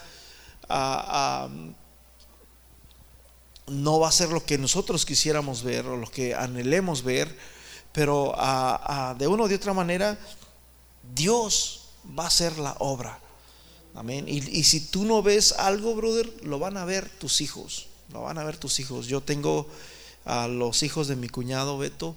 no 3.67 3.99
va 3.99 4.09
a 4.09 4.13
ser 4.13 4.31
lo 4.31 4.45
que 4.45 4.59
nosotros 4.59 5.05
quisiéramos 5.05 5.63
ver 5.63 5.87
o 5.87 5.97
lo 5.97 6.11
que 6.11 6.35
anhelemos 6.35 7.03
ver, 7.03 7.37
pero 7.93 8.35
de 9.19 9.27
una 9.27 9.45
o 9.45 9.49
de 9.49 9.55
otra 9.55 9.73
manera 9.73 10.19
Dios 11.15 11.89
va 12.19 12.25
a 12.25 12.29
hacer 12.29 12.59
la 12.59 12.77
obra. 12.79 13.19
Amén. 13.95 14.27
Y, 14.29 14.59
y, 14.59 14.65
si 14.65 14.81
tú 14.81 15.07
no 15.07 15.23
ves 15.23 15.53
algo, 15.53 15.95
brother, 15.95 16.31
lo 16.45 16.59
van 16.59 16.77
a 16.77 16.85
ver 16.85 17.09
tus 17.09 17.41
hijos. 17.41 17.87
Lo 18.13 18.23
van 18.23 18.37
a 18.37 18.45
ver 18.45 18.59
tus 18.59 18.79
hijos. 18.79 19.07
Yo 19.07 19.23
tengo 19.23 19.67
a 20.27 20.49
los 20.49 20.83
hijos 20.83 21.09
de 21.09 21.17
mi 21.17 21.29
cuñado 21.29 21.79
Beto. 21.79 22.15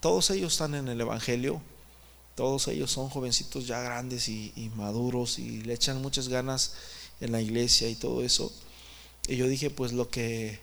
Todos 0.00 0.28
ellos 0.30 0.52
están 0.52 0.74
en 0.74 0.88
el 0.88 1.00
Evangelio. 1.00 1.62
Todos 2.34 2.68
ellos 2.68 2.90
son 2.90 3.08
jovencitos 3.08 3.66
ya 3.66 3.80
grandes 3.80 4.28
y, 4.28 4.70
maduros 4.76 5.38
y 5.38 5.62
le 5.62 5.72
echan 5.72 6.02
muchas 6.02 6.28
ganas 6.28 6.74
en 7.20 7.32
la 7.32 7.40
iglesia 7.40 7.88
y 7.88 7.94
todo 7.94 8.22
eso. 8.22 8.52
Y 9.26 9.36
yo 9.36 9.48
dije, 9.48 9.70
pues 9.70 9.92
lo 9.92 10.10
que 10.10 10.60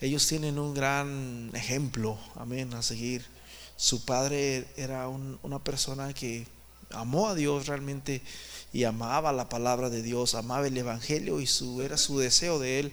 ellos 0.00 0.26
tienen 0.26 0.58
un 0.58 0.74
gran 0.74 1.50
ejemplo, 1.54 2.18
amén, 2.36 2.72
a 2.74 2.82
seguir. 2.82 3.24
Su 3.76 4.04
padre 4.04 4.66
era 4.76 5.08
una 5.08 5.58
persona 5.58 6.12
que 6.12 6.46
amó 6.90 7.28
a 7.28 7.34
Dios 7.34 7.66
realmente 7.66 8.22
y 8.72 8.84
amaba 8.84 9.32
la 9.32 9.48
palabra 9.48 9.90
de 9.90 10.02
Dios, 10.02 10.34
amaba 10.34 10.66
el 10.66 10.76
Evangelio 10.76 11.40
y 11.40 11.46
su, 11.46 11.82
era 11.82 11.96
su 11.96 12.18
deseo 12.18 12.58
de 12.58 12.80
él. 12.80 12.92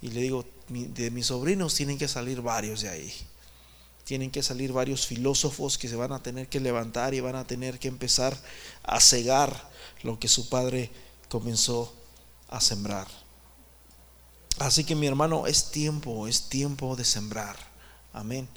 Y 0.00 0.08
le 0.08 0.20
digo, 0.20 0.44
de 0.68 1.10
mis 1.10 1.26
sobrinos 1.26 1.74
tienen 1.74 1.98
que 1.98 2.08
salir 2.08 2.40
varios 2.40 2.82
de 2.82 2.88
ahí 2.90 3.12
tienen 4.08 4.30
que 4.30 4.42
salir 4.42 4.72
varios 4.72 5.06
filósofos 5.06 5.76
que 5.76 5.86
se 5.86 5.94
van 5.94 6.12
a 6.12 6.22
tener 6.22 6.48
que 6.48 6.60
levantar 6.60 7.12
y 7.12 7.20
van 7.20 7.36
a 7.36 7.46
tener 7.46 7.78
que 7.78 7.88
empezar 7.88 8.34
a 8.82 9.02
cegar 9.02 9.68
lo 10.02 10.18
que 10.18 10.28
su 10.28 10.48
padre 10.48 10.90
comenzó 11.28 11.94
a 12.48 12.58
sembrar. 12.62 13.06
Así 14.58 14.84
que 14.84 14.94
mi 14.94 15.06
hermano, 15.06 15.46
es 15.46 15.70
tiempo, 15.70 16.26
es 16.26 16.48
tiempo 16.48 16.96
de 16.96 17.04
sembrar. 17.04 17.56
Amén. 18.12 18.48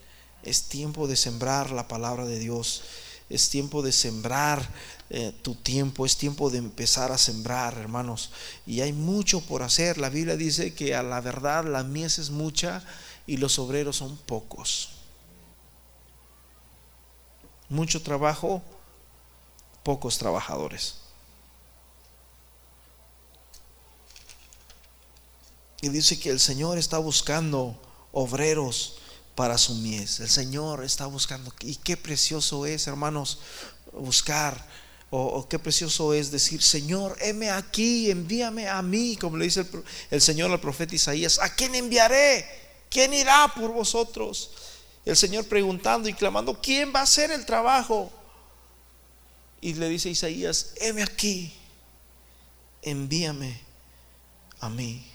Es 0.44 0.64
tiempo 0.64 1.08
de 1.08 1.16
sembrar 1.16 1.72
la 1.72 1.88
palabra 1.88 2.26
de 2.26 2.40
Dios. 2.40 2.84
Es 3.30 3.50
tiempo 3.50 3.82
de 3.82 3.92
sembrar 3.92 4.68
eh, 5.10 5.34
tu 5.42 5.56
tiempo. 5.56 6.06
Es 6.06 6.18
tiempo 6.18 6.50
de 6.50 6.58
empezar 6.58 7.12
a 7.12 7.18
sembrar, 7.18 7.78
hermanos. 7.78 8.32
Y 8.66 8.82
hay 8.82 8.94
mucho 8.94 9.42
por 9.42 9.64
hacer. 9.64 9.98
La 9.98 10.10
Biblia 10.10 10.36
dice 10.36 10.74
que 10.74 10.96
a 10.96 11.04
la 11.04 11.22
verdad 11.22 11.66
la 11.66 11.84
mies 11.84 12.18
es 12.20 12.30
mucha 12.30 12.84
y 13.28 13.38
los 13.38 13.60
obreros 13.60 13.98
son 13.98 14.18
pocos 14.18 14.90
mucho 17.72 18.02
trabajo, 18.02 18.62
pocos 19.82 20.18
trabajadores. 20.18 21.01
Y 25.82 25.90
dice 25.90 26.20
que 26.20 26.30
el 26.30 26.40
Señor 26.40 26.78
está 26.78 27.00
buscando 27.00 27.80
obreros 28.12 28.98
para 29.36 29.58
su 29.58 29.76
mies. 29.76 30.20
El 30.20 30.30
Señor 30.30 30.84
está 30.84 31.08
buscando. 31.08 31.52
Y 31.62 31.76
qué 31.76 31.98
precioso 31.98 32.66
es, 32.66 32.88
hermanos, 32.88 33.40
buscar 33.94 34.68
O, 35.14 35.46
qué 35.50 35.60
precioso 35.60 36.14
es 36.14 36.32
decir, 36.32 36.64
Señor, 36.64 37.18
heme 37.20 37.50
aquí, 37.50 38.10
envíame 38.10 38.70
a 38.70 38.82
mí, 38.82 39.18
como 39.18 39.36
le 39.36 39.44
dice 39.44 39.60
el, 39.60 39.84
el 40.10 40.22
Señor 40.22 40.50
al 40.50 40.62
profeta 40.62 40.96
Isaías, 40.96 41.38
¿a 41.40 41.54
quién 41.54 41.76
enviaré? 41.76 42.46
¿Quién 42.90 43.14
irá 43.14 43.52
por 43.54 43.74
vosotros? 43.74 44.52
El 45.04 45.18
Señor 45.18 45.46
preguntando 45.50 46.08
y 46.08 46.14
clamando, 46.14 46.62
¿quién 46.62 46.94
va 46.96 47.02
a 47.02 47.04
hacer 47.04 47.30
el 47.30 47.46
trabajo? 47.46 48.10
Y 49.60 49.74
le 49.74 49.90
dice 49.90 50.10
Isaías, 50.10 50.76
heme 50.78 51.04
aquí, 51.04 51.54
envíame 52.82 53.60
a 54.62 54.70
mí. 54.70 55.11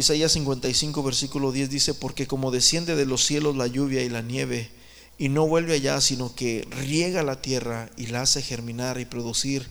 Isaías 0.00 0.32
55, 0.32 1.02
versículo 1.02 1.52
10 1.52 1.68
dice, 1.68 1.92
porque 1.92 2.26
como 2.26 2.50
desciende 2.50 2.96
de 2.96 3.04
los 3.04 3.22
cielos 3.22 3.54
la 3.54 3.66
lluvia 3.66 4.02
y 4.02 4.08
la 4.08 4.22
nieve, 4.22 4.70
y 5.18 5.28
no 5.28 5.46
vuelve 5.46 5.74
allá, 5.74 6.00
sino 6.00 6.34
que 6.34 6.66
riega 6.70 7.22
la 7.22 7.42
tierra 7.42 7.90
y 7.98 8.06
la 8.06 8.22
hace 8.22 8.40
germinar 8.40 8.98
y 8.98 9.04
producir, 9.04 9.68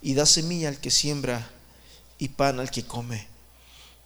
y 0.00 0.14
da 0.14 0.26
semilla 0.26 0.68
al 0.68 0.78
que 0.78 0.92
siembra 0.92 1.50
y 2.18 2.28
pan 2.28 2.60
al 2.60 2.70
que 2.70 2.84
come. 2.84 3.26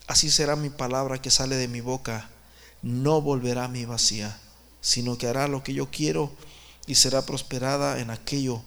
Así 0.07 0.31
será 0.31 0.57
mi 0.57 0.71
palabra 0.71 1.21
que 1.21 1.31
sale 1.31 1.57
de 1.57 1.69
mi 1.69 1.83
boca, 1.83 2.31
no 2.81 3.21
volverá 3.21 3.65
a 3.65 3.69
mi 3.69 3.85
vacía, 3.85 4.41
sino 4.81 5.19
que 5.19 5.27
hará 5.27 5.49
lo 5.49 5.63
que 5.63 5.75
yo 5.75 5.91
quiero 5.91 6.33
y 6.87 6.95
será 6.95 7.27
prosperada 7.27 8.01
en 8.01 8.09
aquello 8.09 8.63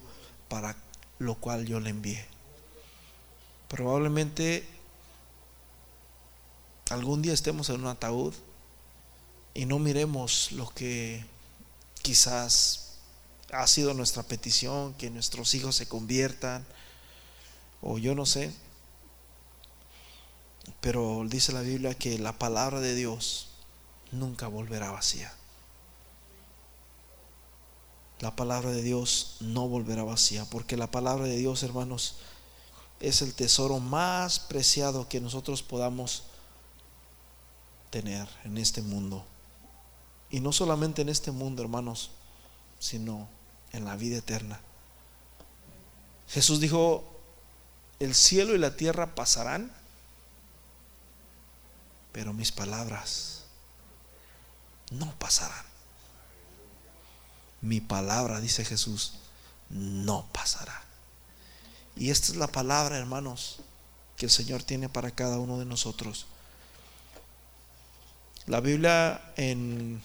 para 0.50 0.78
lo 1.18 1.34
cual 1.34 1.66
yo 1.66 1.80
le 1.80 1.90
envié. 1.90 2.24
Probablemente 3.70 4.81
algún 6.92 7.22
día 7.22 7.34
estemos 7.34 7.70
en 7.70 7.82
un 7.82 7.88
ataúd 7.88 8.34
y 9.54 9.66
no 9.66 9.80
miremos 9.80 10.52
lo 10.52 10.70
que 10.70 11.26
quizás 12.02 12.98
ha 13.52 13.66
sido 13.68 13.94
nuestra 13.94 14.24
petición, 14.24 14.94
que 14.96 15.10
nuestros 15.10 15.54
hijos 15.56 15.76
se 15.76 15.88
conviertan, 15.88 16.66
o 17.82 17.98
yo 17.98 18.14
no 18.14 18.26
sé. 18.26 18.54
Pero 20.82 21.24
dice 21.28 21.54
la 21.54 21.62
Biblia 21.62 21.94
que 21.94 22.20
la 22.20 22.38
palabra 22.38 22.82
de 22.82 22.94
Dios 22.94 23.50
nunca 24.12 24.48
volverá 24.48 24.92
vacía. 24.92 25.34
La 28.20 28.36
palabra 28.36 28.72
de 28.72 28.84
Dios 28.84 29.38
no 29.40 29.68
volverá 29.68 30.04
vacía, 30.04 30.46
porque 30.46 30.78
la 30.78 30.92
palabra 30.92 31.26
de 31.26 31.38
Dios, 31.38 31.64
hermanos, 31.64 32.16
es 33.00 33.22
el 33.22 33.34
tesoro 33.34 33.80
más 33.80 34.40
preciado 34.40 35.08
que 35.10 35.22
nosotros 35.22 35.64
podamos 35.64 36.24
tener 37.92 38.28
en 38.44 38.58
este 38.58 38.82
mundo. 38.82 39.24
Y 40.32 40.40
no 40.40 40.52
solamente 40.52 41.04
en 41.04 41.10
este 41.10 41.30
mundo, 41.30 41.62
hermanos, 41.62 42.12
sino 42.80 43.28
en 43.74 43.86
la 43.86 43.96
vida 43.96 44.18
eterna. 44.18 44.60
Jesús 46.30 46.60
dijo, 46.60 47.04
el 48.00 48.16
cielo 48.16 48.56
y 48.56 48.58
la 48.58 48.76
tierra 48.76 49.14
pasarán, 49.14 49.72
pero 52.12 52.34
mis 52.34 52.52
palabras 52.52 53.44
no 54.90 55.14
pasarán. 55.20 55.66
Mi 57.62 57.80
palabra, 57.80 58.42
dice 58.42 58.66
Jesús, 58.66 59.14
no 59.70 60.26
pasará. 60.32 60.82
Y 61.96 62.10
esta 62.10 62.32
es 62.32 62.38
la 62.38 62.48
palabra, 62.48 62.98
hermanos, 62.98 63.58
que 64.18 64.26
el 64.26 64.32
Señor 64.32 64.64
tiene 64.64 64.90
para 64.90 65.12
cada 65.12 65.38
uno 65.38 65.60
de 65.60 65.66
nosotros. 65.66 66.26
La 68.52 68.60
Biblia 68.60 69.32
en, 69.38 70.02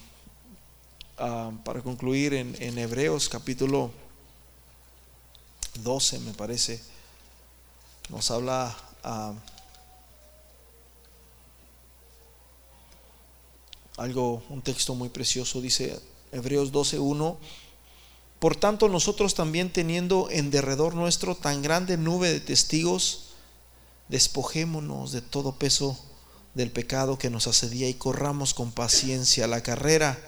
ah, 1.18 1.50
para 1.64 1.82
concluir 1.82 2.32
en, 2.32 2.78
Hebreos 2.78 3.28
capítulo 3.28 3.90
12 5.82 6.20
me 6.20 6.32
parece, 6.32 6.80
nos 8.08 8.30
habla 8.30 8.72
ah, 9.02 9.34
algo, 13.96 14.44
un 14.48 14.62
texto 14.62 14.94
muy 14.94 15.08
precioso, 15.08 15.60
dice 15.60 15.98
Hebreos 16.30 16.70
12.1, 16.70 17.38
por 18.38 18.54
tanto 18.54 18.88
nosotros 18.88 19.34
también 19.34 19.72
teniendo 19.72 20.28
en 20.30 20.52
derredor 20.52 20.94
nuestro 20.94 21.34
tan 21.34 21.62
grande 21.62 21.96
nube 21.96 22.32
de 22.32 22.38
testigos, 22.38 23.30
despojémonos 24.08 25.10
de 25.10 25.20
todo 25.20 25.50
peso 25.56 25.98
del 26.56 26.70
pecado 26.70 27.18
que 27.18 27.28
nos 27.28 27.46
asedía 27.46 27.86
y 27.86 27.92
corramos 27.92 28.54
con 28.54 28.72
paciencia 28.72 29.46
la 29.46 29.62
carrera 29.62 30.18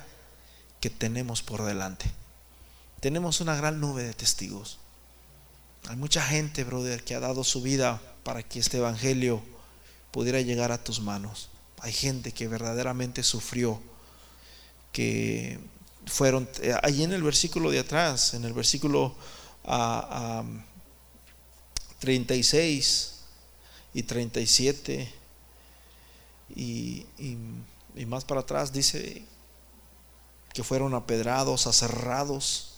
que 0.79 0.91
tenemos 0.91 1.43
por 1.43 1.65
delante. 1.65 2.05
Tenemos 3.01 3.41
una 3.41 3.57
gran 3.57 3.81
nube 3.81 4.03
de 4.03 4.13
testigos. 4.13 4.77
Hay 5.89 5.97
mucha 5.97 6.23
gente, 6.23 6.65
brother, 6.65 7.03
que 7.03 7.15
ha 7.15 7.21
dado 7.21 7.45
su 7.45 7.63
vida 7.63 8.03
para 8.25 8.43
que 8.43 8.59
este 8.59 8.77
evangelio 8.77 9.43
pudiera 10.11 10.43
llegar 10.43 10.71
a 10.71 10.85
tus 10.85 11.01
manos. 11.01 11.49
Hay 11.79 11.95
gente 11.95 12.33
que 12.33 12.47
verdaderamente 12.47 13.23
sufrió, 13.23 13.81
que 14.93 15.59
fueron, 16.05 16.47
eh, 16.61 16.75
allí 16.83 17.05
en 17.05 17.15
el 17.15 17.23
versículo 17.23 17.71
de 17.71 17.79
atrás, 17.79 18.35
en 18.35 18.45
el 18.45 18.53
versículo 18.53 19.17
36 22.01 23.15
ah, 23.15 23.25
y 23.95 24.03
37, 24.03 25.18
y, 26.55 27.07
más 28.07 28.25
para 28.25 28.41
atrás 28.41 28.73
dice 28.73 29.23
que 30.53 30.65
fueron 30.65 30.95
apedrados, 30.95 31.67
aserrados, 31.67 32.75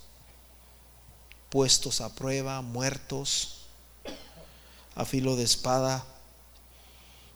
puestos 1.51 2.01
a 2.01 2.15
prueba, 2.15 2.63
muertos, 2.63 3.67
a 4.95 5.05
filo 5.05 5.37
de 5.37 5.45
espada, 5.45 6.05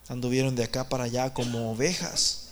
anduvieron 0.09 0.55
de 0.57 0.65
acá 0.65 0.89
para 0.89 1.05
allá 1.05 1.33
como 1.33 1.73
ovejas. 1.73 2.51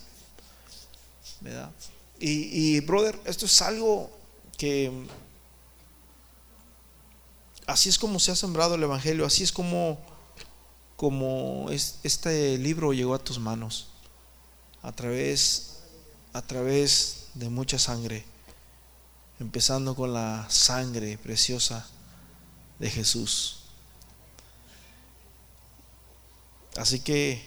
Y, 2.18 2.76
y, 2.76 2.80
brother, 2.80 3.18
esto 3.24 3.46
es 3.46 3.62
algo 3.62 4.10
que 4.56 4.92
así 7.66 7.88
es 7.88 7.98
como 7.98 8.20
se 8.20 8.30
ha 8.30 8.36
sembrado 8.36 8.76
el 8.76 8.82
Evangelio, 8.82 9.26
así 9.26 9.42
es 9.42 9.52
como 9.52 9.98
como 11.02 11.66
este 11.68 12.56
libro 12.58 12.92
llegó 12.92 13.16
a 13.16 13.18
tus 13.18 13.40
manos 13.40 13.88
a 14.82 14.92
través 14.92 15.80
a 16.32 16.42
través 16.42 17.26
de 17.34 17.48
mucha 17.48 17.76
sangre 17.76 18.24
empezando 19.40 19.96
con 19.96 20.14
la 20.14 20.46
sangre 20.48 21.18
preciosa 21.18 21.84
de 22.78 22.88
Jesús. 22.88 23.64
Así 26.76 27.00
que 27.00 27.42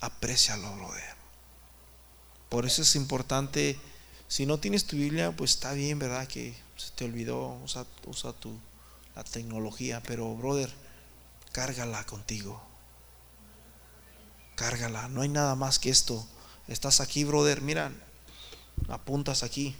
aprecialo 0.00 0.74
brother. 0.76 1.14
Por 2.48 2.64
eso 2.64 2.80
es 2.80 2.96
importante 2.96 3.78
si 4.28 4.46
no 4.46 4.56
tienes 4.56 4.86
tu 4.86 4.96
Biblia 4.96 5.30
pues 5.36 5.50
está 5.50 5.74
bien 5.74 5.98
verdad 5.98 6.26
que 6.26 6.54
se 6.78 6.90
te 6.92 7.04
olvidó 7.04 7.52
usa, 7.62 7.84
usa 8.06 8.32
tu 8.32 8.58
la 9.14 9.24
tecnología 9.24 10.02
pero 10.06 10.34
brother 10.34 10.72
cárgala 11.52 12.04
contigo. 12.04 12.60
Cárgala, 14.56 15.08
no 15.08 15.20
hay 15.20 15.28
nada 15.28 15.54
más 15.54 15.78
que 15.78 15.90
esto. 15.90 16.26
Estás 16.66 17.00
aquí, 17.00 17.24
brother, 17.24 17.60
mira, 17.60 17.92
apuntas 18.88 19.42
aquí. 19.42 19.76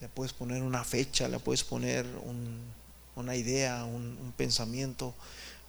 Le 0.00 0.08
puedes 0.08 0.32
poner 0.32 0.62
una 0.62 0.84
fecha, 0.84 1.28
le 1.28 1.38
puedes 1.40 1.64
poner 1.64 2.06
una 3.16 3.34
idea, 3.34 3.84
un, 3.84 4.32
pensamiento, 4.36 5.14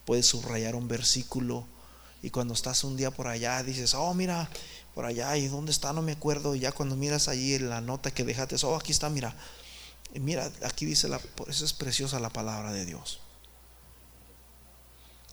puedes 0.06 0.28
subrayar 0.28 0.76
un 0.76 0.88
versículo. 0.88 1.66
Y 2.22 2.30
cuando 2.30 2.54
estás 2.54 2.84
un 2.84 2.97
día 2.97 3.12
por 3.12 3.28
allá, 3.28 3.64
dices, 3.64 3.95
oh, 3.95 4.14
mira, 4.14 4.50
por 4.93 5.06
allá, 5.06 5.36
¿y 5.38 5.47
dónde 5.47 5.72
está? 5.72 5.93
No 5.93 6.02
me 6.02 6.12
acuerdo. 6.12 6.54
Y 6.54 6.60
ya 6.60 6.72
cuando 6.72 6.95
miras 6.95 7.28
allí 7.28 7.56
en 7.56 7.70
la 7.70 7.82
nota 7.82 8.12
que 8.12 8.26
dejaste, 8.26 8.58
oh, 8.66 8.76
aquí 8.76 8.91
está, 8.91 9.10
mira, 9.10 9.34
y 10.14 10.20
mira, 10.20 10.51
aquí 10.64 10.86
dice, 10.86 11.07
la, 11.07 11.20
por 11.20 11.49
eso 11.49 11.66
es 11.66 11.74
preciosa 11.74 12.20
la 12.20 12.30
palabra 12.30 12.72
de 12.72 12.86
Dios. 12.86 13.20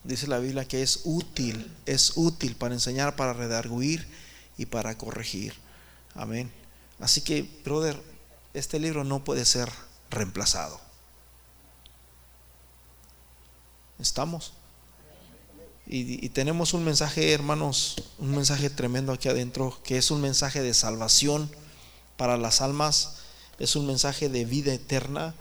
Dice 0.05 0.27
la 0.27 0.39
Biblia 0.39 0.69
que 0.69 0.83
es 0.83 1.01
útil, 1.05 1.75
es 1.87 2.13
útil 2.17 2.55
para 2.57 2.75
enseñar, 2.75 3.17
para 3.17 3.33
redarguir 3.33 4.07
y 4.57 4.67
para 4.67 4.97
corregir. 4.97 5.55
Amén. 6.15 6.53
Así 7.01 7.23
que, 7.23 7.43
brother, 7.65 8.01
este 8.55 8.79
libro 8.79 9.03
no 9.03 9.25
puede 9.25 9.45
ser 9.45 9.71
reemplazado. 10.11 10.81
¿Estamos? 13.99 14.53
Y, 15.87 16.25
y, 16.25 16.29
tenemos 16.31 16.75
un 16.75 16.85
mensaje, 16.85 17.33
hermanos, 17.33 17.97
un 18.19 18.33
mensaje 18.33 18.71
tremendo 18.71 19.13
aquí 19.13 19.29
adentro, 19.29 19.79
que 19.85 19.97
es 19.99 20.11
un 20.11 20.21
mensaje 20.21 20.61
de 20.61 20.75
salvación 20.75 21.51
para 22.17 22.37
las 22.37 22.61
almas 22.61 23.26
es 23.59 23.77
un 23.77 23.87
mensaje 23.87 24.29
de 24.29 24.45
vida 24.45 24.73
eterna 24.73 25.35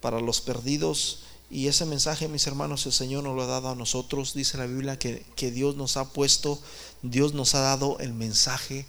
para 0.00 0.20
los 0.20 0.40
perdidos. 0.40 1.24
Y 1.50 1.66
ese 1.68 1.84
mensaje, 1.86 2.28
mis 2.28 2.46
hermanos, 2.46 2.86
el 2.86 2.92
Señor 2.92 3.24
nos 3.24 3.34
lo 3.34 3.42
ha 3.42 3.46
dado 3.46 3.70
a 3.70 3.74
nosotros. 3.74 4.34
Dice 4.34 4.58
la 4.58 4.66
Biblia 4.66 4.98
que, 4.98 5.50
Dios 5.50 5.74
nos 5.76 5.96
ha 5.96 6.12
puesto, 6.12 6.60
Dios 7.02 7.32
nos 7.32 7.54
ha 7.54 7.60
dado 7.60 7.98
el 8.00 8.12
mensaje 8.12 8.86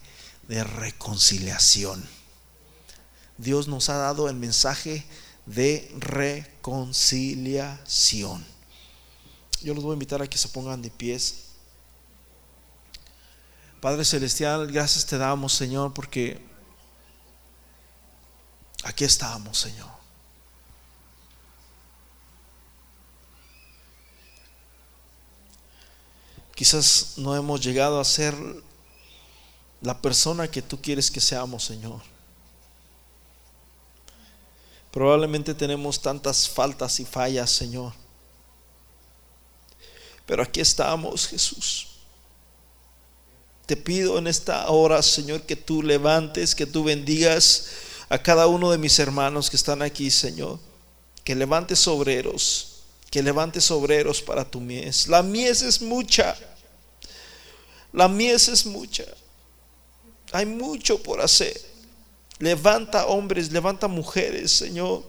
de 0.48 0.64
reconciliación. 0.64 2.06
Dios 3.38 3.70
nos 3.70 3.90
ha 3.90 3.98
dado 3.98 4.30
el 4.30 4.36
mensaje 4.36 5.06
de 5.46 5.90
reconciliación. 5.98 8.46
Yo 9.62 9.74
los 9.74 9.84
voy 9.84 9.92
a 9.92 9.94
invitar 9.94 10.22
a 10.22 10.28
que 10.28 10.38
se 10.38 10.50
pongan 10.50 10.82
de 10.82 10.90
pies. 10.90 11.46
Padre 13.82 14.04
Celestial, 14.04 14.68
gracias 14.68 15.06
te 15.06 15.18
damos, 15.18 15.54
Señor, 15.54 15.94
porque 15.94 16.49
aquí 18.84 19.04
estamos, 19.04 19.58
Señor. 19.58 19.90
Quizás 26.56 27.14
no 27.18 27.36
hemos 27.36 27.62
llegado 27.62 28.00
a 28.00 28.04
ser 28.04 28.36
la 29.82 30.02
persona 30.02 30.52
que 30.52 30.62
tú 30.62 30.82
quieres 30.82 31.10
que 31.10 31.22
seamos, 31.22 31.64
Señor. 31.64 32.02
Probablemente 34.92 35.54
tenemos 35.54 36.02
tantas 36.02 36.50
faltas 36.50 37.00
y 37.00 37.06
fallas, 37.06 37.50
Señor. 37.52 37.94
Pero 40.26 40.44
aquí 40.44 40.60
estamos, 40.60 41.28
Jesús. 41.28 41.88
Te 43.66 43.78
pido 43.78 44.18
en 44.18 44.28
esta 44.28 44.68
hora, 44.70 45.02
Señor, 45.02 45.44
que 45.44 45.56
tú 45.56 45.82
levantes, 45.82 46.56
que 46.56 46.66
tú 46.66 46.84
bendigas 46.84 47.70
a 48.10 48.22
cada 48.22 48.48
uno 48.48 48.72
de 48.72 48.78
mis 48.78 48.98
hermanos 49.00 49.50
que 49.50 49.56
están 49.56 49.82
aquí, 49.82 50.10
Señor. 50.10 50.60
Que 51.24 51.36
levantes 51.36 51.88
obreros, 51.88 52.82
que 53.12 53.22
levantes 53.22 53.70
obreros 53.70 54.22
para 54.22 54.50
tu 54.50 54.60
mies. 54.60 55.08
La 55.08 55.22
mies 55.22 55.62
es 55.62 55.82
mucha. 55.82 56.36
La 57.94 58.08
mies 58.08 58.48
es 58.48 58.66
mucha. 58.66 59.06
Hay 60.32 60.46
mucho 60.46 61.02
por 61.02 61.22
hacer. 61.22 61.70
Levanta 62.40 63.06
hombres, 63.08 63.52
levanta 63.52 63.88
mujeres, 63.88 64.52
Señor, 64.52 65.04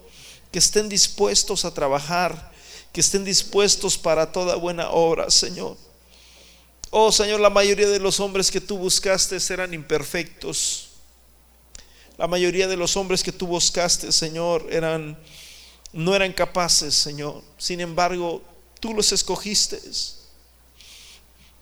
que 0.50 0.58
estén 0.58 0.88
dispuestos 0.88 1.64
a 1.64 1.72
trabajar, 1.72 2.52
que 2.92 3.00
estén 3.00 3.24
dispuestos 3.24 3.96
para 3.96 4.32
toda 4.32 4.56
buena 4.56 4.90
obra, 4.90 5.30
Señor. 5.30 5.76
Oh 6.90 7.12
Señor, 7.12 7.38
la 7.38 7.50
mayoría 7.50 7.88
de 7.88 8.00
los 8.00 8.18
hombres 8.18 8.50
que 8.50 8.60
tú 8.60 8.76
buscaste 8.76 9.38
eran 9.50 9.72
imperfectos. 9.72 10.89
La 12.20 12.26
mayoría 12.26 12.68
de 12.68 12.76
los 12.76 12.98
hombres 12.98 13.22
que 13.22 13.32
tú 13.32 13.46
buscaste, 13.46 14.12
Señor, 14.12 14.66
eran 14.70 15.16
no 15.94 16.14
eran 16.14 16.34
capaces, 16.34 16.94
Señor. 16.94 17.42
Sin 17.56 17.80
embargo, 17.80 18.42
tú 18.78 18.92
los 18.92 19.10
escogiste. 19.12 19.80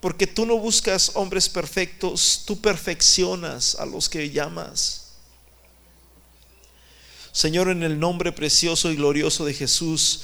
Porque 0.01 0.27
tú 0.27 0.47
no 0.47 0.59
buscas 0.59 1.13
hombres 1.15 1.49
perfectos, 1.49 2.43
tú 2.45 2.61
perfeccionas 2.61 3.77
a 3.77 3.87
los 3.87 4.09
que 4.09 4.31
llamas. 4.31 5.13
Señor, 7.31 7.69
en 7.69 7.85
el 7.85 8.01
nombre 8.01 8.33
precioso 8.33 8.91
y 8.91 8.97
glorioso 8.97 9.45
de 9.45 9.55
Jesús, 9.55 10.23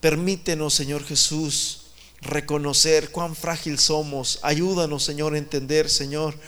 permítenos, 0.00 0.74
Señor 0.74 1.04
Jesús, 1.04 1.86
reconocer 2.20 3.10
cuán 3.10 3.34
frágil 3.34 3.80
somos. 3.80 4.38
Ayúdanos, 4.42 5.02
Señor, 5.02 5.34
a 5.34 5.38
entender, 5.38 5.90
Señor, 5.90 6.38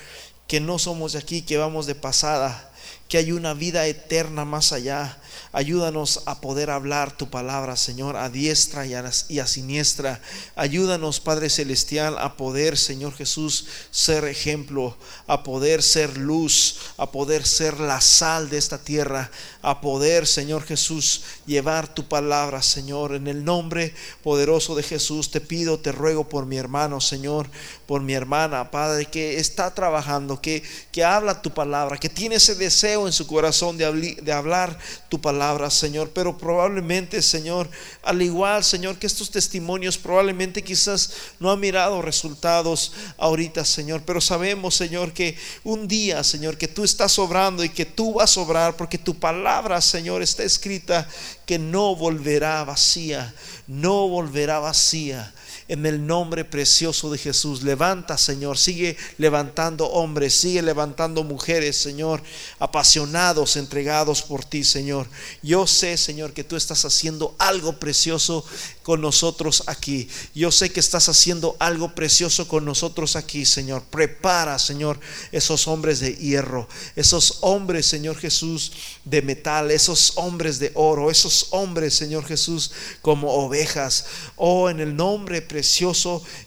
que 0.46 0.60
no 0.60 0.78
somos 0.78 1.14
de 1.14 1.18
aquí, 1.18 1.42
que 1.42 1.58
vamos 1.58 1.86
de 1.86 1.96
pasada, 1.96 2.70
que 3.08 3.18
hay 3.18 3.32
una 3.32 3.54
vida 3.54 3.86
eterna 3.86 4.44
más 4.44 4.72
allá. 4.72 5.18
Ayúdanos 5.52 6.22
a 6.26 6.40
poder 6.40 6.70
hablar 6.70 7.16
tu 7.16 7.30
palabra, 7.30 7.76
Señor, 7.76 8.16
a 8.16 8.28
diestra 8.28 8.86
y 8.86 8.94
a, 8.94 9.46
siniestra. 9.46 10.20
Ayúdanos, 10.56 11.20
Padre 11.20 11.50
Celestial, 11.50 12.16
a 12.18 12.36
poder, 12.36 12.76
Señor 12.76 13.14
Jesús, 13.14 13.66
ser 13.90 14.24
ejemplo, 14.24 14.96
a 15.26 15.44
poder 15.44 15.82
ser 15.82 16.16
luz, 16.16 16.78
a 16.96 17.10
poder 17.12 17.46
ser 17.46 17.78
la 17.78 18.00
sal 18.00 18.48
de 18.48 18.58
esta 18.58 18.78
tierra, 18.78 19.30
a 19.62 19.80
poder, 19.80 20.26
Señor 20.26 20.64
Jesús, 20.64 21.22
llevar 21.46 21.94
tu 21.94 22.08
palabra, 22.08 22.62
Señor. 22.62 23.14
En 23.14 23.28
el 23.28 23.44
nombre 23.44 23.94
poderoso 24.22 24.74
de 24.74 24.82
Jesús, 24.82 25.30
te 25.30 25.40
pido, 25.40 25.78
te 25.78 25.92
ruego 25.92 26.28
por 26.28 26.46
mi 26.46 26.56
hermano, 26.56 27.00
Señor, 27.00 27.48
por 27.86 28.00
mi 28.00 28.14
hermana, 28.14 28.70
Padre, 28.70 29.06
que 29.06 29.38
está 29.38 29.72
trabajando, 29.74 30.40
que, 30.40 30.62
que 30.90 31.04
habla 31.04 31.42
tu 31.42 31.52
palabra, 31.52 31.98
que 31.98 32.08
tiene 32.08 32.36
ese 32.36 32.54
deseo 32.54 32.93
en 32.94 33.12
su 33.12 33.26
corazón 33.26 33.76
de, 33.76 34.32
hablar 34.32 34.78
tu 35.08 35.20
palabra 35.20 35.70
Señor, 35.70 36.10
pero 36.14 36.38
probablemente, 36.38 37.20
Señor, 37.20 37.68
al 38.02 38.22
igual, 38.22 38.64
Señor, 38.64 38.98
que 38.98 39.06
estos 39.06 39.30
testimonios 39.30 39.98
probablemente 39.98 40.62
quizás 40.62 41.12
no 41.40 41.50
han 41.50 41.60
mirado 41.60 42.00
resultados 42.00 42.92
ahorita, 43.18 43.64
Señor, 43.64 44.02
pero 44.06 44.20
sabemos, 44.20 44.74
Señor, 44.74 45.12
que 45.12 45.36
un 45.64 45.88
día, 45.88 46.24
Señor, 46.24 46.56
que 46.56 46.68
tú 46.68 46.84
estás 46.84 47.18
obrando 47.18 47.64
y 47.64 47.68
que 47.68 47.84
tú 47.84 48.14
vas 48.14 48.36
a 48.36 48.40
obrar, 48.40 48.76
porque 48.76 48.98
tu 48.98 49.14
palabra, 49.14 49.80
Señor, 49.80 50.22
está 50.22 50.44
escrita 50.44 51.08
que 51.44 51.58
no 51.58 51.96
volverá 51.96 52.64
vacía, 52.64 53.34
no 53.66 54.08
volverá 54.08 54.60
vacía 54.60 55.34
en 55.68 55.86
el 55.86 56.06
nombre 56.06 56.44
precioso 56.44 57.10
de 57.10 57.18
Jesús. 57.18 57.62
Levanta, 57.62 58.18
Señor, 58.18 58.58
sigue 58.58 58.96
levantando 59.18 59.86
hombres, 59.86 60.34
sigue 60.34 60.62
levantando 60.62 61.24
mujeres, 61.24 61.76
Señor, 61.76 62.22
apasionados, 62.58 63.56
entregados 63.56 64.22
por 64.22 64.44
ti, 64.44 64.64
Señor. 64.64 65.08
Yo 65.42 65.66
sé, 65.66 65.96
Señor, 65.96 66.32
que 66.32 66.44
tú 66.44 66.56
estás 66.56 66.84
haciendo 66.84 67.34
algo 67.38 67.78
precioso 67.78 68.44
con 68.82 69.00
nosotros 69.00 69.62
aquí. 69.66 70.08
Yo 70.34 70.52
sé 70.52 70.70
que 70.70 70.80
estás 70.80 71.08
haciendo 71.08 71.56
algo 71.58 71.94
precioso 71.94 72.46
con 72.46 72.64
nosotros 72.66 73.16
aquí, 73.16 73.46
Señor. 73.46 73.82
Prepara, 73.84 74.58
Señor, 74.58 75.00
esos 75.32 75.66
hombres 75.66 76.00
de 76.00 76.14
hierro, 76.14 76.68
esos 76.94 77.38
hombres, 77.40 77.86
Señor 77.86 78.16
Jesús, 78.16 78.72
de 79.04 79.22
metal, 79.22 79.70
esos 79.70 80.12
hombres 80.16 80.58
de 80.58 80.70
oro, 80.74 81.10
esos 81.10 81.48
hombres, 81.50 81.94
Señor 81.94 82.26
Jesús, 82.26 82.72
como 83.00 83.32
ovejas. 83.32 84.04
Oh, 84.36 84.68
en 84.68 84.80
el 84.80 84.94
nombre 84.94 85.40
precioso 85.40 85.53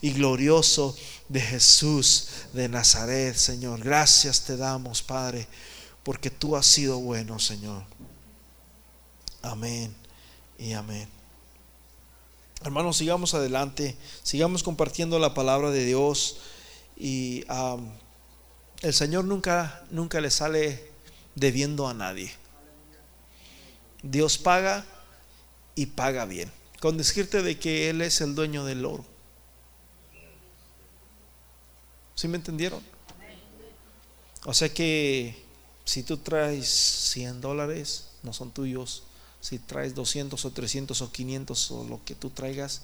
y 0.01 0.11
glorioso 0.11 0.95
de 1.29 1.41
Jesús 1.41 2.27
de 2.53 2.69
Nazaret, 2.69 3.35
Señor. 3.35 3.81
Gracias 3.81 4.41
te 4.45 4.57
damos, 4.57 5.01
Padre, 5.01 5.47
porque 6.03 6.29
tú 6.29 6.55
has 6.55 6.65
sido 6.65 6.99
bueno, 6.99 7.39
Señor. 7.39 7.83
Amén 9.41 9.95
y 10.57 10.73
amén. 10.73 11.07
Hermanos, 12.63 12.97
sigamos 12.97 13.33
adelante, 13.33 13.95
sigamos 14.23 14.63
compartiendo 14.63 15.19
la 15.19 15.33
palabra 15.33 15.69
de 15.69 15.85
Dios 15.85 16.37
y 16.97 17.45
el 18.81 18.93
Señor 18.93 19.25
nunca, 19.25 19.83
nunca 19.91 20.19
le 20.19 20.31
sale 20.31 20.91
debiendo 21.35 21.87
a 21.87 21.93
nadie. 21.93 22.31
Dios 24.01 24.37
paga 24.37 24.85
y 25.75 25.87
paga 25.87 26.25
bien. 26.25 26.56
Con 26.79 26.97
decirte 26.97 27.41
de 27.41 27.57
que 27.59 27.89
Él 27.89 28.01
es 28.01 28.21
el 28.21 28.35
dueño 28.35 28.65
del 28.65 28.85
oro. 28.85 29.05
¿Sí 32.15 32.27
me 32.27 32.37
entendieron? 32.37 32.83
O 34.45 34.53
sea 34.53 34.73
que 34.73 35.43
si 35.85 36.03
tú 36.03 36.17
traes 36.17 36.67
100 36.67 37.41
dólares, 37.41 38.09
no 38.23 38.33
son 38.33 38.51
tuyos 38.51 39.03
si 39.47 39.59
traes 39.59 39.95
200 39.95 40.43
o 40.43 40.51
300 40.51 41.01
o 41.01 41.11
500 41.11 41.71
o 41.71 41.83
lo 41.85 42.03
que 42.03 42.15
tú 42.15 42.29
traigas, 42.29 42.81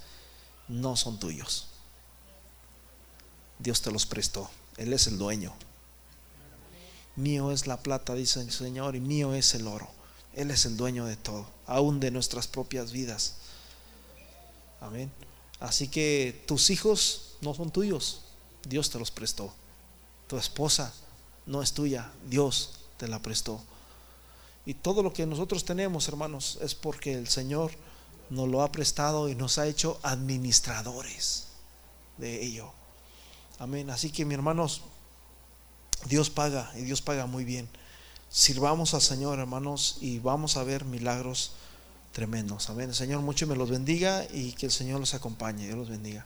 no 0.68 0.96
son 0.96 1.20
tuyos. 1.20 1.68
Dios 3.60 3.82
te 3.82 3.92
los 3.92 4.06
prestó. 4.06 4.50
Él 4.78 4.94
es 4.94 5.08
el 5.08 5.18
dueño. 5.18 5.54
Mío 7.16 7.52
es 7.52 7.68
la 7.68 7.82
plata, 7.82 8.16
dice 8.16 8.42
el 8.42 8.52
Señor, 8.52 8.96
y 8.96 9.02
mío 9.02 9.34
es 9.34 9.54
el 9.56 9.68
oro. 9.68 9.90
Él 10.36 10.52
es 10.52 10.66
el 10.66 10.78
dueño 10.78 11.06
de 11.06 11.16
todo, 11.16 11.46
aún 11.68 12.00
de 12.00 12.12
nuestras 12.12 12.48
propias 12.48 12.92
vidas. 12.92 13.36
Amén. 14.84 15.12
Así 15.60 15.88
que 15.88 16.44
tus 16.46 16.70
hijos 16.70 17.38
no 17.42 17.54
son 17.54 17.72
tuyos. 17.72 18.22
Dios 18.68 18.90
te 18.90 19.00
los 19.00 19.12
prestó. 19.12 19.54
Tu 20.28 20.38
esposa 20.38 20.94
no 21.46 21.62
es 21.62 21.74
tuya. 21.74 22.12
Dios 22.28 22.72
te 22.98 23.08
la 23.08 23.20
prestó. 23.20 23.62
Y 24.66 24.74
todo 24.76 25.04
lo 25.04 25.14
que 25.14 25.26
nosotros 25.26 25.66
tenemos, 25.66 26.08
hermanos, 26.08 26.58
es 26.62 26.76
porque 26.76 27.14
el 27.14 27.28
Señor 27.28 27.72
nos 28.30 28.48
lo 28.48 28.62
ha 28.62 28.72
prestado 28.72 29.30
y 29.30 29.36
nos 29.36 29.58
ha 29.58 29.68
hecho 29.68 30.00
administradores 30.04 31.48
de 32.18 32.44
ello. 32.44 32.72
Amén. 33.60 33.90
Así 33.90 34.12
que, 34.12 34.26
mis 34.26 34.36
hermanos, 34.36 34.82
Dios 36.06 36.30
paga 36.30 36.72
y 36.76 36.82
Dios 36.82 37.02
paga 37.02 37.26
muy 37.26 37.46
bien. 37.46 37.70
Sirvamos 38.30 38.94
al 38.94 39.02
Señor, 39.02 39.40
hermanos, 39.40 39.98
y 40.02 40.20
vamos 40.20 40.58
a 40.58 40.64
ver 40.64 40.86
milagros 40.86 41.52
tremendos. 42.14 42.70
Amén. 42.70 42.94
Señor 42.94 43.22
mucho 43.22 43.46
me 43.48 43.58
los 43.58 43.70
bendiga 43.70 44.26
y 44.32 44.54
que 44.54 44.68
el 44.68 44.72
Señor 44.72 45.02
los 45.02 45.14
acompañe. 45.14 45.66
Dios 45.66 45.78
los 45.78 45.90
bendiga. 45.90 46.26